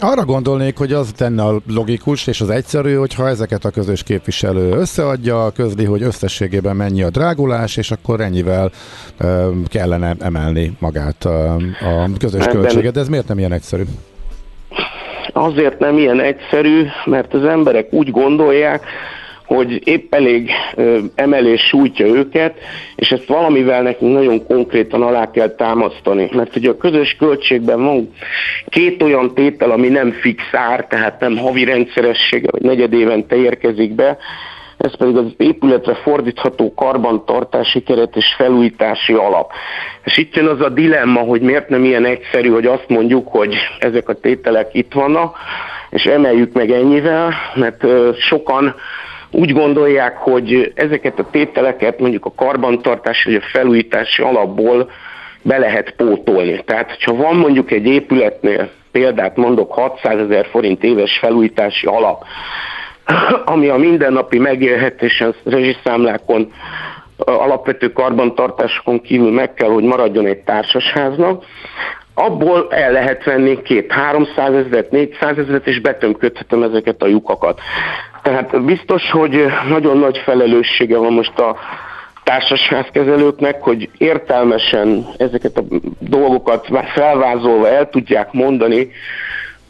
Arra 0.03 0.25
gondolnék, 0.25 0.79
hogy 0.79 0.93
az 0.93 1.13
tenne 1.17 1.43
a 1.43 1.61
logikus 1.75 2.27
és 2.27 2.41
az 2.41 2.51
egyszerű, 2.51 2.95
hogyha 2.95 3.29
ezeket 3.29 3.65
a 3.65 3.71
közös 3.71 4.03
képviselő 4.03 4.71
összeadja, 4.71 5.51
közli, 5.55 5.85
hogy 5.85 6.03
összességében 6.03 6.77
mennyi 6.77 7.03
a 7.03 7.11
drágulás, 7.11 7.77
és 7.77 7.91
akkor 7.91 8.21
ennyivel 8.21 8.71
ö, 9.19 9.51
kellene 9.67 10.15
emelni 10.19 10.73
magát 10.79 11.25
a, 11.25 11.55
a 11.55 12.11
közös 12.19 12.41
Ebben- 12.41 12.61
költséget. 12.61 12.93
De 12.93 13.01
ez 13.01 13.09
miért 13.09 13.29
nem 13.29 13.39
ilyen 13.39 13.53
egyszerű? 13.53 13.83
Azért 15.33 15.79
nem 15.79 15.99
ilyen 15.99 16.21
egyszerű, 16.21 16.87
mert 17.05 17.35
az 17.35 17.45
emberek 17.45 17.93
úgy 17.93 18.11
gondolják, 18.11 18.85
hogy 19.55 19.89
épp 19.89 20.15
elég 20.15 20.51
emelés 21.15 21.61
sújtja 21.61 22.07
őket, 22.07 22.59
és 22.97 23.11
ezt 23.11 23.27
valamivel 23.27 23.83
nekünk 23.83 24.13
nagyon 24.13 24.47
konkrétan 24.47 25.03
alá 25.03 25.31
kell 25.31 25.49
támasztani. 25.49 26.29
Mert 26.33 26.57
ugye 26.57 26.71
a 26.71 26.77
közös 26.77 27.17
költségben 27.19 27.85
van 27.85 28.11
két 28.69 29.03
olyan 29.03 29.35
tétel, 29.35 29.71
ami 29.71 29.89
nem 29.89 30.11
fix 30.11 30.43
ár, 30.53 30.87
tehát 30.87 31.21
nem 31.21 31.37
havi 31.37 31.65
rendszeressége, 31.65 32.49
vagy 32.51 32.63
negyed 32.63 32.93
évente 32.93 33.37
érkezik 33.37 33.95
be, 33.95 34.19
ez 34.79 34.97
pedig 34.97 35.17
az 35.17 35.33
épületre 35.37 35.95
fordítható 35.95 36.75
karbantartási 36.75 37.83
keret 37.83 38.17
és 38.17 38.35
felújítási 38.37 39.13
alap. 39.13 39.53
És 40.05 40.17
itt 40.17 40.35
jön 40.35 40.47
az 40.47 40.61
a 40.61 40.69
dilemma, 40.69 41.21
hogy 41.21 41.41
miért 41.41 41.69
nem 41.69 41.85
ilyen 41.85 42.05
egyszerű, 42.05 42.49
hogy 42.49 42.67
azt 42.67 42.89
mondjuk, 42.89 43.29
hogy 43.29 43.55
ezek 43.79 44.09
a 44.09 44.15
tételek 44.15 44.69
itt 44.73 44.93
vannak, 44.93 45.37
és 45.91 46.05
emeljük 46.05 46.53
meg 46.53 46.71
ennyivel, 46.71 47.33
mert 47.55 47.85
sokan 48.19 48.75
úgy 49.31 49.53
gondolják, 49.53 50.17
hogy 50.17 50.73
ezeket 50.75 51.19
a 51.19 51.29
tételeket 51.31 51.99
mondjuk 51.99 52.25
a 52.25 52.33
karbantartási 52.37 53.31
vagy 53.31 53.43
a 53.43 53.47
felújítási 53.53 54.23
alapból 54.23 54.91
be 55.43 55.59
lehet 55.59 55.95
pótolni. 55.97 56.63
Tehát, 56.65 57.03
ha 57.05 57.15
van 57.15 57.37
mondjuk 57.37 57.71
egy 57.71 57.87
épületnél, 57.87 58.71
példát 58.93 59.37
mondok, 59.37 59.73
600 59.73 60.19
ezer 60.19 60.47
forint 60.47 60.83
éves 60.83 61.19
felújítási 61.19 61.87
alap, 61.87 62.25
ami 63.45 63.69
a 63.69 63.77
mindennapi 63.77 64.39
megélhetésen, 64.39 65.35
rezsiszámlákon, 65.45 66.53
alapvető 67.17 67.93
karbantartásokon 67.93 69.01
kívül 69.01 69.31
meg 69.31 69.55
kell, 69.55 69.71
hogy 69.71 69.85
maradjon 69.85 70.27
egy 70.27 70.39
társasháznak, 70.39 71.45
abból 72.15 72.67
el 72.71 72.93
lehet 72.93 73.25
venni 73.25 73.63
két 73.63 73.93
300 73.93 74.55
ezeret, 74.55 74.91
400 74.91 75.39
ezeret, 75.39 75.67
és 75.67 75.81
betömködhetem 75.81 76.63
ezeket 76.63 77.03
a 77.03 77.07
lyukakat. 77.07 77.61
Tehát 78.23 78.65
biztos, 78.65 79.11
hogy 79.11 79.47
nagyon 79.69 79.99
nagy 79.99 80.19
felelőssége 80.19 80.97
van 80.97 81.13
most 81.13 81.39
a 81.39 81.57
társasházkezelőknek, 82.25 83.63
hogy 83.63 83.89
értelmesen 83.99 85.07
ezeket 85.17 85.57
a 85.57 85.63
dolgokat 85.99 86.69
felvázolva 86.95 87.69
el 87.69 87.89
tudják 87.89 88.33
mondani, 88.33 88.91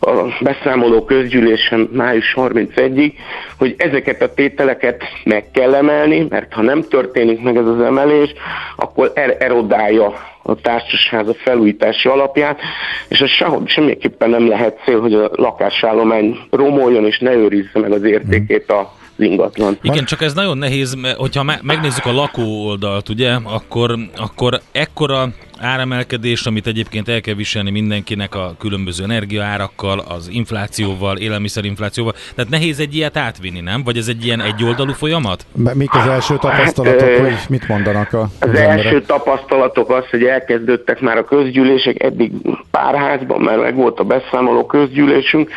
a 0.01 0.11
beszámoló 0.41 1.05
közgyűlésen 1.05 1.89
május 1.93 2.35
31-ig, 2.37 3.13
hogy 3.59 3.75
ezeket 3.79 4.23
a 4.23 4.35
tételeket 4.35 5.03
meg 5.25 5.45
kell 5.53 5.75
emelni, 5.75 6.27
mert 6.29 6.53
ha 6.53 6.63
nem 6.63 6.83
történik 6.89 7.43
meg 7.43 7.57
ez 7.57 7.67
az 7.67 7.81
emelés, 7.81 8.33
akkor 8.77 9.13
er- 9.15 9.43
erodálja 9.43 10.13
a 10.43 10.55
társaság 10.55 11.29
a 11.29 11.35
felújítási 11.35 12.09
alapját, 12.09 12.61
és 13.09 13.19
ez 13.19 13.29
sehogy, 13.29 13.69
semmiképpen 13.69 14.31
nem 14.31 14.49
lehet 14.49 14.81
cél, 14.85 15.01
hogy 15.01 15.15
a 15.15 15.31
lakásállomány 15.33 16.39
romoljon 16.51 17.07
és 17.07 17.19
ne 17.19 17.33
őrizze 17.33 17.79
meg 17.79 17.93
az 17.93 18.03
értékét 18.03 18.71
a 18.71 18.93
ingatlan. 19.19 19.79
Igen, 19.83 20.05
csak 20.05 20.23
ez 20.23 20.35
nagyon 20.35 20.59
nehéz, 20.59 20.95
mert 20.95 21.17
hogyha 21.17 21.59
megnézzük 21.63 22.07
a 22.07 22.13
lakó 22.13 22.67
oldalt, 22.67 23.09
ugye, 23.09 23.33
akkor, 23.43 23.99
akkor 24.17 24.61
ekkora 24.73 25.29
áremelkedés, 25.61 26.47
amit 26.47 26.67
egyébként 26.67 27.09
el 27.09 27.21
kell 27.21 27.35
viselni 27.35 27.71
mindenkinek 27.71 28.35
a 28.35 28.55
különböző 28.59 29.05
energiaárakkal, 29.05 29.99
az 29.99 30.29
inflációval, 30.33 31.17
élelmiszerinflációval. 31.17 32.15
Tehát 32.35 32.51
nehéz 32.51 32.81
egy 32.81 32.95
ilyet 32.95 33.17
átvinni, 33.17 33.61
nem? 33.61 33.83
Vagy 33.85 33.97
ez 33.97 34.09
egy 34.09 34.25
ilyen 34.25 34.41
egyoldalú 34.41 34.93
folyamat? 34.93 35.47
Mik 35.75 35.95
az 35.95 36.07
első 36.07 36.37
tapasztalatok, 36.37 37.09
hát, 37.09 37.19
hogy 37.19 37.35
mit 37.49 37.69
mondanak 37.69 38.13
a, 38.13 38.21
az, 38.21 38.49
az 38.49 38.59
első 38.59 39.03
tapasztalatok 39.03 39.91
az, 39.91 40.05
hogy 40.11 40.25
elkezdődtek 40.25 41.01
már 41.01 41.17
a 41.17 41.25
közgyűlések, 41.25 42.03
eddig 42.03 42.33
pár 42.71 42.95
házban 42.95 43.41
már 43.41 43.59
meg 43.59 43.75
volt 43.75 43.99
a 43.99 44.05
beszámoló 44.05 44.67
közgyűlésünk, 44.67 45.51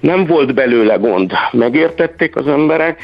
nem 0.00 0.26
volt 0.26 0.54
belőle 0.54 0.94
gond. 0.94 1.32
Megértették 1.52 2.36
az 2.36 2.46
emberek, 2.46 3.00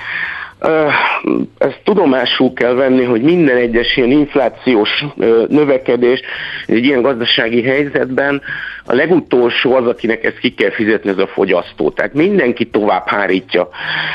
ezt 1.58 1.80
tudomásul 1.84 2.52
kell 2.52 2.72
venni, 2.72 3.04
hogy 3.04 3.22
minden 3.22 3.56
egyes 3.56 3.96
ilyen 3.96 4.10
inflációs 4.10 5.04
növekedés 5.48 6.20
egy 6.66 6.84
ilyen 6.84 7.02
gazdasági 7.02 7.62
helyzetben 7.62 8.42
a 8.86 8.94
legutolsó 8.94 9.74
az, 9.74 9.86
akinek 9.86 10.24
ezt 10.24 10.38
ki 10.38 10.54
kell 10.54 10.70
fizetni, 10.70 11.10
ez 11.10 11.18
a 11.18 11.26
fogyasztó. 11.26 11.90
Tehát 11.90 12.14
mindenki 12.14 12.66
tovább 12.66 13.06
hárítja. 13.06 13.68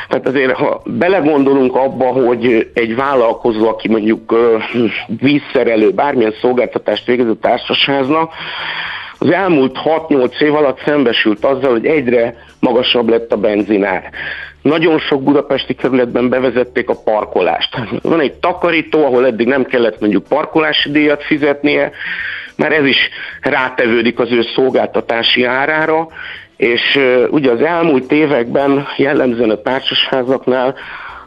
Tehát 0.08 0.28
azért, 0.28 0.52
ha 0.52 0.82
belegondolunk 0.86 1.76
abba, 1.76 2.06
hogy 2.06 2.70
egy 2.74 2.96
vállalkozó, 2.96 3.68
aki 3.68 3.88
mondjuk 3.88 4.36
vízszerelő, 5.20 5.92
bármilyen 5.92 6.34
szolgáltatást 6.42 7.06
végező 7.06 7.36
társaságnak, 7.36 8.34
az 9.22 9.32
elmúlt 9.32 9.78
6-8 9.84 10.42
év 10.42 10.56
alatt 10.56 10.82
szembesült 10.86 11.46
azzal, 11.46 11.72
hogy 11.72 11.86
egyre 11.86 12.36
magasabb 12.60 13.10
lett 13.10 13.32
a 13.32 13.38
benzinár. 13.38 14.10
Nagyon 14.62 15.00
sok 15.00 15.24
budapesti 15.24 15.74
kerületben 15.74 16.30
bevezették 16.30 16.90
a 16.90 17.02
parkolást. 17.04 17.78
Van 18.02 18.20
egy 18.20 18.34
takarító, 18.34 19.06
ahol 19.06 19.26
eddig 19.26 19.48
nem 19.48 19.64
kellett 19.64 20.00
mondjuk 20.00 20.28
parkolási 20.28 20.92
díjat 20.92 21.24
fizetnie, 21.24 21.92
mert 22.56 22.74
ez 22.74 22.86
is 22.86 23.10
rátevődik 23.42 24.20
az 24.20 24.32
ő 24.32 24.42
szolgáltatási 24.56 25.44
árára, 25.44 26.08
és 26.58 27.00
ugye 27.30 27.52
az 27.52 27.62
elmúlt 27.62 28.12
években 28.12 28.88
jellemzően 28.98 29.50
a 29.50 29.62
társasházaknál 29.62 30.76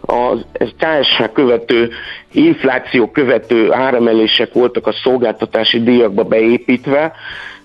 az 0.00 0.44
ez 0.52 0.68
KSH 0.78 1.32
követő, 1.32 1.90
infláció 2.32 3.10
követő 3.10 3.72
áremelések 3.72 4.52
voltak 4.52 4.86
a 4.86 4.92
szolgáltatási 4.92 5.82
díjakba 5.82 6.22
beépítve, 6.24 7.12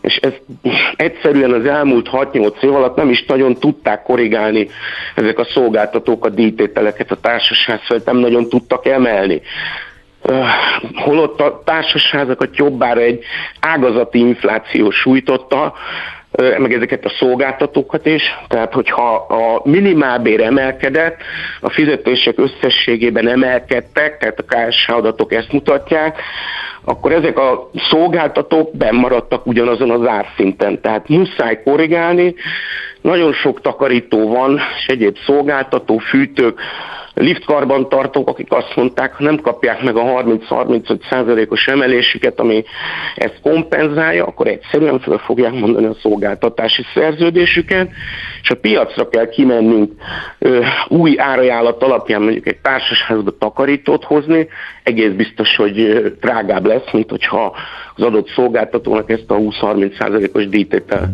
és 0.07 0.15
ezt 0.15 0.41
egyszerűen 0.95 1.51
az 1.51 1.65
elmúlt 1.65 2.09
6-8 2.11 2.63
év 2.63 2.75
alatt 2.75 2.95
nem 2.95 3.09
is 3.09 3.25
nagyon 3.25 3.53
tudták 3.53 4.03
korrigálni 4.03 4.67
ezek 5.15 5.39
a 5.39 5.45
szolgáltatók 5.45 6.25
a 6.25 6.29
díjtételeket 6.29 7.11
a 7.11 7.19
társaság 7.19 7.79
felett, 7.79 8.05
nem 8.05 8.17
nagyon 8.17 8.49
tudtak 8.49 8.85
emelni. 8.85 9.41
Holott 10.93 11.39
a 11.39 11.61
társasházakat 11.65 12.57
jobbára 12.57 12.99
egy 12.99 13.23
ágazati 13.59 14.19
infláció 14.19 14.89
sújtotta, 14.89 15.73
meg 16.57 16.73
ezeket 16.73 17.05
a 17.05 17.13
szolgáltatókat 17.19 18.05
is, 18.05 18.23
tehát 18.47 18.73
hogyha 18.73 19.15
a 19.15 19.61
minimálbér 19.63 20.41
emelkedett, 20.41 21.21
a 21.61 21.69
fizetések 21.69 22.35
összességében 22.37 23.27
emelkedtek, 23.27 24.17
tehát 24.17 24.39
a 24.39 24.43
KSH 24.43 24.89
adatok 24.89 25.33
ezt 25.33 25.51
mutatják, 25.51 26.21
akkor 26.89 27.11
ezek 27.11 27.37
a 27.39 27.69
szolgáltatók 27.89 28.77
bemaradtak 28.77 29.45
ugyanazon 29.45 29.91
az 29.91 30.07
árszinten. 30.07 30.81
Tehát 30.81 31.07
muszáj 31.07 31.61
korrigálni, 31.63 32.35
nagyon 33.01 33.33
sok 33.33 33.61
takarító 33.61 34.27
van, 34.27 34.59
és 34.77 34.85
egyéb 34.87 35.17
szolgáltató, 35.25 35.97
fűtők, 35.97 36.59
liftkarban 37.17 37.89
tartók, 37.89 38.27
akik 38.27 38.51
azt 38.51 38.75
mondták, 38.75 39.13
ha 39.13 39.23
nem 39.23 39.39
kapják 39.39 39.83
meg 39.83 39.95
a 39.95 40.03
30-35 40.03 40.99
százalékos 41.09 41.67
emelésüket, 41.67 42.39
ami 42.39 42.63
ezt 43.15 43.39
kompenzálja, 43.41 44.25
akkor 44.25 44.47
egyszerűen 44.47 44.99
fel 44.99 45.17
fogják 45.17 45.53
mondani 45.53 45.85
a 45.85 45.95
szolgáltatási 46.01 46.83
szerződésüket, 46.93 47.89
és 48.41 48.49
a 48.49 48.55
piacra 48.55 49.09
kell 49.09 49.29
kimennünk 49.29 49.91
ö, 50.39 50.65
új 50.87 51.19
árajánlat 51.19 51.83
alapján 51.83 52.21
mondjuk 52.21 52.47
egy 52.47 52.57
társasházba 52.57 53.37
takarítót 53.37 54.03
hozni, 54.03 54.47
egész 54.83 55.11
biztos, 55.11 55.55
hogy 55.55 56.03
drágább 56.19 56.65
lesz, 56.65 56.91
mint 56.91 57.09
hogyha 57.09 57.55
az 57.95 58.03
adott 58.03 58.29
szolgáltatónak 58.29 59.09
ezt 59.09 59.31
a 59.31 59.35
20-30 59.35 59.99
százalékos 59.99 60.47
díjtétel 60.47 61.11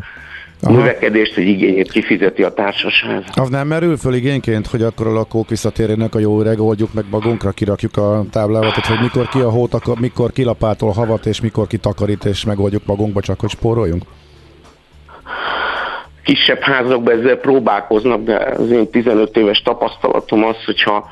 Aha. 0.64 0.78
növekedést, 0.78 1.34
hogy 1.34 1.48
igényét 1.48 1.92
kifizeti 1.92 2.44
a 2.44 2.54
társaság. 2.54 3.24
Az 3.34 3.50
nem 3.50 3.68
merül 3.68 3.98
föl 3.98 4.14
igényként, 4.14 4.68
hogy 4.68 4.82
akkor 4.82 5.08
a 5.08 5.14
lakók 5.14 5.50
visszatérjenek 5.50 6.16
a 6.16 6.20
jó 6.20 6.40
öreg, 6.40 6.60
oldjuk 6.60 6.94
meg 6.94 7.04
magunkra, 7.10 7.52
kirakjuk 7.52 7.98
a 7.98 8.26
táblávat, 8.32 8.86
hogy 8.86 9.00
mikor 9.02 9.28
ki 9.28 9.40
a 9.40 9.50
hót, 9.50 10.00
mikor 10.00 10.32
kilapátol 10.32 10.92
havat, 10.92 11.26
és 11.26 11.42
mikor 11.42 11.68
kitakarít, 11.68 12.26
és 12.26 12.46
megoldjuk 12.46 12.86
magunkba, 12.86 13.22
csak 13.22 13.40
hogy 13.40 13.50
spóroljunk? 13.50 14.04
Kisebb 16.24 16.60
házakban 16.60 17.20
ezzel 17.20 17.36
próbálkoznak, 17.36 18.24
de 18.24 18.36
az 18.58 18.70
én 18.70 18.90
15 18.90 19.38
éves 19.38 19.62
tapasztalatom 19.62 20.44
az, 20.44 20.56
hogyha 20.66 21.08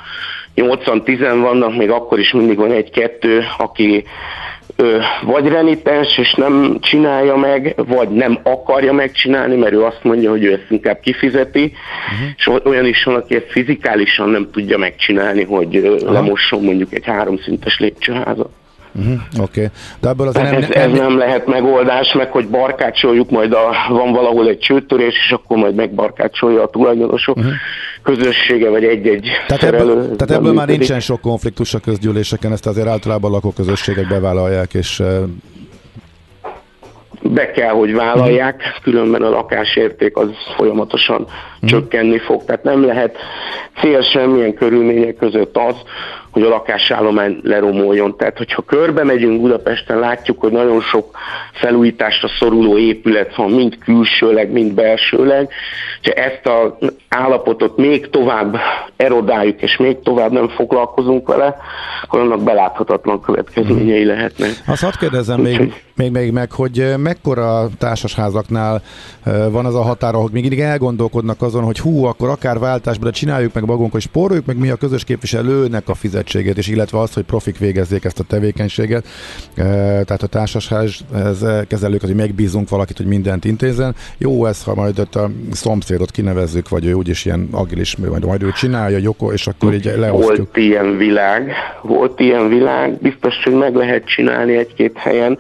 80-10 0.56 1.38
vannak, 1.42 1.78
még 1.78 1.90
akkor 1.90 2.20
is 2.20 2.32
mindig 2.32 2.58
van 2.58 2.72
egy-kettő, 2.72 3.44
aki 3.58 4.04
vagy 5.22 5.48
renitens, 5.48 6.18
és 6.18 6.34
nem 6.34 6.78
csinálja 6.80 7.36
meg, 7.36 7.74
vagy 7.76 8.10
nem 8.10 8.40
akarja 8.44 8.94
megcsinálni, 8.94 9.56
mert 9.56 9.74
ő 9.74 9.84
azt 9.84 10.04
mondja, 10.04 10.30
hogy 10.30 10.44
ő 10.44 10.52
ezt 10.52 10.72
inkább 10.72 11.00
kifizeti, 11.00 11.64
uh-huh. 11.64 12.30
és 12.38 12.50
olyan 12.66 12.86
is 12.86 13.04
van, 13.04 13.16
aki 13.16 13.36
ezt 13.36 13.52
fizikálisan 13.52 14.30
nem 14.30 14.50
tudja 14.52 14.78
megcsinálni, 14.78 15.44
hogy 15.44 15.78
uh-huh. 15.78 16.12
lemosson 16.12 16.64
mondjuk 16.64 16.94
egy 16.94 17.06
háromszintes 17.06 17.80
lépcsőházat. 17.80 18.50
Uh-huh, 19.00 19.14
Oké, 19.40 19.42
okay. 19.42 19.68
de 20.00 20.10
ebből 20.10 20.28
az 20.28 20.34
nem, 20.34 20.46
ez, 20.46 20.70
ez 20.70 20.92
nem 20.92 21.18
lehet 21.18 21.48
megoldás, 21.48 22.14
meg 22.14 22.32
hogy 22.32 22.48
barkácsoljuk, 22.48 23.30
majd 23.30 23.54
a, 23.54 23.72
van 23.90 24.12
valahol 24.12 24.48
egy 24.48 24.60
csőtörés, 24.60 25.14
és 25.26 25.32
akkor 25.32 25.58
majd 25.58 25.76
megbarkácsolja 25.76 26.64
a 26.64 26.68
tulajdonosok 26.68 27.38
uh-huh. 27.38 27.54
közössége, 28.04 28.70
vagy 28.70 28.84
egy-egy 28.84 29.28
Tehát 29.48 29.64
szerelő. 29.64 29.92
Ebből, 29.92 30.16
tehát 30.16 30.32
ebből 30.32 30.54
már 30.54 30.68
nincsen 30.68 31.00
sok 31.00 31.22
konfliktus 31.22 31.74
a 31.74 31.80
közgyűléseken, 31.80 32.52
ezt 32.52 32.68
azért 32.68 32.88
általában 32.88 33.32
lakóközösségek 33.32 34.08
bevállalják, 34.08 34.74
és 34.74 35.04
be 37.24 37.52
kell, 37.52 37.74
hogy 37.74 37.94
vállalják, 37.94 38.80
különben 38.84 39.22
a 39.22 39.30
lakásérték 39.30 40.18
az 40.18 40.30
folyamatosan 40.56 41.28
csökkenni 41.62 42.20
fog. 42.20 42.46
Tehát 42.46 42.64
nem 42.64 42.86
lehet 42.86 43.18
cél 43.82 44.02
semmilyen 44.02 44.54
körülmények 44.54 45.16
között 45.16 45.58
az, 45.58 45.76
hogy 46.32 46.42
a 46.42 46.50
lakásállomány 46.50 47.40
leromoljon. 47.44 48.18
Tehát, 48.18 48.38
hogyha 48.38 48.62
körbe 48.62 49.04
megyünk 49.04 49.42
Budapesten, 49.42 50.00
látjuk, 50.00 50.40
hogy 50.40 50.52
nagyon 50.52 50.82
sok 50.82 51.18
felújításra 51.54 52.28
szoruló 52.40 52.78
épület 52.78 53.36
van, 53.36 53.52
mind 53.52 53.78
külsőleg, 53.78 54.52
mind 54.52 54.74
belsőleg. 54.74 55.50
Ha 56.04 56.12
ezt 56.12 56.42
az 56.44 56.94
állapotot 57.10 57.78
még 57.78 58.10
tovább 58.10 58.56
erodáljuk, 58.96 59.62
és 59.62 59.78
még 59.78 60.02
tovább 60.02 60.32
nem 60.32 60.48
foglalkozunk 60.48 61.28
vele, 61.28 61.56
akkor 62.04 62.20
annak 62.20 62.44
beláthatatlan 62.44 63.22
következményei 63.22 64.06
lehetnek. 64.06 64.50
Azt 64.68 64.84
hadd 64.84 64.98
kérdezem 65.00 65.42
még, 65.42 65.74
még, 65.96 66.12
még 66.12 66.32
meg, 66.32 66.52
hogy 66.52 66.94
mekkora 66.98 67.68
társasházaknál 67.78 68.82
van 69.52 69.66
az 69.66 69.76
a 69.76 69.82
határa, 69.82 70.18
hogy 70.18 70.32
még 70.32 70.42
mindig 70.42 70.60
elgondolkodnak 70.60 71.42
azon, 71.42 71.64
hogy 71.64 71.80
hú, 71.80 72.06
akkor 72.06 72.30
akár 72.30 72.60
váltásban, 72.60 73.06
de 73.06 73.18
csináljuk 73.18 73.54
meg 73.54 73.66
magunkat, 73.66 73.98
és 73.98 74.04
spóroljuk 74.04 74.46
meg 74.46 74.58
mi 74.58 74.70
a 74.70 74.76
közös 74.76 75.04
képviselőnek 75.04 75.90
a 75.90 75.94
fizetségét, 76.22 76.58
és 76.58 76.68
illetve 76.68 77.00
azt, 77.00 77.14
hogy 77.14 77.24
profik 77.24 77.58
végezzék 77.58 78.04
ezt 78.06 78.20
a 78.20 78.24
tevékenységet. 78.24 79.06
Tehát 79.56 80.22
a 80.22 80.28
társasház 80.28 81.06
kezelők, 81.68 82.02
hogy 82.02 82.16
megbízunk 82.16 82.70
valakit, 82.70 82.98
hogy 82.98 83.06
mindent 83.06 83.46
intézen. 83.46 83.96
Jó 84.18 84.46
ez, 84.46 84.64
ha 84.64 84.76
majd 84.76 85.00
ott 85.00 85.16
a 85.16 85.30
szomszédot 85.52 86.12
kinevezzük, 86.12 86.70
vagy 86.70 86.86
ő 86.86 86.94
úgyis 86.94 87.26
ilyen 87.26 87.48
agilis, 87.52 87.96
majd, 87.96 88.26
majd 88.26 88.44
ő 88.44 88.52
csinálja, 88.52 88.98
joko, 88.98 89.32
és 89.32 89.48
akkor 89.48 89.74
így 89.74 89.92
leosztjuk. 89.98 90.38
Volt 90.38 90.58
ilyen 90.58 90.98
világ, 90.98 91.52
volt 91.82 92.20
ilyen 92.20 92.50
világ, 92.50 92.98
biztos, 93.02 93.44
hogy 93.44 93.54
meg 93.54 93.76
lehet 93.76 94.06
csinálni 94.06 94.58
egy-két 94.58 94.98
helyen, 94.98 95.38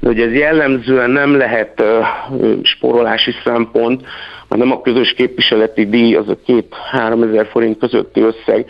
de 0.00 0.08
hogy 0.08 0.20
ez 0.20 0.32
jellemzően 0.32 1.10
nem 1.10 1.36
lehet 1.36 1.82
uh, 1.82 2.58
spórolási 2.62 3.32
szempont, 3.44 4.02
hanem 4.48 4.70
a 4.72 4.80
közös 4.80 5.14
képviseleti 5.16 5.86
díj, 5.86 6.14
az 6.14 6.28
a 6.28 6.38
két-három 6.46 7.22
ezer 7.22 7.46
forint 7.46 7.78
közötti 7.78 8.20
összeg 8.20 8.66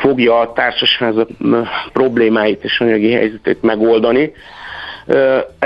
fogja 0.00 0.38
a 0.38 0.52
társasházak 0.52 1.28
problémáit 1.92 2.64
és 2.64 2.80
anyagi 2.80 3.12
helyzetét 3.12 3.62
megoldani 3.62 4.32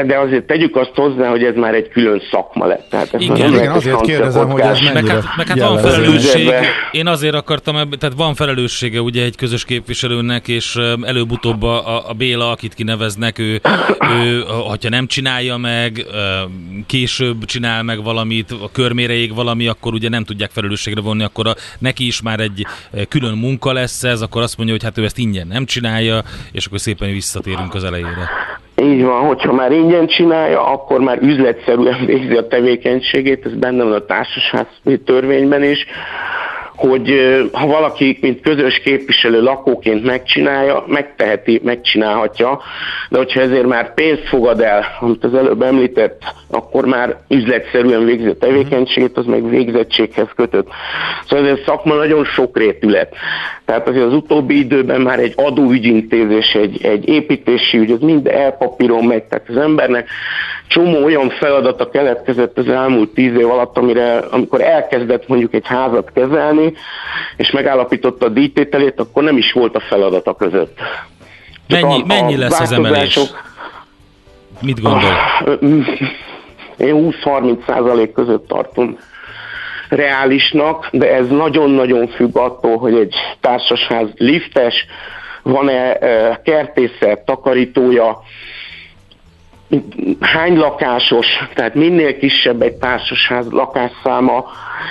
de 0.06 0.18
azért 0.18 0.46
tegyük 0.46 0.76
azt 0.76 0.92
hozzá, 0.94 1.28
hogy 1.28 1.42
ez 1.42 1.54
már 1.54 1.74
egy 1.74 1.88
külön 1.88 2.22
szakma 2.30 2.66
lett. 2.66 2.86
Tehát 2.90 3.14
ez 3.14 3.20
igen, 3.20 3.54
igen 3.54 3.70
azért 3.70 4.00
kérdezem, 4.00 4.50
hogy 4.50 4.60
ez 4.60 4.78
meg 4.80 5.06
hát, 5.06 5.22
meg 5.36 5.48
hát 5.48 5.58
van 5.58 5.78
felelősség, 5.78 6.52
én 6.90 7.06
azért 7.06 7.34
akartam, 7.34 7.74
tehát 7.74 8.16
van 8.16 8.34
felelőssége 8.34 9.00
ugye 9.00 9.24
egy 9.24 9.36
közös 9.36 9.64
képviselőnek, 9.64 10.48
és 10.48 10.78
előbb-utóbb 11.02 11.62
a, 11.62 12.08
a 12.08 12.12
Béla, 12.12 12.50
akit 12.50 12.74
kineveznek, 12.74 13.38
ő, 13.38 13.60
ő, 14.24 14.40
hogyha 14.68 14.88
nem 14.88 15.06
csinálja 15.06 15.56
meg, 15.56 16.06
később 16.86 17.44
csinál 17.44 17.82
meg 17.82 18.02
valamit, 18.02 18.50
a 18.50 18.70
körmére 18.72 19.12
ég 19.12 19.34
valami, 19.34 19.66
akkor 19.66 19.92
ugye 19.92 20.08
nem 20.08 20.24
tudják 20.24 20.50
felelősségre 20.50 21.00
vonni, 21.00 21.22
akkor 21.22 21.46
a, 21.46 21.54
neki 21.78 22.06
is 22.06 22.22
már 22.22 22.40
egy 22.40 22.66
külön 23.08 23.38
munka 23.38 23.72
lesz 23.72 24.04
ez, 24.04 24.22
akkor 24.22 24.42
azt 24.42 24.56
mondja, 24.56 24.74
hogy 24.74 24.84
hát 24.84 24.98
ő 24.98 25.04
ezt 25.04 25.18
ingyen 25.18 25.46
nem 25.46 25.64
csinálja, 25.64 26.22
és 26.52 26.66
akkor 26.66 26.80
szépen 26.80 27.12
visszatérünk 27.12 27.74
az 27.74 27.84
elejére. 27.84 28.28
Így 28.84 29.04
van, 29.04 29.26
hogyha 29.26 29.52
már 29.52 29.72
ingyen 29.72 30.06
csinálja, 30.06 30.66
akkor 30.66 31.00
már 31.00 31.18
üzletszerűen 31.22 32.06
végzi 32.06 32.36
a 32.36 32.46
tevékenységét, 32.46 33.46
ez 33.46 33.54
benne 33.54 33.84
van 33.84 33.92
a 33.92 34.04
társaság 34.04 34.66
törvényben 35.04 35.62
is, 35.62 35.86
hogy 36.76 37.14
ha 37.52 37.66
valaki, 37.66 38.18
mint 38.20 38.40
közös 38.40 38.78
képviselő 38.78 39.42
lakóként 39.42 40.04
megcsinálja, 40.04 40.84
megteheti, 40.86 41.60
megcsinálhatja, 41.64 42.60
de 43.10 43.16
hogyha 43.16 43.40
ezért 43.40 43.66
már 43.66 43.94
pénzt 43.94 44.28
fogad 44.28 44.60
el, 44.60 44.84
amit 45.00 45.24
az 45.24 45.34
előbb 45.34 45.62
említett, 45.62 46.22
akkor 46.50 46.84
már 46.86 47.16
üzletszerűen 47.28 48.04
végzi 48.04 48.28
a 48.28 48.36
tevékenységét, 48.36 49.16
az 49.16 49.26
meg 49.26 49.48
végzettséghez 49.48 50.28
kötött. 50.36 50.68
Szóval 51.28 51.46
ez 51.46 51.58
a 51.58 51.62
szakma 51.66 51.94
nagyon 51.94 52.24
sokrétű 52.24 52.90
Tehát 53.64 53.88
azért 53.88 54.04
az 54.04 54.14
utóbbi 54.14 54.58
időben 54.58 55.00
már 55.00 55.18
egy 55.18 55.32
adóügyintézés, 55.36 56.52
egy, 56.52 56.84
egy 56.84 57.08
építési 57.08 57.78
ügy, 57.78 57.90
az 57.90 58.00
mind 58.00 58.26
elpapíron 58.26 59.04
megy, 59.04 59.22
tehát 59.22 59.48
az 59.48 59.56
embernek 59.56 60.08
csomó 60.68 61.04
olyan 61.04 61.28
feladata 61.28 61.90
keletkezett 61.90 62.58
az 62.58 62.68
elmúlt 62.68 63.10
tíz 63.10 63.34
év 63.36 63.50
alatt, 63.50 63.76
amire, 63.76 64.16
amikor 64.16 64.60
elkezdett 64.60 65.28
mondjuk 65.28 65.54
egy 65.54 65.66
házat 65.66 66.10
kezelni, 66.14 66.63
és 67.36 67.50
megállapította 67.50 68.26
a 68.26 68.28
díjtételét, 68.28 69.00
akkor 69.00 69.22
nem 69.22 69.36
is 69.36 69.52
volt 69.52 69.76
a 69.76 69.80
feladata 69.80 70.34
között. 70.34 70.78
mennyi, 71.68 72.02
a, 72.02 72.06
mennyi 72.06 72.36
lesz 72.36 72.60
az 72.60 72.72
emelés? 72.72 73.18
Mit 74.60 74.80
gondol? 74.80 75.10
Én 76.76 77.14
20-30 77.24 77.66
százalék 77.66 78.12
között 78.12 78.48
tartom 78.48 78.98
reálisnak, 79.88 80.88
de 80.92 81.14
ez 81.14 81.28
nagyon-nagyon 81.28 82.08
függ 82.08 82.36
attól, 82.36 82.76
hogy 82.76 82.94
egy 82.94 83.14
társasház 83.40 84.08
liftes, 84.16 84.86
van-e 85.42 85.92
eh, 85.92 86.36
kertészet, 86.44 87.24
takarítója, 87.24 88.22
hány 90.20 90.56
lakásos, 90.56 91.26
tehát 91.54 91.74
minél 91.74 92.18
kisebb 92.18 92.62
egy 92.62 92.72
társasház 92.72 93.50
lakásszáma, 93.50 94.44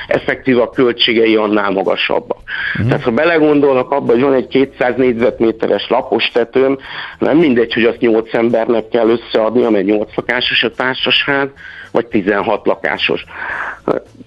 effektív 0.07 0.59
a 0.59 0.69
költségei 0.69 1.35
annál 1.35 1.71
magasabbak. 1.71 2.37
Uh-huh. 2.73 2.87
Tehát 2.87 3.03
ha 3.03 3.11
belegondolnak 3.11 3.91
abba, 3.91 4.11
hogy 4.11 4.21
van 4.21 4.33
egy 4.33 4.47
200 4.47 4.95
négyzetméteres 4.95 5.87
lapos 5.89 6.29
tetőm, 6.33 6.77
nem 7.19 7.37
mindegy, 7.37 7.73
hogy 7.73 7.83
azt 7.83 7.99
8 7.99 8.33
embernek 8.33 8.87
kell 8.87 9.09
összeadni, 9.09 9.63
amely 9.63 9.83
8 9.83 10.15
lakásos 10.15 10.63
a 10.63 10.71
társasház, 10.71 11.47
vagy 11.91 12.05
16 12.05 12.65
lakásos. 12.65 13.25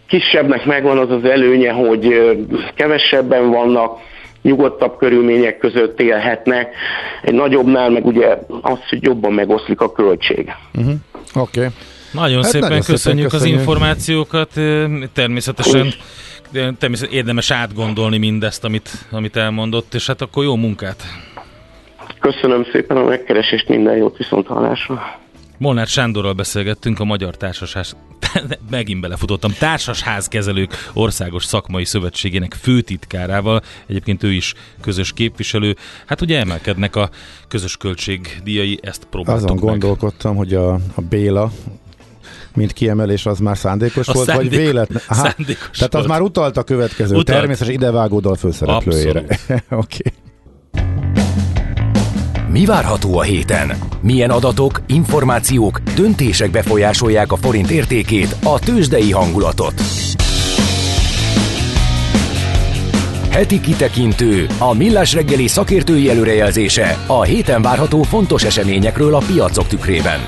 Kisebbnek 0.08 0.64
megvan 0.64 0.98
az 0.98 1.10
az 1.10 1.24
előnye, 1.24 1.72
hogy 1.72 2.34
kevesebben 2.74 3.50
vannak, 3.50 3.98
nyugodtabb 4.46 4.96
körülmények 4.98 5.58
között 5.58 6.00
élhetnek. 6.00 6.74
Egy 7.22 7.34
nagyobbnál 7.34 7.90
meg 7.90 8.06
ugye 8.06 8.38
az, 8.62 8.78
hogy 8.88 9.02
jobban 9.02 9.32
megoszlik 9.32 9.80
a 9.80 9.92
költség. 9.92 10.52
Uh-huh. 10.74 10.94
Oké. 11.34 11.60
Okay. 11.60 11.70
Nagyon 12.12 12.42
hát 12.42 12.50
szépen 12.50 12.68
nagyon 12.68 12.84
köszönjük 12.84 13.30
szépen, 13.30 13.46
az 13.46 13.52
információkat. 13.52 14.50
Természetesen 15.12 15.92
természetesen 16.52 17.18
érdemes 17.18 17.50
átgondolni 17.50 18.18
mindezt, 18.18 18.64
amit, 18.64 18.90
amit 19.10 19.36
elmondott, 19.36 19.94
és 19.94 20.06
hát 20.06 20.20
akkor 20.20 20.44
jó 20.44 20.56
munkát! 20.56 21.02
Köszönöm 22.20 22.64
szépen 22.72 22.96
a 22.96 23.04
megkeresést, 23.04 23.68
minden 23.68 23.96
jót 23.96 24.16
viszont 24.16 24.46
hallásra! 24.46 25.18
Molnár 25.58 25.86
Sándorral 25.86 26.32
beszélgettünk 26.32 27.00
a 27.00 27.04
Magyar 27.04 27.36
Társasház, 27.36 27.96
megint 28.70 29.00
belefutottam, 29.00 29.52
Társasházkezelők 29.58 30.90
Országos 30.92 31.44
Szakmai 31.44 31.84
Szövetségének 31.84 32.54
főtitkárával, 32.60 33.62
egyébként 33.86 34.22
ő 34.22 34.32
is 34.32 34.54
közös 34.80 35.12
képviselő. 35.12 35.76
Hát 36.06 36.20
ugye 36.20 36.38
emelkednek 36.38 36.96
a 36.96 37.10
közös 37.48 37.76
költségdíjai, 37.76 38.78
ezt 38.82 39.04
próbáltuk 39.10 39.44
Azon 39.44 39.56
meg. 39.56 39.68
gondolkodtam, 39.68 40.36
hogy 40.36 40.54
a, 40.54 40.72
a 40.72 41.00
Béla, 41.08 41.50
mint 42.54 42.72
kiemelés, 42.72 43.26
az 43.26 43.38
már 43.38 43.56
szándékos 43.56 44.08
a 44.08 44.12
volt, 44.12 44.26
szándék, 44.26 44.48
vagy 44.50 44.58
véletlen? 44.58 45.02
Aha, 45.08 45.22
szándékos 45.22 45.76
tehát 45.76 45.94
az 45.94 46.00
volt. 46.00 46.08
már 46.08 46.20
utalt 46.20 46.56
a 46.56 46.62
következő, 46.62 47.16
Utalt. 47.16 47.38
természetesen 47.38 47.74
idevágó 47.74 48.20
dal 48.20 48.34
főszereplőjére. 48.34 49.20
Oké. 49.28 49.62
okay. 49.70 50.12
Mi 52.56 52.64
várható 52.64 53.18
a 53.18 53.22
héten? 53.22 53.78
Milyen 54.00 54.30
adatok, 54.30 54.80
információk, 54.86 55.80
döntések 55.96 56.50
befolyásolják 56.50 57.32
a 57.32 57.36
forint 57.36 57.70
értékét, 57.70 58.36
a 58.42 58.58
tőzsdei 58.58 59.12
hangulatot? 59.12 59.74
Heti 63.30 63.60
kitekintő, 63.60 64.46
a 64.58 64.74
millás 64.74 65.14
reggeli 65.14 65.46
szakértői 65.46 66.10
előrejelzése 66.10 66.98
a 67.06 67.22
héten 67.22 67.62
várható 67.62 68.02
fontos 68.02 68.44
eseményekről 68.44 69.14
a 69.14 69.22
piacok 69.26 69.66
tükrében. 69.66 70.20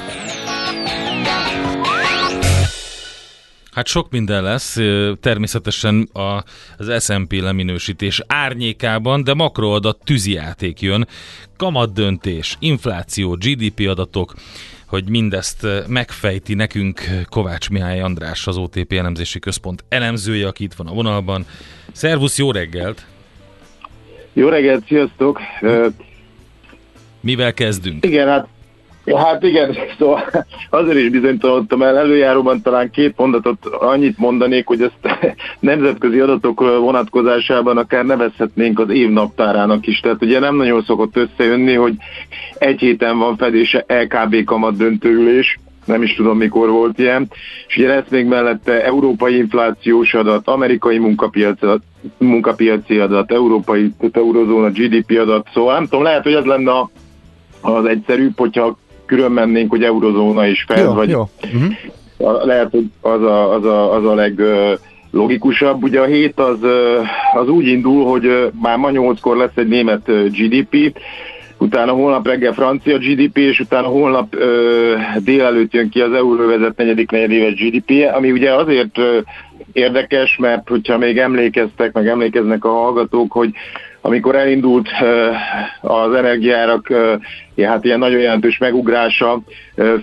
Hát 3.79 3.87
sok 3.87 4.11
minden 4.11 4.43
lesz, 4.43 4.79
természetesen 5.21 6.09
a, 6.13 6.43
az 6.79 7.05
S&P 7.05 7.33
leminősítés 7.33 8.23
árnyékában, 8.27 9.25
de 9.25 9.35
makroadat 9.35 9.99
tűzijáték 10.05 10.81
jön, 10.81 11.07
kamat 11.57 11.93
döntés, 11.93 12.57
infláció, 12.61 13.31
GDP 13.31 13.89
adatok, 13.89 14.35
hogy 14.87 15.09
mindezt 15.09 15.67
megfejti 15.87 16.55
nekünk 16.55 17.01
Kovács 17.29 17.71
Mihály 17.71 18.01
András, 18.01 18.47
az 18.47 18.57
OTP 18.57 18.93
elemzési 18.93 19.39
központ 19.39 19.85
elemzője, 19.89 20.47
aki 20.47 20.65
itt 20.65 20.75
van 20.75 20.87
a 20.87 20.93
vonalban. 20.93 21.47
Szervusz, 21.93 22.39
jó 22.39 22.51
reggelt! 22.51 23.07
Jó 24.33 24.49
reggelt, 24.49 24.87
sziasztok! 24.87 25.41
Mivel 27.21 27.55
kezdünk? 27.55 28.05
Igen, 28.05 28.29
hát 28.29 28.49
Ja, 29.09 29.19
hát 29.19 29.43
igen, 29.43 29.77
szóval 29.99 30.25
azért 30.71 30.99
is 30.99 31.09
bizonytalanodtam 31.09 31.83
el. 31.83 31.99
Előjáróban 31.99 32.63
talán 32.63 32.91
két 32.91 33.15
mondatot 33.17 33.67
annyit 33.67 34.19
mondanék, 34.19 34.67
hogy 34.67 34.83
ezt 34.83 35.17
nemzetközi 35.61 36.21
adatok 36.21 36.61
vonatkozásában 36.61 37.77
akár 37.77 38.05
nevezhetnénk 38.05 38.79
az 38.79 38.91
év 38.91 39.11
naptárának 39.11 39.87
is. 39.87 40.01
Tehát 40.01 40.23
ugye 40.23 40.39
nem 40.39 40.57
nagyon 40.57 40.83
szokott 40.83 41.17
összejönni, 41.17 41.75
hogy 41.75 41.95
egy 42.59 42.81
héten 42.81 43.19
van 43.19 43.37
fedése 43.37 43.85
LKB 43.87 44.45
kamat 44.45 44.77
döntőülés, 44.77 45.59
nem 45.85 46.03
is 46.03 46.15
tudom 46.15 46.37
mikor 46.37 46.69
volt 46.71 46.99
ilyen, 46.99 47.31
és 47.69 47.77
ugye 47.77 47.89
lesz 47.89 48.09
még 48.11 48.27
mellette 48.27 48.85
európai 48.85 49.37
inflációs 49.37 50.15
adat, 50.15 50.49
amerikai 50.49 50.99
munkapiaci 50.99 51.65
adat, 51.65 51.83
munkapiaci 52.19 52.99
adat, 52.99 53.33
európai 53.33 53.93
eurozóna 54.13 54.71
GDP 54.71 55.19
adat, 55.19 55.47
szóval 55.55 55.75
nem 55.75 55.85
tudom, 55.85 56.03
lehet, 56.03 56.23
hogy 56.23 56.35
ez 56.35 56.45
lenne 56.45 56.71
a- 56.71 56.91
az 57.61 57.85
egyszerűbb, 57.85 58.39
hogyha 58.39 58.79
külön 59.09 59.33
mennénk, 59.33 59.71
hogy 59.71 59.83
eurozóna 59.83 60.47
is 60.47 60.65
fel, 60.69 60.85
Jó, 60.85 60.93
vagy 60.93 61.09
jó. 61.09 61.29
Uh-huh. 61.45 62.45
lehet, 62.45 62.71
hogy 62.71 62.85
az 63.01 63.23
a, 63.23 63.55
az 63.55 63.65
a, 63.65 63.95
az 63.95 64.05
a 64.05 64.15
leg 64.15 64.41
logikusabb. 65.11 65.83
Ugye 65.83 66.01
a 66.01 66.05
hét 66.05 66.41
az, 66.41 66.59
az 67.35 67.49
úgy 67.49 67.67
indul, 67.67 68.05
hogy 68.05 68.51
már 68.61 68.77
ma 68.77 68.91
nyolckor 68.91 69.37
lesz 69.37 69.57
egy 69.57 69.69
német 69.69 70.11
GDP, 70.31 70.99
utána 71.59 71.93
holnap 71.93 72.27
reggel 72.27 72.53
francia 72.53 72.99
GDP, 72.99 73.37
és 73.37 73.61
utána 73.61 73.87
holnap 73.87 74.35
ö, 74.35 74.95
délelőtt 75.25 75.73
jön 75.73 75.89
ki 75.89 76.01
az 76.01 76.13
euróvezet 76.13 76.77
negyedik 76.77 77.11
negyedéves 77.11 77.55
GDP-je, 77.55 78.11
ami 78.11 78.31
ugye 78.31 78.55
azért 78.55 78.99
ö, 78.99 79.19
érdekes, 79.73 80.37
mert 80.37 80.69
hogyha 80.69 80.99
még 80.99 81.19
emlékeztek, 81.19 81.93
meg 81.93 82.09
emlékeznek 82.09 82.65
a 82.65 82.69
hallgatók, 82.69 83.33
hogy 83.33 83.51
amikor 84.09 84.35
elindult 84.35 84.89
az 85.81 86.15
energiárak 86.15 86.87
hát 87.63 87.85
ilyen 87.85 87.99
nagyon 87.99 88.21
jelentős 88.21 88.59
megugrása, 88.59 89.41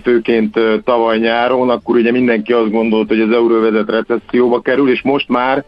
főként 0.02 0.58
tavaly 0.84 1.18
nyáron, 1.18 1.70
akkor 1.70 1.96
ugye 1.96 2.10
mindenki 2.10 2.52
azt 2.52 2.70
gondolt, 2.70 3.08
hogy 3.08 3.20
az 3.20 3.30
euróvezet 3.30 3.90
recesszióba 3.90 4.60
kerül, 4.60 4.90
és 4.90 5.02
most 5.02 5.28
már 5.28 5.64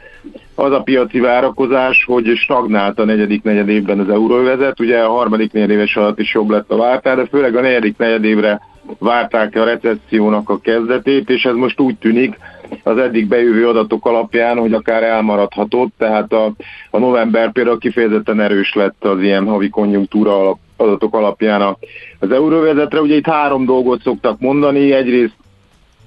az 0.55 0.73
a 0.73 0.83
piaci 0.83 1.21
várakozás, 1.21 2.05
hogy 2.05 2.37
stagnált 2.37 2.99
a 2.99 3.05
negyedik 3.05 3.43
negyedévben 3.43 3.99
az 3.99 4.11
euróvezet, 4.11 4.81
ugye 4.81 4.99
a 4.99 5.11
harmadik 5.11 5.53
negyedéves 5.53 5.97
alatt 5.97 6.19
is 6.19 6.35
jobb 6.35 6.51
lett 6.51 6.71
a 6.71 6.77
vártál, 6.77 7.17
de 7.17 7.27
főleg 7.27 7.57
a 7.57 7.61
negyedik 7.61 7.97
negyedévre 7.97 8.61
várták 8.99 9.57
a 9.57 9.65
recessziónak 9.65 10.51
a 10.51 10.59
kezdetét, 10.59 11.31
és 11.31 11.45
ez 11.45 11.55
most 11.55 11.81
úgy 11.81 11.97
tűnik 11.97 12.39
az 12.83 12.99
eddig 12.99 13.29
bejövő 13.29 13.69
adatok 13.69 14.07
alapján, 14.07 14.59
hogy 14.59 14.73
akár 14.73 15.03
elmaradhatott, 15.03 15.93
tehát 15.99 16.33
a, 16.33 16.53
a 16.91 16.99
november 16.99 17.53
például 17.53 17.79
kifejezetten 17.79 18.41
erős 18.41 18.75
lett 18.75 19.05
az 19.05 19.21
ilyen 19.21 19.47
havi 19.47 19.69
konjunktúra 19.69 20.39
alap, 20.39 20.59
adatok 20.77 21.15
alapján 21.15 21.61
a- 21.63 21.79
az 22.19 22.31
euróvezetre. 22.31 23.01
Ugye 23.01 23.17
itt 23.17 23.27
három 23.27 23.65
dolgot 23.65 24.03
szoktak 24.03 24.41
mondani, 24.41 24.93
egyrészt 24.93 25.37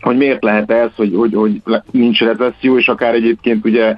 hogy 0.01 0.17
miért 0.17 0.43
lehet 0.43 0.71
ez, 0.71 0.89
hogy, 0.95 1.13
hogy, 1.15 1.33
hogy 1.33 1.61
nincs 1.91 2.19
recesszió, 2.19 2.77
és 2.77 2.87
akár 2.87 3.13
egyébként 3.13 3.65
ugye 3.65 3.95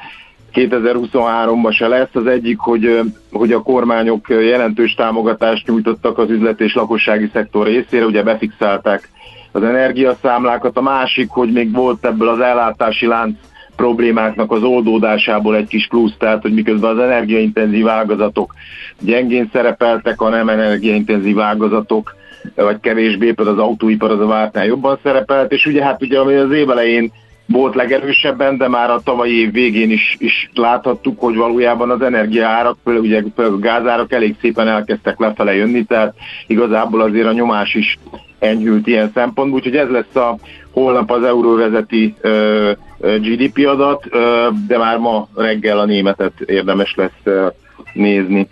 2023-ban 0.54 1.72
se 1.76 1.88
lesz. 1.88 2.10
Az 2.16 2.26
egyik, 2.26 2.60
hogy, 2.60 3.00
hogy 3.32 3.52
a 3.52 3.62
kormányok 3.62 4.30
jelentős 4.30 4.94
támogatást 4.94 5.68
nyújtottak 5.68 6.18
az 6.18 6.30
üzlet 6.30 6.62
és 6.62 6.76
lakossági 6.76 7.30
szektor 7.34 7.66
részére, 7.66 8.06
ugye 8.06 8.24
befixálták 8.24 9.10
az 9.54 9.64
energiaszámlákat. 9.64 10.78
A 10.78 10.82
másik, 10.82 11.30
hogy 11.30 11.52
még 11.52 11.74
volt 11.74 12.06
ebből 12.06 12.28
az 12.28 12.40
ellátási 12.40 13.06
lánc 13.06 13.36
problémáknak 13.76 14.52
az 14.52 14.64
oldódásából 14.64 15.56
egy 15.56 15.68
kis 15.68 15.88
plusz, 15.88 16.16
tehát 16.18 16.42
hogy 16.42 16.54
miközben 16.54 16.92
az 16.98 17.04
energiaintenzív 17.04 17.88
ágazatok 17.88 18.54
gyengén 19.00 19.50
szerepeltek, 19.54 20.22
a 20.22 20.30
nem 20.30 20.50
energiaintenzív 20.50 21.40
ágazatok 21.40 22.16
vagy 22.56 22.80
kevésbé, 22.80 23.32
például 23.32 23.58
az 23.58 23.64
autóipar 23.64 24.12
az 24.12 24.20
a 24.20 24.26
vártnál 24.26 24.66
jobban 24.66 25.00
szerepelt, 25.04 25.52
és 25.52 25.66
ugye 25.66 25.84
hát 25.84 26.02
ugye 26.02 26.20
ami 26.20 26.34
az 26.34 26.52
év 26.52 26.70
elején 26.70 27.12
volt 27.46 27.76
legerősebben, 27.76 28.58
de 28.58 28.68
már 28.68 28.90
a 28.90 29.02
tavalyi 29.04 29.40
év 29.40 29.52
végén 29.52 29.92
is, 29.92 30.16
is 30.20 30.50
láthattuk, 30.54 31.20
hogy 31.20 31.36
valójában 31.36 31.90
az 31.90 32.02
energiaárak, 32.02 32.78
például 32.84 33.06
ugye 33.06 33.24
a 33.36 33.60
gázárak 33.60 34.12
elég 34.12 34.36
szépen 34.42 34.68
elkezdtek 34.68 35.20
lefele 35.20 35.56
jönni, 35.56 35.84
tehát 35.84 36.14
igazából 36.48 37.02
azért 37.02 37.28
a 37.28 37.32
nyomás 37.32 37.74
is 37.74 37.98
enyhült 38.44 38.88
ilyen 38.88 39.12
szempontból, 39.14 39.60
úgyhogy 39.60 39.76
ez 39.76 39.90
lesz 39.90 40.16
a 40.16 40.38
holnap 40.72 41.12
az 41.12 41.24
euróvezeti 41.24 42.16
ö, 42.22 42.72
GDP 43.00 43.68
adat, 43.68 44.06
ö, 44.10 44.48
de 44.68 44.78
már 44.78 44.98
ma 44.98 45.28
reggel 45.36 45.80
a 45.80 45.86
németet 45.86 46.40
érdemes 46.40 46.96
lesz 46.96 47.20
ö, 47.24 47.48
nézni 47.94 48.48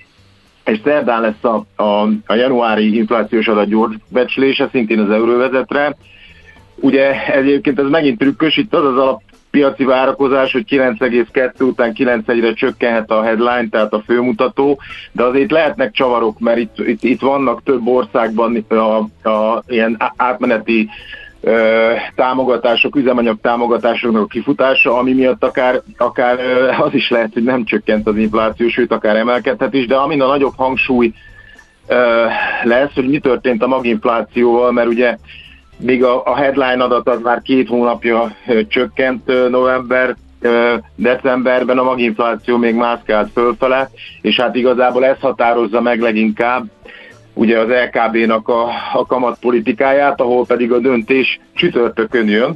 és 0.66 0.80
szerdán 0.84 1.22
lesz 1.22 1.44
a, 1.44 1.84
a, 1.84 2.08
a 2.26 2.34
januári 2.34 2.96
inflációs 2.96 3.48
adat 3.48 3.68
gyors 3.68 3.96
becslése, 4.10 4.70
szintén 4.72 5.00
az 5.00 5.10
euróvezetre. 5.10 5.96
Ugye 6.76 7.26
egyébként 7.34 7.80
ez 7.80 7.90
megint 7.90 8.18
trükkös, 8.18 8.58
itt 8.58 8.74
az 8.74 8.98
az 8.98 9.16
alappiaci 9.52 9.84
várakozás, 9.84 10.52
hogy 10.52 10.66
9,2 10.70 11.62
után 11.62 11.94
9,1-re 11.98 12.54
csökkenhet 12.54 13.12
a 13.12 13.24
headline, 13.24 13.68
tehát 13.70 13.94
a 13.94 14.04
főmutató, 14.06 14.80
de 15.12 15.24
azért 15.24 15.52
lehetnek 15.52 15.92
csavarok, 15.92 16.40
mert 16.40 16.58
itt, 16.58 16.78
itt, 16.78 17.04
itt 17.04 17.22
vannak 17.22 17.64
több 17.64 17.88
országban 17.88 18.66
a, 18.70 19.30
a 19.30 19.64
ilyen 19.68 19.98
átmeneti 20.16 20.90
támogatások, 22.16 22.96
üzemanyag 22.96 23.38
támogatásoknak 23.42 24.22
a 24.22 24.26
kifutása, 24.26 24.98
ami 24.98 25.14
miatt 25.14 25.44
akár, 25.44 25.82
akár 25.98 26.40
az 26.80 26.94
is 26.94 27.10
lehet, 27.10 27.34
hogy 27.34 27.44
nem 27.44 27.64
csökkent 27.64 28.08
az 28.08 28.18
infláció, 28.18 28.68
sőt 28.68 28.92
akár 28.92 29.16
emelkedhet 29.16 29.74
is, 29.74 29.86
de 29.86 29.96
amin 29.96 30.22
a 30.22 30.28
nagyobb 30.28 30.54
hangsúly 30.56 31.14
lesz, 32.64 32.94
hogy 32.94 33.10
mi 33.10 33.20
történt 33.20 33.64
a 33.64 33.68
maginflációval, 33.68 34.72
mert 34.72 34.88
ugye 34.88 35.18
még 35.82 36.04
a, 36.04 36.26
a 36.26 36.36
headline 36.36 36.84
adat 36.84 37.10
az 37.10 37.22
már 37.22 37.42
két 37.42 37.68
hónapja 37.68 38.36
csökkent 38.68 39.50
november, 39.50 40.16
decemberben 40.96 41.78
a 41.78 41.84
maginfláció 41.84 42.58
még 42.58 42.76
mászkált 42.76 43.32
fölfele, 43.32 43.90
és 44.22 44.40
hát 44.40 44.56
igazából 44.56 45.06
ez 45.06 45.20
határozza 45.20 45.82
meg 45.82 46.00
leginkább 46.00 46.70
ugye 47.34 47.60
az 47.60 47.68
LKB-nak 47.68 48.48
a, 48.48 48.70
a 48.94 49.06
kamatpolitikáját, 49.06 50.22
ahol 50.22 50.46
pedig 50.46 50.72
a 50.72 50.80
döntés 50.80 51.40
csütörtökön 51.54 52.28
jön. 52.28 52.56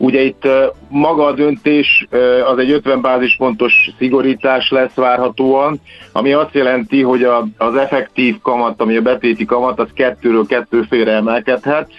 Ugye 0.00 0.20
itt 0.20 0.48
maga 0.88 1.24
a 1.24 1.32
döntés 1.32 2.06
az 2.52 2.58
egy 2.58 2.70
50 2.70 3.00
bázispontos 3.00 3.90
szigorítás 3.98 4.70
lesz 4.70 4.94
várhatóan, 4.94 5.80
ami 6.12 6.32
azt 6.32 6.54
jelenti, 6.54 7.02
hogy 7.02 7.22
a, 7.22 7.46
az 7.56 7.74
effektív 7.74 8.40
kamat, 8.42 8.80
ami 8.80 8.96
a 8.96 9.02
betéti 9.02 9.44
kamat, 9.44 9.78
az 9.78 9.88
kettőről 9.94 10.46
kettő 10.46 10.82
félre 10.82 11.12
emelkedhet. 11.12 11.90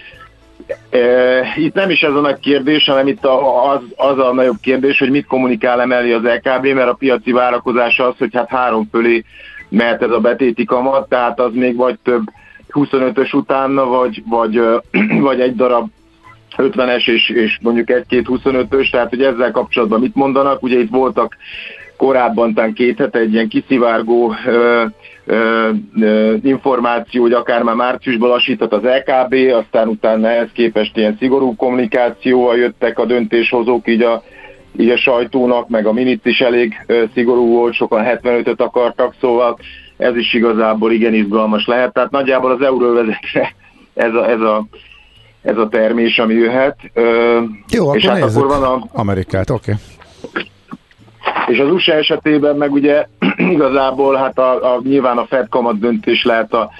Itt 1.56 1.74
nem 1.74 1.90
is 1.90 2.02
ez 2.02 2.14
a 2.14 2.20
nagy 2.20 2.38
kérdés, 2.38 2.84
hanem 2.84 3.06
itt 3.06 3.24
az, 3.24 3.80
az 3.96 4.18
a 4.18 4.32
nagyobb 4.32 4.60
kérdés, 4.62 4.98
hogy 4.98 5.10
mit 5.10 5.26
kommunikál 5.26 5.80
emellé 5.80 6.12
az 6.12 6.22
LKB, 6.22 6.66
mert 6.66 6.88
a 6.88 6.94
piaci 6.94 7.32
várakozása 7.32 8.06
az, 8.06 8.14
hogy 8.18 8.34
hát 8.34 8.48
három 8.48 8.88
fölé 8.90 9.24
mehet 9.68 10.02
ez 10.02 10.10
a 10.10 10.20
betéti 10.20 10.64
kamat, 10.64 11.08
tehát 11.08 11.40
az 11.40 11.54
még 11.54 11.76
vagy 11.76 11.98
több 12.02 12.22
25-ös 12.72 13.34
utána, 13.34 13.84
vagy, 13.84 14.22
vagy, 14.28 14.60
vagy 15.28 15.40
egy 15.40 15.54
darab 15.54 15.88
50-es 16.56 17.08
és, 17.08 17.28
és 17.28 17.58
mondjuk 17.62 17.90
egy-két 17.90 18.26
25-ös, 18.28 18.90
tehát 18.90 19.08
hogy 19.08 19.22
ezzel 19.22 19.50
kapcsolatban 19.50 20.00
mit 20.00 20.14
mondanak, 20.14 20.62
ugye 20.62 20.78
itt 20.78 20.90
voltak 20.90 21.36
korábban 21.96 22.54
tán 22.54 22.72
két 22.72 22.98
hete 22.98 23.18
egy 23.18 23.32
ilyen 23.32 23.48
kiszivárgó 23.48 24.34
információ, 26.42 27.22
hogy 27.22 27.32
akár 27.32 27.62
már 27.62 27.74
márciusban 27.74 28.28
lassított 28.28 28.72
az 28.72 28.82
LKB, 28.82 29.34
aztán 29.52 29.88
utána 29.88 30.28
ehhez 30.28 30.48
képest 30.52 30.96
ilyen 30.96 31.16
szigorú 31.18 31.56
kommunikációval 31.56 32.56
jöttek 32.56 32.98
a 32.98 33.04
döntéshozók, 33.04 33.88
így 33.88 34.02
a, 34.02 34.22
így 34.78 34.90
a 34.90 34.96
sajtónak, 34.96 35.68
meg 35.68 35.86
a 35.86 35.92
minit 35.92 36.26
is 36.26 36.40
elég 36.40 36.86
szigorú 37.14 37.46
volt, 37.46 37.74
sokan 37.74 38.04
75-öt 38.04 38.60
akartak, 38.60 39.14
szóval 39.20 39.58
ez 39.96 40.16
is 40.16 40.34
igazából 40.34 40.92
igen 40.92 41.14
izgalmas 41.14 41.66
lehet. 41.66 41.92
Tehát 41.92 42.10
nagyjából 42.10 42.50
az 42.50 42.62
euróvezetre 42.62 43.54
ez 43.94 44.14
a, 44.14 44.30
ez 44.30 44.40
a, 44.40 44.66
ez 45.42 45.56
a 45.56 45.68
termés, 45.68 46.18
ami 46.18 46.34
jöhet. 46.34 46.76
Jó, 47.70 47.94
és 47.94 48.04
akkor 48.04 48.18
hát 48.18 48.24
nézzük 48.24 48.42
akkor 48.42 48.58
van 48.58 48.62
a, 48.62 48.86
Amerikát, 48.92 49.50
oké. 49.50 49.72
És 51.46 51.58
az 51.58 51.70
USA 51.70 51.92
esetében 51.92 52.56
meg 52.56 52.72
ugye 52.72 53.06
igazából 53.54 54.14
hát 54.14 54.38
a, 54.38 54.74
a, 54.74 54.80
nyilván 54.82 55.18
a 55.18 55.26
Fed 55.26 55.48
kamat 55.48 55.78
döntés 55.78 56.24
lehet 56.24 56.52
a, 56.52 56.70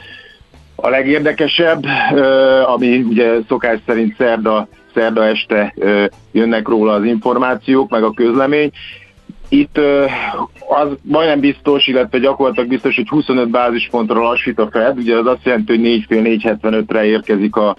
a 0.74 0.88
legérdekesebb, 0.88 1.84
ami 2.66 2.98
ugye 2.98 3.32
szokás 3.48 3.78
szerint 3.86 4.14
szerda, 4.18 4.68
szerda 4.94 5.24
este 5.24 5.74
jönnek 6.32 6.68
róla 6.68 6.92
az 6.92 7.04
információk, 7.04 7.90
meg 7.90 8.02
a 8.02 8.12
közlemény. 8.12 8.70
Itt 9.48 9.78
az 10.68 10.88
majdnem 11.02 11.40
biztos, 11.40 11.86
illetve 11.86 12.18
gyakorlatilag 12.18 12.68
biztos, 12.68 12.96
hogy 12.96 13.08
25 13.08 13.48
bázispontra 13.48 14.20
lassít 14.20 14.58
a 14.58 14.68
Fed, 14.70 14.98
ugye 14.98 15.16
az 15.16 15.26
azt 15.26 15.44
jelenti, 15.44 15.76
hogy 15.76 16.04
4,5-4,75-re 16.08 17.04
érkezik 17.04 17.56
a, 17.56 17.76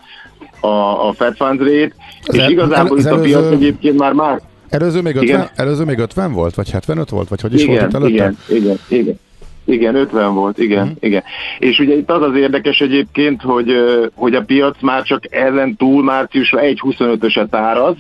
a, 0.59 1.07
a 1.07 1.13
Fed 1.13 1.35
Funds 1.35 1.59
rate, 1.59 1.95
és 2.25 2.47
igazából 2.47 2.97
az 2.97 3.05
itt 3.05 3.11
a 3.11 3.19
piac 3.19 3.51
egyébként 3.51 3.97
már 3.97 4.13
már 4.13 4.41
Előző 4.71 5.01
még, 5.01 5.15
50, 5.15 5.27
Igen. 5.27 5.49
előző 5.55 5.83
még 5.83 5.97
50 5.99 6.31
volt, 6.31 6.55
vagy 6.55 6.69
75 6.69 7.09
volt, 7.09 7.29
vagy 7.29 7.41
hogy 7.41 7.53
is 7.53 7.65
volt 7.65 7.77
igen, 7.77 7.89
itt 7.89 7.95
előtte? 7.95 8.11
igen, 8.13 8.37
igen, 8.49 8.77
igen. 8.87 9.19
Igen, 9.65 9.95
50 9.95 10.33
volt, 10.33 10.57
igen, 10.57 10.85
Mhm. 10.85 10.95
igen. 10.99 11.23
És 11.59 11.79
ugye 11.79 11.95
itt 11.95 12.11
az 12.11 12.21
az 12.21 12.35
érdekes 12.35 12.79
egyébként, 12.81 13.41
hogy, 13.41 13.71
hogy 14.13 14.35
a 14.35 14.41
piac 14.43 14.81
már 14.81 15.03
csak 15.03 15.35
ezen 15.35 15.75
túl 15.75 16.03
márciusra 16.03 16.59
1.25-öset 16.61 17.55
áraz, 17.55 17.95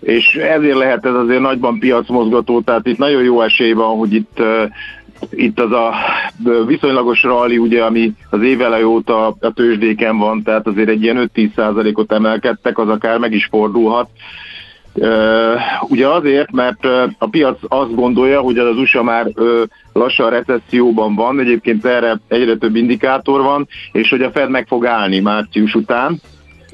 és 0.00 0.34
ezért 0.34 0.76
lehet 0.76 1.04
ez 1.06 1.14
azért 1.14 1.40
nagyban 1.40 1.78
piacmozgató, 1.78 2.60
tehát 2.60 2.86
itt 2.86 2.98
nagyon 2.98 3.22
jó 3.22 3.42
esély 3.42 3.72
van, 3.72 3.96
hogy 3.96 4.14
itt 4.14 4.40
itt 5.30 5.60
az 5.60 5.70
a 5.72 5.92
viszonylagos 6.66 7.22
rally, 7.22 7.56
ugye, 7.56 7.84
ami 7.84 8.12
az 8.30 8.42
évele 8.42 8.86
óta 8.86 9.26
a 9.40 9.52
tőzsdéken 9.54 10.18
van, 10.18 10.42
tehát 10.42 10.66
azért 10.66 10.88
egy 10.88 11.02
ilyen 11.02 11.30
5-10%-ot 11.34 12.12
emelkedtek, 12.12 12.78
az 12.78 12.88
akár 12.88 13.18
meg 13.18 13.32
is 13.32 13.46
fordulhat. 13.50 14.08
Ugye 15.88 16.08
azért, 16.08 16.52
mert 16.52 16.84
a 17.18 17.28
piac 17.30 17.58
azt 17.68 17.94
gondolja, 17.94 18.40
hogy 18.40 18.58
az 18.58 18.76
USA 18.76 19.02
már 19.02 19.26
lassan 19.92 20.30
recesszióban 20.30 21.14
van, 21.14 21.40
egyébként 21.40 21.84
erre 21.84 22.20
egyre 22.28 22.56
több 22.56 22.76
indikátor 22.76 23.42
van, 23.42 23.68
és 23.92 24.10
hogy 24.10 24.22
a 24.22 24.30
Fed 24.30 24.50
meg 24.50 24.66
fog 24.66 24.86
állni 24.86 25.20
március 25.20 25.74
után. 25.74 26.20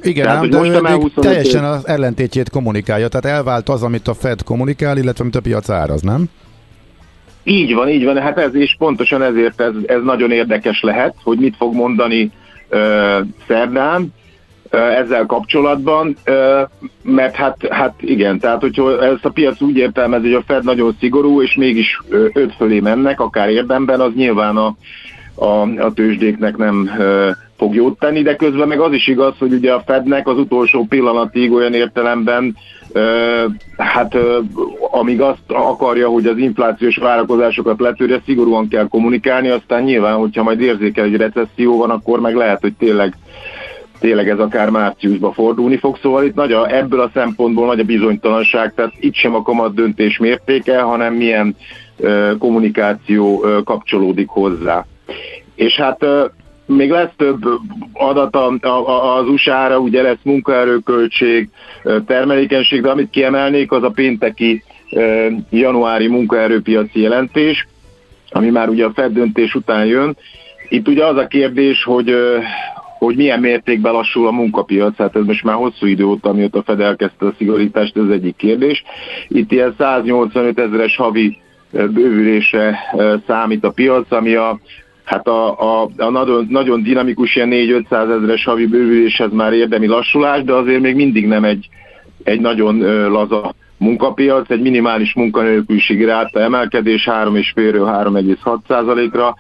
Igen, 0.03 0.25
tehát, 0.25 0.43
ám, 0.43 0.51
de 0.51 0.59
most 0.59 0.70
ő 0.70 0.79
25 0.79 1.12
teljesen 1.14 1.64
az 1.64 1.87
ellentétjét 1.87 2.51
kommunikálja, 2.51 3.09
tehát 3.09 3.37
elvált 3.37 3.68
az, 3.68 3.83
amit 3.83 4.09
a 4.09 4.14
Fed 4.14 4.43
kommunikál, 4.43 4.97
illetve 4.97 5.22
amit 5.22 5.37
a 5.37 5.41
piac 5.41 5.70
áraz, 5.70 6.03
nem? 6.03 6.25
Így 7.43 7.75
van, 7.75 7.89
így 7.89 8.05
van, 8.05 8.18
hát 8.18 8.39
ez 8.39 8.55
is 8.55 8.77
pontosan 8.79 9.22
ezért 9.22 9.61
ez, 9.61 9.72
ez 9.87 10.03
nagyon 10.03 10.31
érdekes 10.31 10.81
lehet, 10.83 11.14
hogy 11.22 11.39
mit 11.39 11.57
fog 11.57 11.75
mondani 11.75 12.31
uh, 12.70 13.27
szerdán, 13.47 14.12
ezzel 14.75 15.27
kapcsolatban, 15.27 16.16
mert 17.03 17.35
hát, 17.35 17.57
hát 17.70 17.95
igen, 18.01 18.39
tehát 18.39 18.61
hogyha 18.61 19.05
ezt 19.05 19.25
a 19.25 19.31
piac 19.31 19.61
úgy 19.61 19.77
értelmezi, 19.77 20.25
hogy 20.25 20.43
a 20.47 20.53
Fed 20.53 20.64
nagyon 20.64 20.97
szigorú, 21.01 21.43
és 21.43 21.55
mégis 21.55 22.01
öt 22.33 22.55
fölé 22.55 22.81
mennek, 22.81 23.20
akár 23.20 23.49
érdemben, 23.49 24.01
az 24.01 24.12
nyilván 24.14 24.57
a, 24.57 24.75
a, 25.35 25.61
a 25.61 25.93
tőzsdéknek 25.93 26.57
nem 26.57 26.91
fog 27.57 27.75
jót 27.75 27.99
tenni, 27.99 28.22
de 28.22 28.37
közben 28.37 28.68
meg 28.68 28.81
az 28.81 28.93
is 28.93 29.07
igaz, 29.07 29.35
hogy 29.39 29.53
ugye 29.53 29.72
a 29.72 29.83
Fednek 29.87 30.29
az 30.29 30.39
utolsó 30.39 30.87
pillanatig 30.89 31.53
olyan 31.53 31.75
értelemben, 31.75 32.57
hát 33.77 34.16
amíg 34.91 35.20
azt 35.20 35.43
akarja, 35.47 36.09
hogy 36.09 36.27
az 36.27 36.39
inflációs 36.39 36.97
várakozásokat 36.97 37.81
letörje, 37.81 38.20
szigorúan 38.25 38.68
kell 38.68 38.89
kommunikálni, 38.89 39.49
aztán 39.49 39.83
nyilván, 39.83 40.16
hogyha 40.16 40.43
majd 40.43 40.61
érzékel, 40.61 41.05
hogy 41.05 41.16
recesszió 41.16 41.79
van, 41.79 41.91
akkor 41.91 42.20
meg 42.20 42.35
lehet, 42.35 42.61
hogy 42.61 42.72
tényleg 42.72 43.16
tényleg 44.05 44.28
ez 44.28 44.38
akár 44.38 44.70
márciusba 44.70 45.32
fordulni 45.32 45.76
fog, 45.76 45.98
szóval 46.02 46.24
itt 46.24 46.34
nagy 46.34 46.52
a, 46.52 46.76
ebből 46.76 47.00
a 47.00 47.11
szempontból 47.14 47.66
nagy 47.66 47.80
a 47.80 47.84
bizonytalanság, 47.84 48.74
tehát 48.74 48.92
itt 49.00 49.14
sem 49.14 49.34
a 49.34 49.42
kamat 49.42 49.74
döntés 49.74 50.18
mértéke, 50.18 50.80
hanem 50.80 51.14
milyen 51.14 51.57
ö, 51.96 52.32
kommunikáció 52.38 53.44
ö, 53.44 53.62
kapcsolódik 53.62 54.28
hozzá. 54.28 54.86
És 55.55 55.74
hát 55.74 56.02
ö, 56.02 56.24
még 56.66 56.90
lesz 56.90 57.11
több 57.16 57.44
adat 57.92 58.36
az 59.16 59.28
USA-ra, 59.28 59.78
ugye 59.78 60.02
lesz 60.02 60.22
munkaerőköltség, 60.22 61.48
termelékenység, 62.07 62.82
de 62.82 62.90
amit 62.90 63.11
kiemelnék, 63.11 63.72
az 63.72 63.82
a 63.82 63.90
pénteki 63.90 64.62
januári 65.50 66.09
munkaerőpiaci 66.09 67.00
jelentés, 67.00 67.66
ami 68.30 68.50
már 68.50 68.68
ugye 68.68 68.84
a 68.84 68.92
Fed 68.94 69.12
döntés 69.12 69.55
után 69.55 69.86
jön. 69.86 70.16
Itt 70.68 70.88
ugye 70.88 71.05
az 71.05 71.16
a 71.16 71.26
kérdés, 71.26 71.82
hogy 71.82 72.14
hogy 73.05 73.16
milyen 73.16 73.40
mértékben 73.40 73.92
lassul 73.92 74.26
a 74.26 74.30
munkapiac, 74.30 74.96
hát 74.96 75.16
ez 75.16 75.24
most 75.24 75.44
már 75.44 75.55
hosszú 75.55 75.86
idő 75.86 76.05
óta, 76.05 76.28
amióta 76.28 76.62
Fed 76.62 76.80
elkezdte 76.80 77.26
a 77.26 77.34
szigorítást, 77.38 77.96
ez 77.96 78.09
egyik 78.09 78.36
kérdés. 78.36 78.82
Itt 79.28 79.52
ilyen 79.52 79.74
185 79.78 80.59
ezeres 80.59 80.96
havi 80.96 81.38
bővülése 81.70 82.78
számít 83.26 83.64
a 83.64 83.70
piac, 83.70 84.12
ami 84.12 84.34
a 84.34 84.61
hát 85.05 85.26
a, 85.26 85.61
a, 85.61 85.88
a 85.96 86.11
nagyon, 86.11 86.46
nagyon 86.50 86.82
dinamikus 86.82 87.36
ilyen 87.36 87.50
4-500 87.52 88.16
ezeres 88.16 88.44
havi 88.44 88.66
bővüléshez 88.66 89.32
már 89.32 89.52
érdemi 89.52 89.86
lassulás, 89.86 90.42
de 90.42 90.52
azért 90.52 90.80
még 90.80 90.94
mindig 90.94 91.26
nem 91.26 91.44
egy, 91.44 91.68
egy 92.22 92.40
nagyon 92.40 92.78
laza 93.11 93.55
munkapiac, 93.76 94.50
egy 94.50 94.61
minimális 94.61 95.14
munkanélküliségi 95.14 96.05
ráta 96.05 96.40
emelkedés 96.40 97.09
3,5-ről 97.11 98.14
3,6%-ra, 98.44 99.34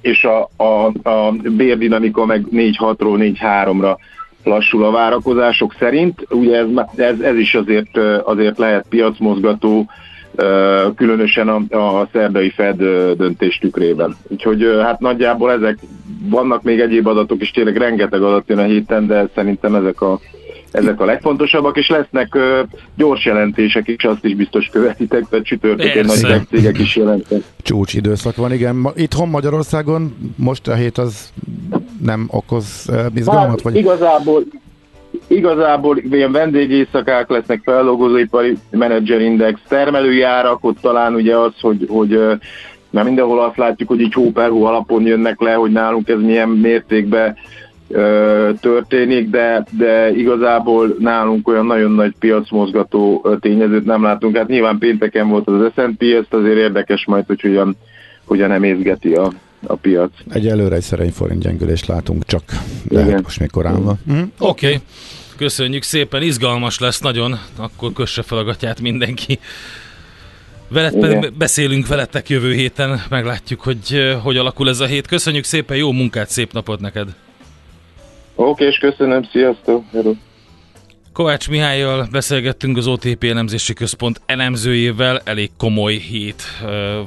és 0.00 0.24
a, 0.24 0.50
a, 0.56 0.92
a 1.08 1.32
bérdinamika 1.32 2.24
meg 2.24 2.46
4-6-ról 2.52 3.34
4-3-ra 3.42 3.96
lassul 4.44 4.84
a 4.84 4.90
várakozások 4.90 5.74
szerint. 5.78 6.26
Ugye 6.30 6.56
ez, 6.56 6.66
ez, 6.96 7.20
ez 7.20 7.36
is 7.36 7.54
azért, 7.54 7.98
azért 8.24 8.58
lehet 8.58 8.86
piacmozgató, 8.88 9.86
különösen 10.96 11.48
a, 11.48 12.00
a 12.00 12.08
szerdai 12.12 12.50
Fed 12.50 12.76
döntés 13.16 13.58
tükrében. 13.58 14.16
Úgyhogy 14.28 14.66
hát 14.82 15.00
nagyjából 15.00 15.52
ezek, 15.52 15.78
vannak 16.28 16.62
még 16.62 16.80
egyéb 16.80 17.06
adatok, 17.06 17.40
és 17.40 17.50
tényleg 17.50 17.76
rengeteg 17.76 18.22
adat 18.22 18.48
jön 18.48 18.58
a 18.58 18.62
héten, 18.62 19.06
de 19.06 19.28
szerintem 19.34 19.74
ezek 19.74 20.00
a 20.00 20.18
ezek 20.70 21.00
a 21.00 21.04
legfontosabbak, 21.04 21.76
és 21.76 21.88
lesznek 21.88 22.34
uh, 22.34 22.42
gyors 22.96 23.24
jelentések 23.24 23.88
is, 23.88 24.04
azt 24.04 24.24
is 24.24 24.34
biztos 24.34 24.68
követitek, 24.72 25.24
tehát 25.30 25.44
csütörtökön 25.44 26.04
nagy 26.04 26.46
cégek 26.50 26.78
is 26.78 26.96
jelentek. 26.96 27.42
Csúcs 27.62 27.94
időszak 27.94 28.36
van, 28.36 28.52
igen. 28.52 28.86
Itthon 28.94 29.28
Magyarországon 29.28 30.32
most 30.36 30.68
a 30.68 30.74
hét 30.74 30.98
az 30.98 31.32
nem 32.04 32.28
okoz 32.30 32.86
uh, 32.88 32.98
izgalmat? 33.14 33.48
Hát, 33.48 33.60
vagy? 33.60 33.76
Igazából, 33.76 34.42
igazából 35.26 35.98
ilyen 36.10 36.32
vendégészakák 36.32 37.28
lesznek, 37.28 37.60
feldolgozóipari 37.64 38.56
menedzserindex, 38.70 39.60
termelői 39.68 40.22
árak, 40.22 40.64
ott 40.64 40.80
talán 40.80 41.14
ugye 41.14 41.36
az, 41.36 41.52
hogy, 41.60 41.86
hogy 41.88 42.18
mert 42.90 43.06
mindenhol 43.06 43.40
azt 43.40 43.56
látjuk, 43.56 43.88
hogy 43.88 44.00
így 44.00 44.12
hó 44.12 44.30
per 44.30 44.50
hó 44.50 44.64
alapon 44.64 45.06
jönnek 45.06 45.40
le, 45.40 45.52
hogy 45.52 45.70
nálunk 45.70 46.08
ez 46.08 46.20
milyen 46.20 46.48
mértékben 46.48 47.36
történik, 48.60 49.30
de, 49.30 49.64
de 49.78 50.10
igazából 50.10 50.96
nálunk 50.98 51.48
olyan 51.48 51.66
nagyon 51.66 51.90
nagy 51.90 52.14
piacmozgató 52.18 53.28
tényezőt 53.40 53.84
nem 53.84 54.02
látunk. 54.02 54.36
Hát 54.36 54.48
nyilván 54.48 54.78
pénteken 54.78 55.28
volt 55.28 55.48
az 55.48 55.72
S&P, 55.74 56.02
ezt 56.02 56.34
azért 56.34 56.56
érdekes 56.56 57.04
majd, 57.06 57.26
hogy 57.26 57.40
hogyan, 57.40 57.76
hogyan 58.24 58.52
emészgeti 58.52 59.12
a, 59.12 59.32
a 59.66 59.74
piac. 59.74 60.10
Egyelőre 60.28 60.74
egy 60.74 60.82
szerény 60.82 61.12
forint 61.12 61.42
gyengülést 61.42 61.86
látunk, 61.86 62.24
csak 62.24 62.42
de 62.88 63.02
Igen. 63.02 63.20
most 63.22 63.40
még 63.40 63.50
korán 63.50 63.84
van. 63.84 63.98
Mm. 64.12 64.22
Oké. 64.38 64.66
Okay. 64.66 64.78
Köszönjük 65.36 65.82
szépen, 65.82 66.22
izgalmas 66.22 66.78
lesz 66.78 67.00
nagyon, 67.00 67.38
akkor 67.56 67.92
kösse 67.92 68.22
fel 68.22 68.38
a 68.38 68.44
gatyát 68.44 68.80
mindenki. 68.80 69.38
Veled 70.68 70.96
pedig 70.96 71.32
beszélünk 71.38 71.86
veletek 71.86 72.28
jövő 72.28 72.52
héten, 72.52 73.00
meglátjuk, 73.08 73.60
hogy 73.60 74.16
hogy 74.22 74.36
alakul 74.36 74.68
ez 74.68 74.80
a 74.80 74.86
hét. 74.86 75.06
Köszönjük 75.06 75.44
szépen, 75.44 75.76
jó 75.76 75.92
munkát, 75.92 76.28
szép 76.28 76.52
napot 76.52 76.80
neked! 76.80 77.08
Oké, 78.34 78.66
és 78.66 78.78
köszönöm, 78.78 79.22
sziasztok! 79.32 79.84
Hello. 79.92 80.12
Kovács 81.12 81.48
Mihályjal 81.48 82.08
beszélgettünk 82.10 82.76
az 82.76 82.86
OTP 82.86 83.24
elemzési 83.24 83.72
központ 83.72 84.20
elemzőjével, 84.26 85.20
elég 85.24 85.50
komoly 85.56 85.94
hét 85.94 86.42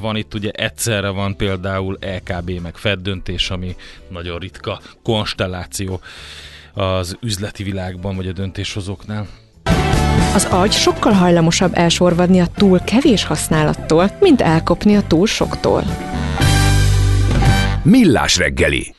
van 0.02 0.16
itt, 0.16 0.34
ugye 0.34 0.50
egyszerre 0.50 1.10
van 1.10 1.36
például 1.36 1.98
LKB 2.02 2.52
meg 2.62 2.76
Fed 2.76 3.00
döntés, 3.00 3.50
ami 3.50 3.76
nagyon 4.10 4.40
ritka 4.40 4.80
konstelláció 5.04 6.00
az 6.74 7.18
üzleti 7.22 7.64
világban, 7.64 8.16
vagy 8.16 8.28
a 8.28 8.32
döntéshozóknál. 8.32 9.28
Az 10.34 10.48
agy 10.52 10.72
sokkal 10.72 11.12
hajlamosabb 11.12 11.72
elsorvadni 11.74 12.40
a 12.40 12.48
túl 12.56 12.80
kevés 12.80 13.26
használattól, 13.26 14.10
mint 14.20 14.42
elkopni 14.42 14.96
a 14.96 15.08
túl 15.08 15.28
soktól. 15.28 15.84
Millás 17.84 18.38
reggeli 18.38 18.94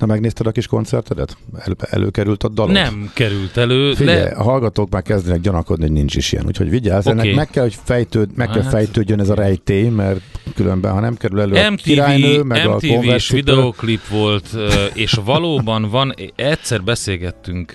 Na 0.00 0.06
megnézted 0.06 0.46
a 0.46 0.50
kis 0.50 0.66
koncertedet? 0.66 1.36
El, 1.58 1.76
előkerült 1.90 2.42
a 2.42 2.48
dalod? 2.48 2.72
Nem 2.72 3.10
került 3.14 3.56
elő. 3.56 3.94
Figyelj, 3.94 4.22
le... 4.22 4.28
a 4.28 4.42
hallgatók 4.42 4.90
már 4.90 5.02
kezdenek 5.02 5.40
gyanakodni, 5.40 5.84
hogy 5.84 5.92
nincs 5.92 6.16
is 6.16 6.32
ilyen. 6.32 6.46
Úgyhogy 6.46 6.70
vigyázz, 6.70 7.06
okay. 7.06 7.18
ennek 7.18 7.34
meg 7.34 7.50
kell, 7.50 7.62
hogy 7.62 7.76
fejtőd, 7.84 8.30
meg 8.34 8.48
hát... 8.48 8.60
kell 8.60 8.70
fejtődjön 8.70 9.20
ez 9.20 9.28
a 9.28 9.34
rejtély, 9.34 9.88
mert 9.88 10.20
különben, 10.54 10.92
ha 10.92 11.00
nem 11.00 11.16
kerül 11.16 11.40
elő 11.40 11.70
MTV, 11.70 11.80
a 11.80 11.82
királynő, 11.82 12.42
meg 12.42 12.68
MTV 12.68 13.08
a 13.08 13.14
és 13.14 13.28
videoklip 13.28 14.08
volt, 14.08 14.56
és 14.92 15.12
valóban 15.24 15.90
van, 15.90 16.14
egyszer 16.36 16.82
beszélgettünk 16.82 17.72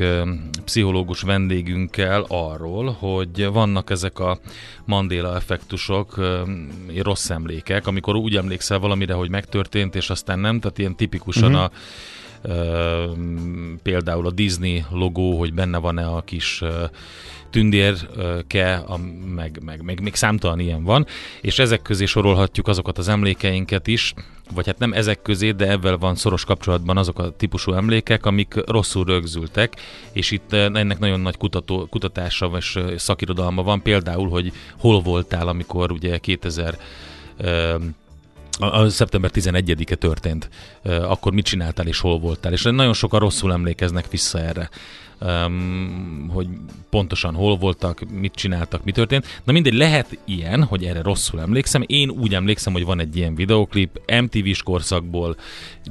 pszichológus 0.65 1.21
vendégünkkel 1.21 2.25
arról, 2.27 2.95
hogy 2.99 3.49
vannak 3.51 3.89
ezek 3.89 4.19
a 4.19 4.39
Mandela 4.85 5.35
effektusok, 5.35 6.21
rossz 7.01 7.29
emlékek, 7.29 7.87
amikor 7.87 8.15
úgy 8.15 8.35
emlékszel 8.35 8.79
valamire, 8.79 9.13
hogy 9.13 9.29
megtörtént, 9.29 9.95
és 9.95 10.09
aztán 10.09 10.39
nem, 10.39 10.59
tehát 10.59 10.77
ilyen 10.77 10.95
tipikusan 10.95 11.55
uh-huh. 11.55 11.63
a 11.63 11.71
például 13.83 14.25
a 14.25 14.31
Disney 14.31 14.85
logó, 14.91 15.37
hogy 15.37 15.53
benne 15.53 15.77
van-e 15.77 16.07
a 16.07 16.21
kis 16.21 16.63
tündérke, 17.49 18.75
a, 18.75 18.97
meg, 19.35 19.59
meg, 19.65 19.81
meg 19.81 20.01
még 20.01 20.15
számtalan 20.15 20.59
ilyen 20.59 20.83
van, 20.83 21.05
és 21.41 21.59
ezek 21.59 21.81
közé 21.81 22.05
sorolhatjuk 22.05 22.67
azokat 22.67 22.97
az 22.97 23.07
emlékeinket 23.07 23.87
is, 23.87 24.13
vagy 24.53 24.65
hát 24.65 24.77
nem 24.77 24.93
ezek 24.93 25.21
közé, 25.21 25.51
de 25.51 25.69
ebben 25.69 25.99
van 25.99 26.15
szoros 26.15 26.45
kapcsolatban 26.45 26.97
azok 26.97 27.19
a 27.19 27.29
típusú 27.29 27.73
emlékek, 27.73 28.25
amik 28.25 28.53
rosszul 28.65 29.05
rögzültek, 29.05 29.73
és 30.11 30.31
itt 30.31 30.53
ennek 30.53 30.99
nagyon 30.99 31.19
nagy 31.19 31.37
kutató, 31.37 31.87
kutatása 31.89 32.51
és 32.57 32.79
szakirodalma 32.95 33.63
van, 33.63 33.81
például, 33.81 34.29
hogy 34.29 34.51
hol 34.77 35.01
voltál, 35.01 35.47
amikor 35.47 35.91
ugye 35.91 36.17
2000 36.17 36.77
a, 38.59 38.65
a 38.65 38.89
szeptember 38.89 39.31
11-e 39.33 39.95
történt, 39.95 40.49
akkor 40.83 41.33
mit 41.33 41.45
csináltál 41.45 41.87
és 41.87 41.99
hol 41.99 42.19
voltál, 42.19 42.51
és 42.51 42.63
nagyon 42.63 42.93
sokan 42.93 43.19
rosszul 43.19 43.51
emlékeznek 43.51 44.09
vissza 44.09 44.39
erre 44.39 44.69
um, 45.21 46.29
hogy 46.33 46.47
pontosan 46.89 47.35
hol 47.35 47.57
voltak, 47.57 48.01
mit 48.11 48.33
csináltak, 48.33 48.83
mi 48.83 48.91
történt. 48.91 49.41
Na 49.43 49.51
mindegy, 49.51 49.73
lehet 49.73 50.17
ilyen, 50.25 50.63
hogy 50.63 50.83
erre 50.83 51.01
rosszul 51.01 51.39
emlékszem. 51.41 51.83
Én 51.85 52.09
úgy 52.09 52.33
emlékszem, 52.33 52.73
hogy 52.73 52.85
van 52.85 52.99
egy 52.99 53.15
ilyen 53.15 53.35
videoklip 53.35 53.99
MTV-s 54.21 54.63
korszakból, 54.63 55.35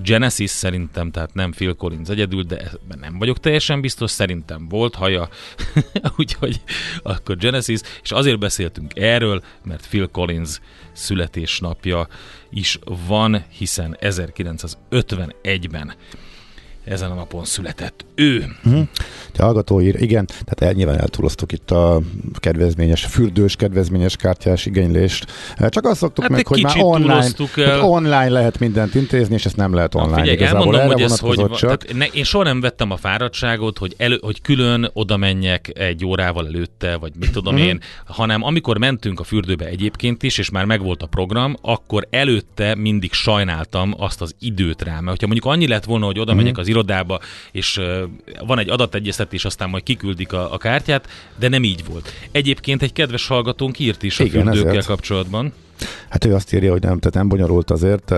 Genesis 0.03 0.51
szerintem, 0.51 1.11
tehát 1.11 1.35
nem 1.35 1.51
Phil 1.51 1.75
Collins 1.75 2.09
egyedül, 2.09 2.43
de 2.43 2.59
ebben 2.59 2.99
nem 2.99 3.19
vagyok 3.19 3.41
teljesen 3.41 3.81
biztos, 3.81 4.11
szerintem 4.11 4.69
volt 4.69 4.95
haja, 4.95 5.29
úgyhogy 6.19 6.61
akkor 7.03 7.37
Genesis, 7.37 7.81
és 8.03 8.11
azért 8.11 8.39
beszéltünk 8.39 8.99
erről, 8.99 9.43
mert 9.65 9.87
Phil 9.87 10.09
Collins 10.09 10.61
születésnapja 10.93 12.09
is 12.51 12.79
van, 13.07 13.45
hiszen 13.51 13.97
1951-ben 14.01 15.95
ezen 16.85 17.11
a 17.11 17.15
napon 17.15 17.45
született 17.45 18.05
ő. 18.15 18.45
Uh-huh. 18.65 18.87
Te 19.33 19.43
hallgató 19.43 19.81
ír, 19.81 20.03
igen, 20.03 20.27
tehát 20.45 20.75
nyilván 20.77 20.99
eltúloztuk 21.01 21.53
itt 21.53 21.71
a 21.71 22.01
kedvezményes, 22.35 23.05
fürdős 23.05 23.57
kedvezményes 23.57 24.17
kártyás 24.17 24.67
igénylést. 24.67 25.27
Csak 25.69 25.85
azt 25.87 25.99
szoktuk 25.99 26.25
Hát 26.25 26.33
meg, 26.33 26.47
hogy 26.47 26.63
már 26.63 26.77
online, 26.79 27.27
el. 27.57 27.81
online 27.81 28.29
lehet 28.29 28.59
mindent 28.59 28.95
intézni, 28.95 29.35
és 29.35 29.45
ezt 29.45 29.57
nem 29.57 29.75
lehet 29.75 29.95
online. 29.95 30.15
Figyelj, 30.17 30.37
Igazából 30.37 30.81
elmondom, 30.81 30.91
hogy 30.93 31.03
ez 31.03 31.19
hogy 31.19 31.51
csak. 31.51 31.83
Tehát 31.85 31.93
ne, 31.95 32.07
én 32.07 32.25
soha 32.25 32.45
nem 32.45 32.61
vettem 32.61 32.91
a 32.91 32.97
fáradtságot, 32.97 33.79
hogy, 33.79 33.95
elő, 33.97 34.19
hogy 34.23 34.43
külön 34.43 34.91
oda 34.93 35.17
menjek 35.17 35.71
egy 35.79 36.05
órával 36.05 36.47
előtte, 36.47 36.97
vagy 36.97 37.13
mit 37.19 37.31
tudom 37.33 37.55
Mhm. 37.55 37.63
én, 37.63 37.81
hanem 38.07 38.43
amikor 38.43 38.79
mentünk 38.79 39.21
a 39.21 39.25
fürdőbe 39.25 39.67
egyébként 39.67 40.23
is, 40.23 40.39
és 40.39 40.51
már 40.51 40.65
megvolt 40.65 41.03
a 41.03 41.07
program, 41.07 41.57
akkor 41.63 42.07
előtte 42.11 42.75
mindig 42.75 43.13
sajnáltam 43.13 43.95
azt 43.99 44.21
az 44.21 44.35
időt 44.41 44.83
rá. 44.83 44.93
Mert 44.93 45.09
hogyha 45.09 45.27
mondjuk 45.27 45.45
annyi 45.53 45.67
lett 45.67 45.85
volna, 45.85 46.07
hogy 46.07 46.19
oda 46.19 46.35
megyek 46.35 46.59
az 46.59 46.69
irodába, 46.75 47.21
és 47.53 47.81
van 48.47 48.59
egy 48.59 48.69
adategyeztetés, 48.69 49.45
aztán 49.45 49.71
majd 49.71 49.83
kiküldik 49.83 50.33
a, 50.33 50.53
a 50.53 50.59
kártyát, 50.59 51.09
de 51.39 51.49
nem 51.49 51.65
így 51.65 51.85
volt. 51.85 52.13
Egyébként 52.31 52.83
egy 52.83 52.93
kedves 52.93 53.27
hallgatónk 53.27 53.79
írt 53.79 54.03
is 54.03 54.21
a 54.21 54.25
Igen, 54.25 54.43
fürdőkkel 54.45 54.69
ezért. 54.71 54.87
kapcsolatban. 54.87 55.53
Hát 56.09 56.25
ő 56.25 56.35
azt 56.35 56.55
írja, 56.55 56.71
hogy 56.71 56.83
nem, 56.83 56.99
tehát 56.99 57.15
nem 57.15 57.29
bonyolult 57.29 57.71
azért. 57.71 58.15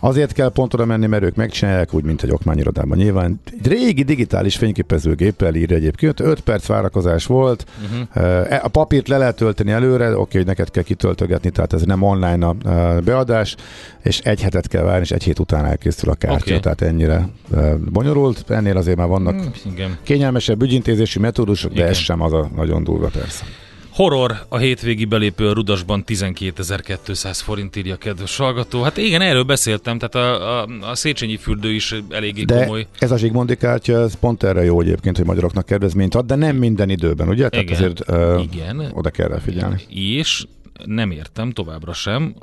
Azért 0.00 0.32
kell 0.32 0.48
pont 0.48 0.74
oda 0.74 0.84
menni, 0.84 1.06
mert 1.06 1.22
ők 1.22 1.34
megcsinálják 1.34 1.94
úgy, 1.94 2.04
mint 2.04 2.22
egy 2.22 2.30
okmányirodában. 2.30 2.98
Nyilván 2.98 3.40
egy 3.60 3.66
régi 3.66 4.02
digitális 4.02 4.56
fényképezőgéppel 4.56 5.54
írja 5.54 5.76
egyébként. 5.76 6.20
5 6.20 6.40
perc 6.40 6.66
várakozás 6.66 7.26
volt. 7.26 7.64
Uh-huh. 7.84 8.64
A 8.64 8.68
papírt 8.68 9.08
le 9.08 9.18
lehet 9.18 9.36
tölteni 9.36 9.70
előre, 9.70 10.18
oké, 10.18 10.36
hogy 10.36 10.46
neked 10.46 10.70
kell 10.70 10.82
kitöltögetni, 10.82 11.50
tehát 11.50 11.72
ez 11.72 11.82
nem 11.82 12.02
online 12.02 12.46
a 12.46 12.56
eh, 12.64 13.00
beadás, 13.00 13.56
és 14.02 14.18
egy 14.18 14.42
hetet 14.42 14.68
kell 14.68 14.82
várni, 14.82 15.02
és 15.02 15.10
egy 15.10 15.22
hét 15.22 15.38
után 15.38 15.64
elkészül 15.64 16.10
a 16.10 16.14
kártya. 16.14 16.52
Oké. 16.52 16.58
Tehát 16.58 16.80
ennyire 16.80 17.28
eh, 17.54 17.74
bonyolult. 17.92 18.50
Ennél 18.50 18.76
azért 18.76 18.96
már 18.96 19.08
vannak 19.08 19.34
Mm, 19.36 19.92
kényelmesebb 20.02 20.62
ügyintézési 20.62 21.18
metódusok, 21.18 21.70
de 21.70 21.76
Igen. 21.76 21.88
ez 21.88 21.96
sem 21.96 22.20
az 22.20 22.32
a 22.32 22.50
nagyon 22.56 22.84
durva 22.84 23.08
persze. 23.08 23.44
Horror 23.96 24.46
a 24.48 24.56
hétvégi 24.56 25.04
belépő 25.04 25.48
a 25.48 25.52
Rudasban 25.52 26.04
12.200 26.06 27.40
forint 27.44 27.76
írja 27.76 27.96
kedves 27.96 28.36
hallgató. 28.36 28.82
Hát 28.82 28.96
igen, 28.96 29.20
erről 29.20 29.42
beszéltem, 29.42 29.98
tehát 29.98 30.14
a, 30.14 30.60
a, 30.60 30.68
a 30.80 30.94
Széchenyi 30.94 31.36
fürdő 31.36 31.72
is 31.72 31.94
eléggé 32.10 32.42
De 32.42 32.60
komoly. 32.64 32.86
ez 32.98 33.10
a 33.10 33.16
Zsigmondi 33.16 33.56
kártya, 33.56 34.00
ez 34.00 34.14
pont 34.14 34.42
erre 34.42 34.64
jó 34.64 34.80
egyébként, 34.80 35.16
hogy 35.16 35.26
magyaroknak 35.26 35.66
kedvezményt 35.66 36.14
ad, 36.14 36.26
de 36.26 36.34
nem 36.34 36.56
minden 36.56 36.90
időben, 36.90 37.28
ugye? 37.28 37.48
Tehát 37.48 37.64
Igen. 37.64 37.76
azért 37.76 38.10
uh, 38.10 38.42
Igen. 38.52 38.90
oda 38.92 39.10
kell 39.10 39.28
rá 39.28 39.38
figyelni. 39.38 39.80
És 39.88 40.44
nem 40.84 41.10
értem 41.10 41.50
továbbra 41.50 41.92
sem, 41.92 42.34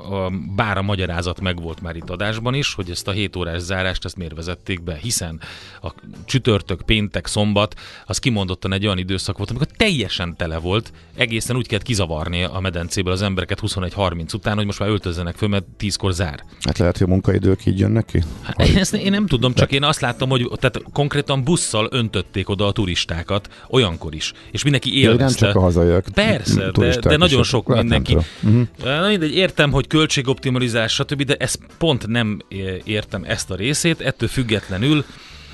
bár 0.56 0.78
a 0.78 0.82
magyarázat 0.82 1.40
megvolt 1.40 1.80
már 1.80 1.96
itt 1.96 2.10
adásban 2.10 2.54
is, 2.54 2.74
hogy 2.74 2.90
ezt 2.90 3.08
a 3.08 3.10
7 3.10 3.36
órás 3.36 3.60
zárást 3.60 4.04
ezt 4.04 4.16
miért 4.16 4.34
vezették 4.34 4.82
be, 4.82 4.98
hiszen 5.02 5.40
a 5.82 5.92
csütörtök, 6.24 6.82
péntek, 6.82 7.26
szombat, 7.26 7.74
az 8.06 8.18
kimondottan 8.18 8.72
egy 8.72 8.84
olyan 8.84 8.98
időszak 8.98 9.36
volt, 9.36 9.50
amikor 9.50 9.66
teljesen 9.66 10.36
tele 10.36 10.58
volt, 10.58 10.92
egészen 11.14 11.56
úgy 11.56 11.66
kellett 11.66 11.84
kizavarni 11.84 12.42
a 12.42 12.60
medencéből 12.60 13.12
az 13.12 13.22
embereket 13.22 13.60
21.30 13.60 14.34
után, 14.34 14.56
hogy 14.56 14.66
most 14.66 14.78
már 14.78 14.88
öltözzenek 14.88 15.36
föl, 15.36 15.48
mert 15.48 15.64
10-kor 15.80 16.12
zár. 16.12 16.44
Hát 16.60 16.78
lehet, 16.78 16.98
hogy 16.98 17.06
a 17.06 17.10
munkaidők 17.10 17.66
így 17.66 17.78
jönnek 17.78 18.04
ki? 18.04 18.22
Hát, 18.42 18.60
ezt 18.60 18.94
én 18.94 19.10
nem 19.10 19.26
tudom, 19.26 19.54
csak 19.54 19.72
én 19.72 19.82
azt 19.82 20.00
láttam, 20.00 20.28
hogy 20.28 20.50
tehát 20.58 20.82
konkrétan 20.92 21.44
busszal 21.44 21.88
öntötték 21.90 22.48
oda 22.48 22.66
a 22.66 22.72
turistákat, 22.72 23.48
olyankor 23.68 24.14
is. 24.14 24.32
És 24.50 24.62
mindenki 24.62 24.98
élvezte. 24.98 25.24
nem 25.24 25.52
csak 25.52 25.62
a 25.62 25.64
hazaiak. 25.64 26.06
Persze, 26.14 26.70
de, 26.70 26.98
de 27.00 27.16
nagyon 27.16 27.42
sok 27.42 27.66
mindenki. 27.66 28.16
Mhm. 28.40 28.60
Na 28.84 29.08
mindegy, 29.08 29.34
értem, 29.34 29.72
hogy 29.72 29.86
költségoptimalizás, 29.86 30.92
stb., 30.92 31.22
de 31.22 31.34
ezt 31.34 31.58
pont 31.78 32.06
nem 32.06 32.40
értem 32.84 33.24
ezt 33.26 33.50
a 33.50 33.54
részét, 33.54 34.00
ettől 34.00 34.28
függetlenül 34.28 35.04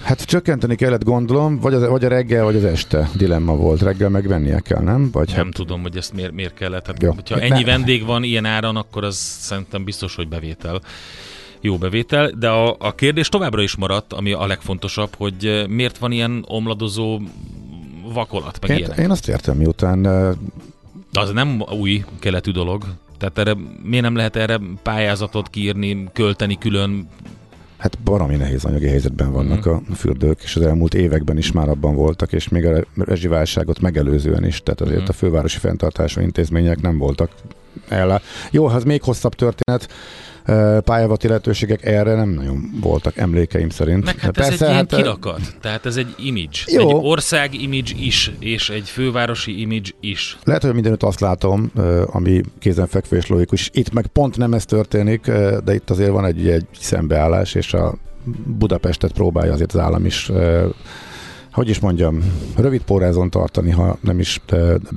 Hát 0.02 0.24
csökkenteni 0.24 0.74
kellett 0.74 1.04
gondolom, 1.04 1.58
vagy, 1.60 1.74
az, 1.74 1.86
vagy 1.86 2.04
a 2.04 2.08
reggel, 2.08 2.44
vagy 2.44 2.56
az 2.56 2.64
este 2.64 3.10
dilemma 3.14 3.56
volt. 3.56 3.82
Reggel 3.82 4.08
megvennie 4.08 4.60
kell, 4.60 4.82
nem? 4.82 5.10
Vagy 5.10 5.32
nem 5.36 5.44
hát, 5.44 5.54
tudom, 5.54 5.82
hogy 5.82 5.96
ezt 5.96 6.12
miért, 6.12 6.32
miért 6.32 6.54
kellett. 6.54 6.86
Hát, 6.86 7.02
Jó. 7.02 7.12
hogyha 7.12 7.40
ennyi 7.40 7.48
ne- 7.48 7.64
vendég 7.64 8.04
van 8.04 8.22
ilyen 8.22 8.44
áron, 8.44 8.76
akkor 8.76 9.04
az 9.04 9.16
szerintem 9.16 9.84
biztos, 9.84 10.14
hogy 10.14 10.28
bevétel. 10.28 10.80
Jó 11.60 11.76
bevétel, 11.76 12.30
de 12.38 12.48
a, 12.48 12.76
a 12.78 12.94
kérdés 12.94 13.28
továbbra 13.28 13.62
is 13.62 13.76
maradt, 13.76 14.12
ami 14.12 14.32
a 14.32 14.46
legfontosabb, 14.46 15.14
hogy 15.16 15.46
eh, 15.46 15.66
miért 15.66 15.98
van 15.98 16.12
ilyen 16.12 16.44
omladozó 16.48 17.20
vakolat, 18.12 18.58
meg 18.60 18.70
én, 18.70 18.76
ilyenek. 18.76 18.98
én 18.98 19.10
azt 19.10 19.28
értem, 19.28 19.56
miután 19.56 20.06
uh, 20.06 20.36
De 21.12 21.20
az 21.20 21.30
nem 21.32 21.62
új 21.78 22.04
keletű 22.18 22.50
dolog. 22.50 22.82
Tehát 23.18 23.38
erre, 23.38 23.54
miért 23.82 24.04
nem 24.04 24.16
lehet 24.16 24.36
erre 24.36 24.58
pályázatot 24.82 25.48
kiírni, 25.48 26.08
költeni 26.12 26.58
külön? 26.58 27.08
Hát 27.78 27.98
baromi 27.98 28.36
nehéz 28.36 28.64
anyagi 28.64 28.86
helyzetben 28.86 29.32
vannak 29.32 29.64
Mhm. 29.64 29.74
a 29.90 29.94
fürdők, 29.94 30.40
és 30.42 30.56
az 30.56 30.62
elmúlt 30.62 30.94
években 30.94 31.36
is 31.38 31.52
már 31.52 31.68
abban 31.68 31.94
voltak, 31.94 32.32
és 32.32 32.48
még 32.48 32.64
a 32.66 32.84
rezsiválságot 32.96 33.80
megelőzően 33.80 34.44
is, 34.46 34.62
tehát 34.62 34.80
azért 34.80 35.00
Mhm. 35.00 35.08
a 35.08 35.12
fővárosi 35.12 35.58
fenntartású 35.58 36.20
intézmények 36.20 36.80
nem 36.80 36.98
voltak 36.98 37.30
el. 37.88 38.20
Jó, 38.50 38.66
ha 38.66 38.74
az 38.76 38.84
még 38.84 39.02
hosszabb 39.02 39.34
történet, 39.34 39.88
pályavati 40.84 41.26
lehetőségek 41.26 41.84
erre 41.86 42.14
nem 42.14 42.28
nagyon 42.28 42.70
voltak 42.80 43.16
emlékeim 43.16 43.68
szerint. 43.68 44.04
Meg 44.04 44.18
hát 44.18 44.32
De 44.32 44.44
ez 44.44 44.62
egy 44.62 44.68
ilyen 44.68 44.86
eh, 44.90 44.98
kirakat. 44.98 45.40
Tehát 45.60 45.86
ez 45.86 45.96
egy 45.96 46.14
image. 46.18 46.58
Jó. 46.66 46.88
Egy 46.88 46.94
ország 47.06 47.54
image 47.54 47.92
is, 47.96 48.32
és 48.38 48.70
egy 48.70 48.88
fővárosi 48.88 49.60
image 49.60 49.90
is. 50.00 50.38
Lehet, 50.44 50.62
hogy 50.62 50.74
mindenütt 50.74 51.02
azt 51.02 51.20
látom, 51.20 51.70
ami 52.06 52.40
kézenfekvő 52.58 53.16
és 53.16 53.26
logikus. 53.26 53.70
Itt 53.72 53.92
meg 53.92 54.06
pont 54.06 54.36
nem 54.36 54.52
ez 54.52 54.64
történik, 54.64 55.26
de 55.64 55.74
itt 55.74 55.90
azért 55.90 56.10
van 56.10 56.24
egy, 56.24 56.48
egy 56.48 56.66
szembeállás, 56.78 57.54
és 57.54 57.74
a 57.74 57.94
Budapestet 58.58 59.12
próbálja 59.12 59.52
azért 59.52 59.74
az 59.74 59.80
állam 59.80 60.04
is 60.04 60.30
hogy 61.52 61.68
is 61.68 61.78
mondjam, 61.78 62.22
rövid 62.56 62.82
pórázon 62.82 63.30
tartani, 63.30 63.70
ha 63.70 63.98
nem 64.00 64.18
is 64.18 64.40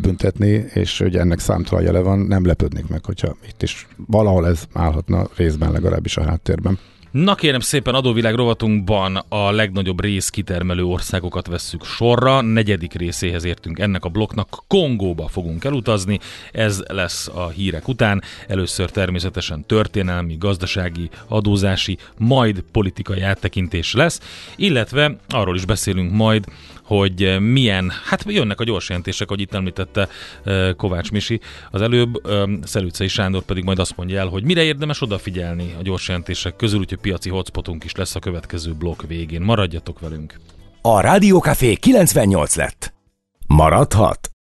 büntetni, 0.02 0.66
és 0.74 1.00
hogy 1.00 1.16
ennek 1.18 1.40
számtalan 1.40 1.84
jele 1.84 2.00
van, 2.00 2.20
nem 2.20 2.46
lepődnék 2.46 2.88
meg, 2.88 3.06
hogyha 3.06 3.36
itt 3.48 3.64
is 3.64 3.88
valahol 4.08 4.48
ez 4.48 4.64
állhatna 4.74 5.28
részben 5.36 5.72
legalábbis 5.72 6.18
a 6.18 6.24
háttérben. 6.24 6.80
Na 7.14 7.36
kérem 7.36 7.60
szépen, 7.60 7.94
adóvilág 7.94 8.36
rovatunkban 8.36 9.26
a 9.30 9.52
legnagyobb 9.52 10.02
rész 10.02 10.30
kitermelő 10.30 10.84
országokat 10.84 11.48
vesszük 11.48 11.84
sorra. 11.86 12.42
Negyedik 12.42 12.94
részéhez 12.94 13.44
értünk 13.44 13.80
ennek 13.80 14.06
a 14.06 14.10
blokknak. 14.10 14.64
Kongóba 14.68 15.28
fogunk 15.28 15.64
elutazni. 15.64 16.20
Ez 16.52 16.84
lesz 16.88 17.28
a 17.28 17.50
hírek 17.50 17.88
után. 17.88 18.22
Először 18.48 18.92
természetesen 18.92 19.66
történelmi, 19.66 20.36
gazdasági, 20.40 21.10
adózási, 21.28 21.98
majd 22.18 22.64
politikai 22.72 23.22
áttekintés 23.22 23.94
lesz, 23.94 24.20
illetve 24.56 25.16
arról 25.30 25.56
is 25.56 25.66
beszélünk 25.66 26.12
majd, 26.12 26.46
hogy 26.84 27.40
milyen, 27.40 27.92
hát 28.06 28.24
jönnek 28.28 28.60
a 28.60 28.64
gyors 28.64 28.88
jelentések, 28.88 29.30
hogy 29.30 29.42
itt 29.42 29.54
említette 29.54 30.08
eh, 30.44 30.74
Kovács 30.74 31.12
Misi 31.12 31.40
az 31.72 31.82
előbb, 31.82 32.26
eh, 32.26 32.44
Szelőcei 32.64 33.08
Sándor 33.08 33.42
pedig 33.42 33.64
majd 33.64 33.80
azt 33.80 33.98
mondja 33.98 34.20
el, 34.20 34.28
hogy 34.28 34.44
mire 34.44 34.64
érdemes 34.64 35.02
odafigyelni 35.02 35.76
a 35.80 35.82
gyors 35.82 36.08
jelentések 36.08 36.56
közül, 36.56 36.80
úgyhogy 36.80 37.00
piaci 37.00 37.30
hotspotunk 37.30 37.84
is 37.84 37.96
lesz 37.96 38.16
a 38.16 38.20
következő 38.20 38.74
blokk 38.74 39.02
végén. 39.08 39.42
Maradjatok 39.42 40.00
velünk! 40.00 40.40
A 40.82 41.02
Rádiókafé 41.02 41.76
98 41.76 42.56
lett. 42.56 42.94
Maradhat? 43.48 44.33